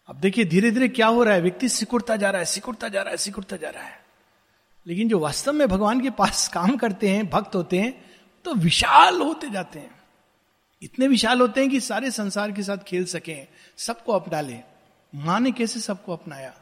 अब 0.08 0.16
देखिए 0.16 0.46
धीरे 0.46 0.72
धीरे 0.72 0.88
क्या 0.88 1.08
हो 1.08 1.24
रहा 1.24 1.34
है, 1.34 1.42
व्यक्ति 1.42 1.70
सिकुड़ता 1.70 2.16
जा 2.16 2.30
रहा 2.30 2.40
है, 2.40 2.46
सिकुड़ता 2.46 2.88
जा 2.88 3.02
रहा 3.02 3.12
है, 3.12 3.18
सिकुड़ता 3.18 3.58
जा 3.58 3.70
रहा 3.70 3.84
है। 3.84 4.06
लेकिन 4.88 5.10
जो 5.10 5.20
वास्तव 5.20 5.54
में 5.54 5.68
भगवान 5.68 6.02
के 6.02 6.10
पास 6.10 6.48
काम 6.48 6.76
करते 6.78 7.10
हैं, 7.10 7.30
भक्त 7.30 7.56
होते 7.56 7.80
हैं 7.80 8.12
तो 8.46 8.54
विशाल 8.54 9.22
होते 9.22 9.50
जाते 9.50 9.80
हैं। 9.80 10.02
इतने 10.82 11.08
विशाल 11.08 11.42
होते 11.42 11.62
हैं 11.62 11.70
कि 11.70 11.80
सारे 11.80 12.12
संसार 12.12 12.52
के 12.52 12.64
साथ 12.64 12.78
खेल 12.78 13.06
सकें, 13.06 13.48
सबको 13.78 14.14
अपना 14.14 14.42
ले। 14.42 14.60
माँ 15.16 15.40
ने 15.40 15.52
कैसे 15.52 15.80
सबको 15.80 16.14
अपनाया? 16.14 16.54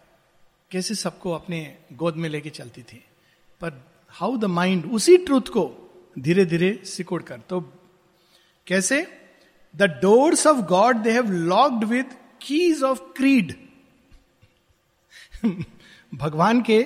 कैसे 0.71 0.95
सबको 0.95 1.31
अपने 1.31 1.77
गोद 1.93 2.15
में 2.15 2.29
लेके 2.29 2.49
चलती 2.49 2.83
थी? 2.83 3.03
पर 3.61 3.73
हाउ 4.09 4.37
द 4.37 4.45
माइंड 4.45 4.91
उसी 4.91 5.17
ट्रूथ 5.17 5.41
को 5.41 5.80
धीरे 6.19 6.45
धीरे 6.45 6.79
सिकुड़ 6.85 7.21
कर। 7.23 7.39
तो 7.39 7.59
कैसे? 8.67 9.05
The 9.75 9.83
doors 10.01 10.47
of 10.47 10.57
God 10.57 10.97
they 10.97 11.11
have 11.11 11.31
locked 11.31 11.83
with 11.83 12.13
keys 12.41 12.83
of 12.83 12.99
creed 13.17 13.55
भगवान 16.13 16.61
के, 16.61 16.81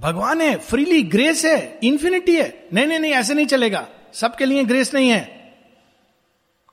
भगवान 0.00 0.40
है 0.40 0.56
फ्रीली 0.58 1.02
ग्रेस 1.02 1.44
है 1.44 1.78
इंफिनिटी 1.82 2.36
है। 2.36 2.68
नहीं 2.72 2.86
नहीं 2.86 2.98
नहीं, 2.98 3.12
ऐसे 3.12 3.34
नहीं 3.34 3.46
चलेगा। 3.46 3.86
सबके 4.12 4.46
लिए 4.46 4.64
ग्रेस 4.64 4.94
नहीं 4.94 5.10
है। 5.10 5.22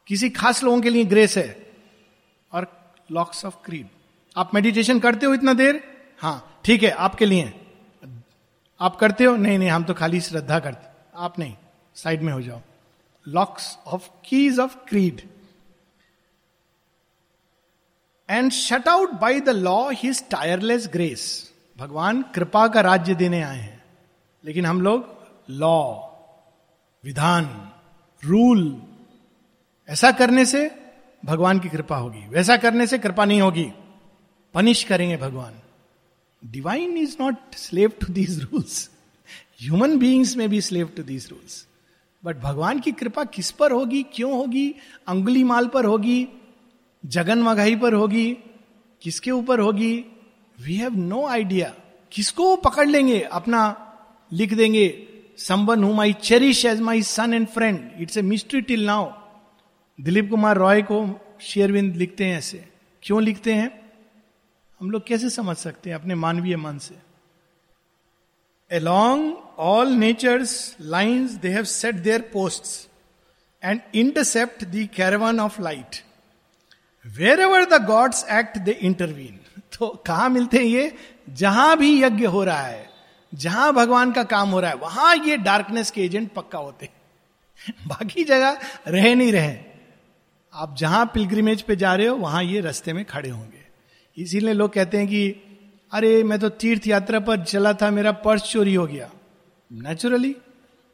किसी 0.07 0.29
खास 0.29 0.63
लोगों 0.63 0.81
के 0.81 0.89
लिए 0.89 1.05
ग्रेस 1.05 1.37
है। 1.37 1.71
और 2.53 2.67
लॉक्स 3.11 3.45
ऑफ़ 3.45 3.55
क्रीड 3.65 3.87
आप 4.37 4.53
मेडिटेशन 4.53 4.99
करते 4.99 5.25
हो 5.25 5.33
इतना 5.33 5.53
देर? 5.53 5.83
हाँ 6.17 6.61
ठीक 6.65 6.83
है, 6.83 6.89
आपके 6.89 7.25
लिए। 7.25 7.53
आप 8.79 8.95
करते 8.95 9.23
हो? 9.23 9.35
नहीं 9.35 9.57
नहीं, 9.59 9.69
हम 9.69 9.83
तो 9.83 9.93
खाली 9.93 10.21
श्रद्धा 10.21 10.59
करते। 10.59 10.90
आप 11.21 11.39
नहीं 11.39 11.55
साइड 11.95 12.21
में 12.21 12.33
हो 12.33 12.41
जाओ। 12.41 12.61
Locks 13.27 13.77
of 13.87 14.09
keys 14.25 14.59
of 14.59 14.77
creed 14.77 15.21
and 18.29 18.51
shut 18.51 18.87
out 18.87 19.11
by 19.11 19.41
the 19.41 19.49
law 19.49 19.91
his 19.91 20.29
tireless 20.29 20.87
grace 20.87 21.53
भगवान 21.77 22.21
कृपा 22.21 22.67
का 22.67 22.81
राज्य 22.81 23.15
देने 23.15 23.43
आए 23.43 23.57
हैं। 23.57 23.83
लेकिन 24.45 24.65
हम 24.65 24.81
लोग 24.81 25.27
लॉ 25.49 26.07
विधान 27.03 27.71
रूल 28.25 28.81
ऐसा 29.89 30.11
करने 30.11 30.45
से 30.45 30.79
भगवान 31.25 31.59
की 31.59 31.69
कृपा 31.69 31.97
होगी। 31.97 32.27
वैसा 32.27 32.57
करने 32.57 32.87
से 32.87 32.99
कृपा 32.99 33.25
नहीं 33.25 33.41
होगी। 33.41 33.71
पनिश 34.53 34.83
करेंगे 34.83 35.17
भगवान। 35.17 35.59
Divine 36.45 36.97
is 36.97 37.17
not 37.19 37.55
slave 37.55 37.89
to 37.89 38.13
these 38.13 38.41
rules 38.43 38.90
human 39.61 39.97
beings 39.97 40.37
में 40.37 40.49
be 40.49 40.61
slave 40.61 40.87
to 40.87 41.03
these 41.03 41.27
rules 41.31 41.67
but 42.23 42.37
भगवान 42.37 42.79
की 42.79 42.91
कृपा 42.91 43.23
किस 43.23 43.51
पर 43.51 43.71
होगी? 43.71 44.03
क्यों 44.03 44.33
होगी? 44.33 44.75
अंगुली 45.07 45.43
माल 45.43 45.67
पर 45.67 45.85
होगी? 45.85 46.27
जगन 47.05 47.39
मघाई 47.39 47.75
पर 47.75 47.93
होगी? 47.93 48.37
किसके 49.01 49.31
ऊपर 49.31 49.59
होगी? 49.59 50.05
वी 50.61 50.75
हैव 50.75 50.95
नो 50.95 51.25
आइडिया 51.25 51.75
किसको 52.11 52.43
वो 52.43 52.55
पकड़ 52.55 52.87
लेंगे? 52.87 53.21
अपना 53.21 53.87
लिख 54.33 54.53
देंगे 54.53 55.07
someone 55.37 55.83
who 55.83 55.93
my 55.93 56.13
cherish 56.13 56.65
as 56.65 56.81
my 56.81 57.01
son 57.01 57.33
and 57.33 57.47
friend 57.47 57.91
it's 57.99 58.17
a 58.17 58.21
mystery 58.21 58.61
till 58.61 58.85
now 58.85 59.11
Dilip 60.01 60.29
Kumar 60.29 60.57
Roy 60.57 60.81
को 60.81 61.21
शेरविंद 61.41 61.95
लिखते 61.95 62.25
हैं 62.25 62.37
ऐसे। 62.37 62.65
क्यों 63.03 63.23
लिखते 63.23 63.53
हैं? 63.53 63.91
हम 64.79 64.91
लोग 64.91 65.07
कैसे 65.07 65.29
समझ 65.29 65.57
सकते 65.57 65.89
हैं 65.89 65.97
अपने 65.97 66.15
मानवीय 66.15 66.57
मन 66.57 66.77
से? 66.77 67.11
Along 68.79 69.33
all 69.61 69.85
nature's 69.85 70.75
lines, 70.79 71.37
they 71.37 71.51
have 71.51 71.67
set 71.67 72.03
their 72.03 72.19
posts 72.19 72.87
and 73.63 73.81
intercept 73.93 74.71
the 74.71 74.87
caravan 74.87 75.39
of 75.39 75.59
light. 75.59 76.03
Wherever 77.17 77.65
the 77.65 77.79
gods 77.79 78.25
act, 78.27 78.65
they 78.65 78.77
intervene. 78.89 79.37
तो 79.77 79.87
कहा 80.07 80.29
मिलते 80.29 80.57
हैं 80.57 80.65
ये? 80.65 80.95
जहाँ 81.29 81.77
भी 81.77 82.03
यज्ञ 82.03 82.25
हो 82.25 82.43
रहा 82.43 82.61
है 82.61 82.89
जहाँ 83.33 83.73
भगवान 83.73 84.11
का 84.11 84.23
काम 84.23 84.49
हो 84.49 84.59
रहा 84.59 84.71
है 84.71 84.77
वहाँ 84.77 85.15
ये 85.15 85.37
डार्कनेस 85.37 85.91
के 85.91 86.05
एजेंट 86.05 86.31
पक्का 86.33 86.59
होते 86.59 86.85
हैं। 86.85 86.93
बाकी 87.87 88.23
जगह 88.23 88.57
रहे 88.87 89.15
नहीं 89.15 89.31
रहे 89.31 89.57
आप 90.53 90.75
जहाँ 90.77 91.05
पिलग्रिमेज 91.13 91.61
पे 91.61 91.75
जा 91.75 91.95
रहे 91.95 92.07
हो 92.07 92.15
वहाँ 92.15 92.43
ये 92.43 92.61
रस्ते 92.61 92.93
में 92.93 93.05
खड़े 93.05 93.29
होंगे। 93.29 93.65
इसीलिए 94.17 94.53
लोग 94.53 94.73
कहते 94.73 94.97
हैं 94.97 95.07
कि 95.07 95.29
अरे 95.93 96.23
मैं 96.23 96.39
तो 96.39 96.49
तीर्थ 96.49 96.87
यात्रा 96.87 97.19
पर 97.19 97.43
चला 97.43 97.73
था 97.73 97.91
मेरा 97.91 98.11
पर्स 98.11 98.41
चोरी 98.41 98.73
हो 98.73 98.87
गया। 98.87 99.11
नेचुरली 99.71 100.35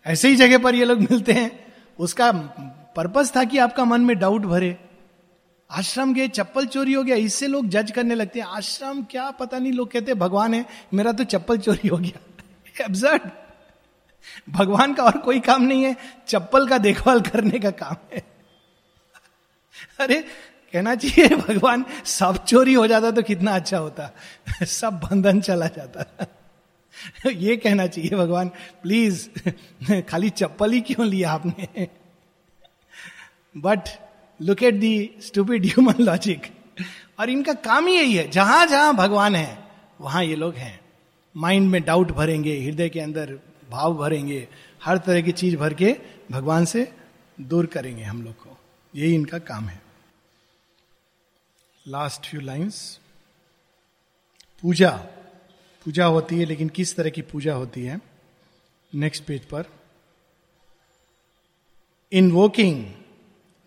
ऐसे 0.06 0.30
ही 0.30 0.36
जगह 0.36 0.58
पर 0.58 0.76
ये 0.76 0.86
लोग 0.86 1.00
मिलते 1.00 1.32
हैं। 1.34 1.74
उसका 2.00 2.32
पर्पज 2.96 3.36
था 3.36 3.44
कि 3.44 3.58
आपका 3.58 3.86
मन 3.86 4.02
में 4.02 4.20
डाउट 4.20 4.42
भरे। 4.42 4.78
आश्रम 5.72 6.14
गए 6.14 6.28
चप्पल 6.28 6.66
चोरी 6.66 6.94
हो 6.94 7.04
गया, 7.04 7.16
इससे 7.16 7.48
लोग 7.48 7.68
जज 7.68 7.92
करने 7.92 8.16
लगते 8.16 8.40
हैं, 8.40 8.48
आश्रम 8.48 9.04
क्या? 9.04 9.32
पता 9.32 9.60
नहीं, 9.60 9.74
लोग 9.74 9.92
कहते 9.92 10.14
भगवान 10.14 10.54
है, 10.54 10.66
मेरा 10.94 11.12
तो 11.12 11.24
चप्पल 11.24 11.58
चोरी 11.58 11.88
हो 11.88 11.98
गया। 11.98 12.20
एब्जर्ड 12.86 13.22
भगवान 14.50 14.94
का 14.94 15.04
और 15.04 15.18
कोई 15.18 15.40
काम 15.40 15.62
नहीं 15.62 15.84
है, 15.84 15.96
चप्पल 16.28 16.68
का 16.68 16.78
देखभाल 16.78 17.22
करने 17.22 17.60
का 17.60 17.72
काम 17.72 17.96
है। 18.14 18.20
अरे, 20.00 20.26
कहना 20.74 20.96
चाहिए, 20.96 21.30
भगवान, 21.30 21.86
सब 22.06 22.46
चोरी 22.46 22.74
हो 22.74 22.88
जाता 22.88 23.12
तो 23.12 23.22
कितना 23.22 23.56
अच्छा 23.56 23.78
होता। 23.78 24.12
सब 24.64 24.94
बंधन 24.94 25.42
चला 25.42 25.68
जाता। 25.68 26.26
ये 27.32 27.58
कहना 27.58 27.88
चाहिए, 27.88 28.10
भगवान 28.10 28.50
प्लीज़ 28.84 29.30
खाली 30.02 30.30
चप्पल 30.30 30.72
ही 30.72 30.82
क्यों 30.82 31.08
लिया 31.08 31.32
आपने? 31.32 31.88
But 33.58 33.80
look 34.42 34.64
at 34.64 34.74
the 34.74 35.12
stupid 35.22 35.66
human 35.66 35.96
logic 36.00 36.42
और 37.20 37.30
इनका 37.30 37.54
काम 37.54 37.88
ही 37.88 37.96
यही 37.96 38.16
है, 38.16 38.30
जहाँ 38.30 38.68
जहाँ 38.68 38.96
भगवान 38.96 39.36
है, 39.36 39.64
वहाँ 40.02 40.24
ये 40.24 40.36
लोग 40.36 40.56
हैं। 40.56 40.80
माइंड 41.38 41.70
में 41.70 41.84
डाउट 41.84 42.12
भरेंगे, 42.12 42.60
हृदय 42.60 42.90
के 42.90 43.00
अंदर 43.00 43.40
भाव 43.70 43.98
भरेंगे, 43.98 44.48
हर 44.84 44.98
तरह 44.98 45.22
की 45.22 45.32
चीज़ 45.32 45.58
भर 45.58 45.74
के 45.74 45.98
भगवान 46.32 46.66
से 46.66 46.94
दूर 47.42 47.66
करेंगे 47.66 48.04
हम 48.04 48.24
लोग 48.24 48.34
को। 48.34 48.58
यही 48.96 49.16
इनका 49.16 49.40
काम 49.40 49.68
है। 49.68 49.82
लास्ट 51.88 52.30
फ्यू 52.30 52.42
लाइंस 52.42 53.00
पूजा। 54.62 55.06
पूजा 55.88 56.06
होती 56.14 56.38
है 56.40 56.46
लेकिन 56.46 56.70
किस 56.76 56.96
तरह 56.96 57.10
की 57.16 57.22
पूजा 57.32 57.54
होती 57.56 57.84
है 57.86 58.00
नेक्स्ट 58.94 59.24
पेज 59.24 59.46
पर 59.52 59.66
invoking 62.12 62.84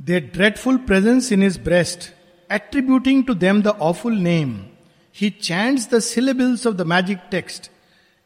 the 0.01 0.21
dreadful 0.35 0.77
presence 0.91 1.31
in 1.33 1.43
his 1.43 1.59
breast 1.65 2.09
attributing 2.51 3.25
to 3.25 3.35
them 3.47 3.63
the 3.63 3.75
awful 3.89 4.19
name 4.29 4.53
he 5.17 5.31
chants 5.43 5.89
the 5.95 5.99
syllables 6.09 6.67
of 6.67 6.75
the 6.77 6.87
magic 6.95 7.19
text 7.31 7.71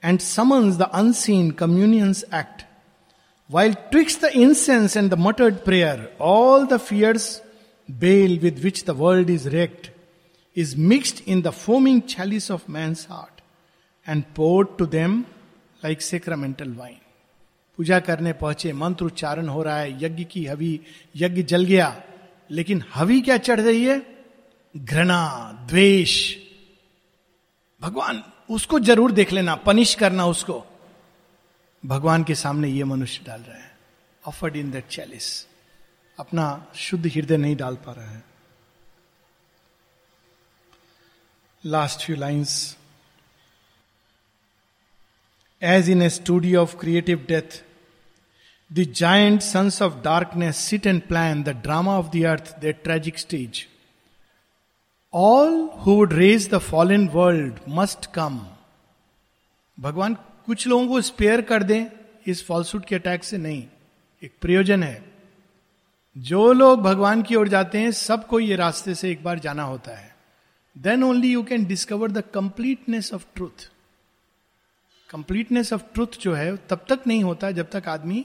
and 0.03 0.19
summons 0.21 0.77
the 0.77 0.91
unseen 1.03 1.51
communion's 1.63 2.25
act 2.35 2.65
while 3.51 3.75
twixt 3.93 4.23
the 4.23 4.29
incense 4.39 4.97
and 4.97 5.11
the 5.11 5.17
muttered 5.19 5.65
prayer, 5.65 6.11
all 6.19 6.65
the 6.67 6.79
fears 6.79 7.43
bale 7.89 8.39
with 8.41 8.63
which 8.65 8.85
the 8.85 8.95
world 8.95 9.29
is 9.29 9.45
wrecked 9.49 9.91
is 10.57 10.77
mixed 10.77 11.21
in 11.27 11.43
the 11.43 11.53
foaming 11.55 12.01
chalice 12.07 12.49
of 12.51 12.69
man's 12.69 13.05
heart 13.07 13.34
and 14.07 14.23
poured 14.39 14.79
to 14.79 14.87
them 14.87 15.21
like 15.85 16.03
sacramental 16.03 16.77
wine 16.77 17.01
पूजा 17.79 18.01
करने 18.01 18.33
पहुँचे, 18.33 18.73
मंत्र 18.73 19.05
उच्चारण 19.05 19.49
हो 19.49 19.63
रहा 19.63 19.79
है, 19.79 20.05
यज्ञ 20.05 20.25
की 20.25 20.47
हवि, 20.47 20.81
यज्ञ 21.17 21.43
जल 21.43 21.65
गया, 21.65 22.03
लेकिन 22.51 22.85
हवि 22.95 23.21
क्या 23.21 23.37
चढ़ 23.37 23.61
रही 23.61 23.85
है? 23.85 24.07
घृणा, 24.77 25.53
द्वेष। 25.71 26.37
भगवान, 27.81 28.23
उसको 28.51 28.79
ज़रूर 28.81 29.13
देख 29.13 29.33
लेना, 29.33 29.55
पनिश 29.55 29.95
करना 29.95 30.27
उसको। 30.27 30.65
भगवान 31.85 32.25
के 32.25 32.35
सामने 32.35 32.69
ये 32.69 32.85
मनुष्य 32.85 33.25
डाल 33.27 33.41
रहा 33.41 33.57
है 33.57 33.73
ऑफर्ड 34.27 34.57
इन 34.57 34.71
दैट 34.71 34.87
चैलिस 34.87 35.47
अपना 36.19 36.67
शुद्ध 36.75 37.07
हृदय 37.07 37.37
नहीं 37.37 37.57
डाल 37.57 37.77
पा 37.77 37.93
रहा 37.93 38.11
है। 38.11 38.25
Last 41.65 42.01
few 42.01 42.17
lines 42.17 42.77
as 45.65 45.91
in 45.91 46.03
a 46.03 46.09
studio 46.09 46.63
of 46.63 46.77
creative 46.77 47.27
death 47.29 47.63
the 48.73 48.93
giant 48.93 49.41
sons 49.41 49.83
of 49.83 49.95
darkness 49.95 50.57
sit 50.57 50.87
and 50.87 51.03
plan 51.03 51.43
the 51.43 51.49
drama 51.49 51.99
of 51.99 52.07
the 52.07 52.25
earth 52.25 52.59
the 52.59 52.65
tragic 52.65 53.19
stage 53.19 53.69
all 55.15 55.71
who 55.87 55.93
would 55.93 56.13
raise 56.13 56.51
the 56.51 56.59
fallen 56.59 57.09
world 57.09 57.55
must 57.69 58.07
come 58.07 58.47
भगवान, 59.81 60.15
कुछ 60.15 60.67
लोगों 60.67 60.89
को 60.89 61.01
spare 61.01 61.41
कर 61.41 61.63
दें, 61.63 61.87
इस 62.27 62.47
falsehood 62.47 62.85
के 62.85 62.95
attack 62.95 63.25
से 63.25 63.39
नहीं। 63.39 63.65
एक 64.23 64.33
प्रयोजन 64.41 64.83
है। 64.83 65.05
जो 66.19 66.53
लोग 66.53 66.81
भगवान 66.81 67.23
की 67.23 67.35
ओर 67.35 67.49
जाते 67.49 67.79
हैं, 67.79 67.91
सबको 67.91 68.41
ये 68.41 68.57
रास्ते 68.57 68.95
से 68.95 69.11
एक 69.11 69.25
बार 69.25 69.39
जाना 69.39 69.63
होता 69.63 69.97
है। 69.97 70.17
Then 70.79 71.03
only 71.03 71.33
you 71.33 71.43
can 71.43 71.65
discover 71.65 72.11
the 72.11 72.25
completeness 72.35 73.15
of 73.15 73.27
truth 73.35 73.71
completeness 75.15 75.73
of 75.73 75.83
truth 75.95 76.19
जो 76.21 76.35
है, 76.35 76.57
तब 76.57 76.85
तक 76.89 77.01
नहीं 77.07 77.25
होता 77.25 77.51
जब 77.51 77.71
तक 77.71 77.89
आदमी 77.89 78.25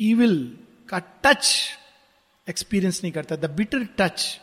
ईविल 0.00 0.58
का 0.88 0.98
टच 0.98 1.52
एक्सपीरियंस 2.48 3.00
नहीं 3.04 3.12
करता 3.12 3.36
द 3.36 3.50
बिटर 3.50 3.84
टच 3.98 4.40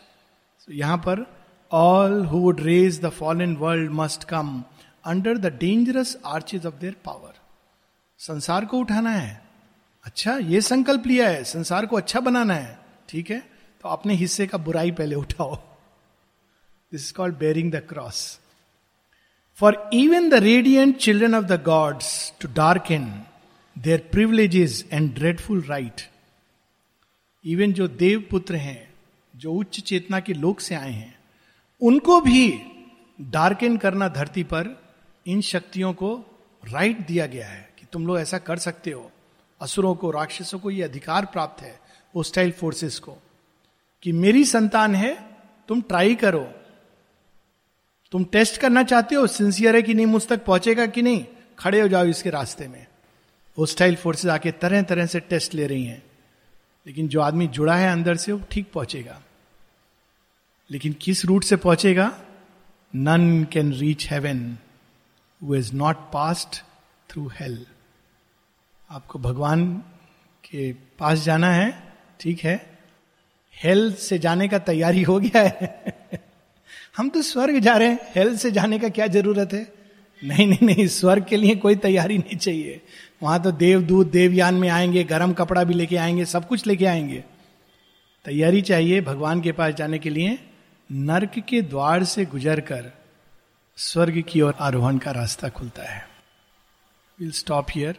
यहाँ 0.70 0.98
पर 0.98 1.26
all 1.72 2.26
who 2.26 2.40
would 2.40 2.62
raise 2.62 3.02
the 3.02 3.10
fallen 3.10 3.56
world 3.56 3.92
must 3.92 4.24
come 4.24 4.64
under 5.06 5.38
the 5.38 5.54
dangerous 5.58 6.18
arches 6.26 6.66
of 6.66 6.76
their 6.76 6.96
power 7.06 7.34
संसार 8.20 8.66
को 8.66 8.78
उठाना 8.78 9.10
है। 9.10 9.42
अच्छा 10.06 10.38
ये 10.38 10.62
संकल्प 10.62 11.08
लिया 11.08 11.30
है, 11.30 11.44
संसार 11.44 11.86
को 11.86 11.98
अच्छा 11.98 12.20
बनाना 12.20 12.54
है। 12.54 12.80
ठीक 13.10 13.30
है? 13.32 13.40
तो 13.84 13.90
अपने 13.90 14.14
हिस्से 14.14 14.48
का 14.48 14.58
बुराई 14.58 14.92
पहले 14.92 15.16
उठाओ। 15.16 15.56
This 16.92 17.02
is 17.02 17.14
called 17.14 17.38
bearing 17.38 17.72
the 17.72 17.86
cross 17.90 18.40
for 19.58 19.90
even 19.94 20.30
the 20.30 20.34
radiant 20.34 20.98
children 20.98 21.36
of 21.36 21.46
the 21.46 21.64
gods 21.64 22.34
too 22.42 22.48
dark 22.48 22.92
in 22.92 23.24
their 23.78 24.10
privileges 24.12 24.86
and 24.92 25.16
dreadful 25.16 25.62
right 25.62 26.02
even 27.46 27.74
जो 27.74 27.88
देव 27.88 28.28
पुत्र 28.32 28.56
हैं, 28.56 28.94
जो 29.36 29.54
उच्च 29.54 29.80
चेतना 29.80 30.20
के 30.20 30.34
लोक 30.34 30.60
से 30.60 30.76
आए 30.76 30.92
हैं, 30.92 31.20
उनको 31.82 32.22
भी 32.22 32.60
डार्कन 33.22 33.78
करना 33.78 34.08
धरती 34.08 34.44
पर 34.44 34.82
इन 35.28 35.42
शक्तियों 35.42 35.94
को 35.94 36.16
राइट 36.70 37.08
दिया 37.08 37.26
गया 37.26 37.48
है 37.48 37.70
कि 37.80 37.86
तुम 37.94 38.08
लोग 38.08 38.20
ऐसा 38.20 38.38
कर 38.38 38.58
सकते 38.58 38.92
हो। 38.92 39.12
असुरों 39.62 39.96
को, 39.96 40.12
राक्षसों 40.12 40.60
को 40.60 40.72
यह 40.72 40.86
अधिकार 40.86 41.26
प्राप्त 41.26 41.64
है 41.64 41.80
होस्टाइल 42.16 42.52
फोर्सेस 42.52 43.00
को, 43.00 43.18
कि 44.04 44.12
मेरी 44.12 44.46
संतान 44.46 44.96
है, 44.96 45.30
तुम 45.68 45.82
ट्राई 45.82 46.16
करो। 46.16 46.54
तुम 48.12 48.24
टेस्ट 48.24 48.58
करना 48.58 48.84
चाहते 48.84 49.16
हो 49.16 49.28
सिंसियर 49.28 49.76
है 49.76 49.82
कि 49.82 49.94
नहीं, 49.94 50.06
मुझ 50.06 50.28
तक 50.28 50.46
पहुंचेगा 50.46 50.86
कि 50.86 51.02
नहीं? 51.02 51.26
खड़े 51.60 51.82
हो 51.82 51.88
जाओ 51.88 52.06
इसके 52.06 52.30
रास्ते 52.30 52.68
में। 52.68 52.86
होस्टाइल 53.58 53.96
फोर्सेस 53.96 54.32
आके 54.32 54.52
तरह 54.52 54.82
तरह 54.82 55.06
से 55.06 55.20
टेस्ट 55.20 55.54
ले 55.54 55.68
रही 55.68 55.86
हैं। 55.86 56.04
लेकिन 56.88 57.08
जो 57.08 57.22
आदमी 57.22 57.48
जुड़ा 57.48 57.76
है 57.76 57.92
अंदर 57.92 58.16
से, 58.16 58.32
वो 58.32 58.42
ठीक 58.52 58.72
पहुंचेगा। 58.72 59.22
लेकिन 60.72 60.94
किस 60.94 61.26
रूट 61.26 61.44
से 61.44 61.56
पहुंचेगा? 61.56 62.20
None 62.96 63.44
can 63.44 63.74
reach 63.74 64.12
heaven 64.12 64.58
who 65.44 65.56
is 65.56 65.74
not 65.74 65.98
passed 65.98 66.64
through 67.10 67.28
hell 67.28 67.66
आपको 68.90 69.20
भगवान 69.20 69.78
के 70.44 70.74
पास 70.74 71.20
जाना 71.20 71.52
है, 71.52 71.94
ठीक 72.20 72.40
है? 72.40 72.80
हेल 73.64 73.94
से 73.94 74.20
जाने 74.20 74.48
का 74.48 74.60
तैयारी 74.60 75.04
हो 75.04 75.20
गया 75.20 75.42
है। 75.42 76.27
हम 76.98 77.10
तो 77.10 77.22
स्वर्ग 77.22 77.60
जा 77.60 77.78
रहे 77.78 77.88
हैं। 77.88 78.00
हेल 78.16 78.38
से 78.38 78.52
जाने 78.52 78.80
का 78.80 78.90
क्या 78.90 79.08
ज़रूरत 79.08 79.54
है? 79.54 79.74
नहीं 80.24 80.48
नहीं 80.48 80.66
नहीं, 80.66 80.88
स्वर्ग 80.88 81.26
के 81.26 81.38
लिए 81.38 81.56
कोई 81.56 81.76
तैयारी 81.76 82.18
नहीं 82.18 82.38
चाहिए। 82.38 82.82
वहाँ 83.24 83.44
तो 83.44 83.52
देवदूत, 83.52 84.12
देवयान 84.12 84.56
में 84.56 84.70
आएँगे, 84.70 85.04
गर्म 85.04 85.34
कपड़ा 85.34 85.64
भी 85.64 85.74
लेके 85.74 85.98
आएँगे, 85.98 86.26
सब 86.26 86.48
कुछ 86.48 86.68
लेके 86.68 86.86
आएँगे। 86.86 87.24
तैयारी 88.26 88.62
चाहिए 88.62 89.02
भगवान 89.02 89.42
के 89.42 89.52
पास 89.52 89.74
जाने 89.74 90.00
के 90.00 90.10
लिए, 90.10 90.40
नर्क 90.92 91.40
के 91.40 91.62
द्वार 91.62 92.04
से 92.04 92.26
गुजर 92.26 92.60
कर 92.60 92.92
स्वर्ग 93.78 94.24
की 94.30 94.42
ओर 94.42 94.56
आरोहण 94.60 94.98
का 94.98 95.12
रास्ता 95.12 95.50
खुलता 95.50 95.84
है। 95.84 96.08
Will 97.20 97.32
stop 97.32 97.66
here 97.72 97.96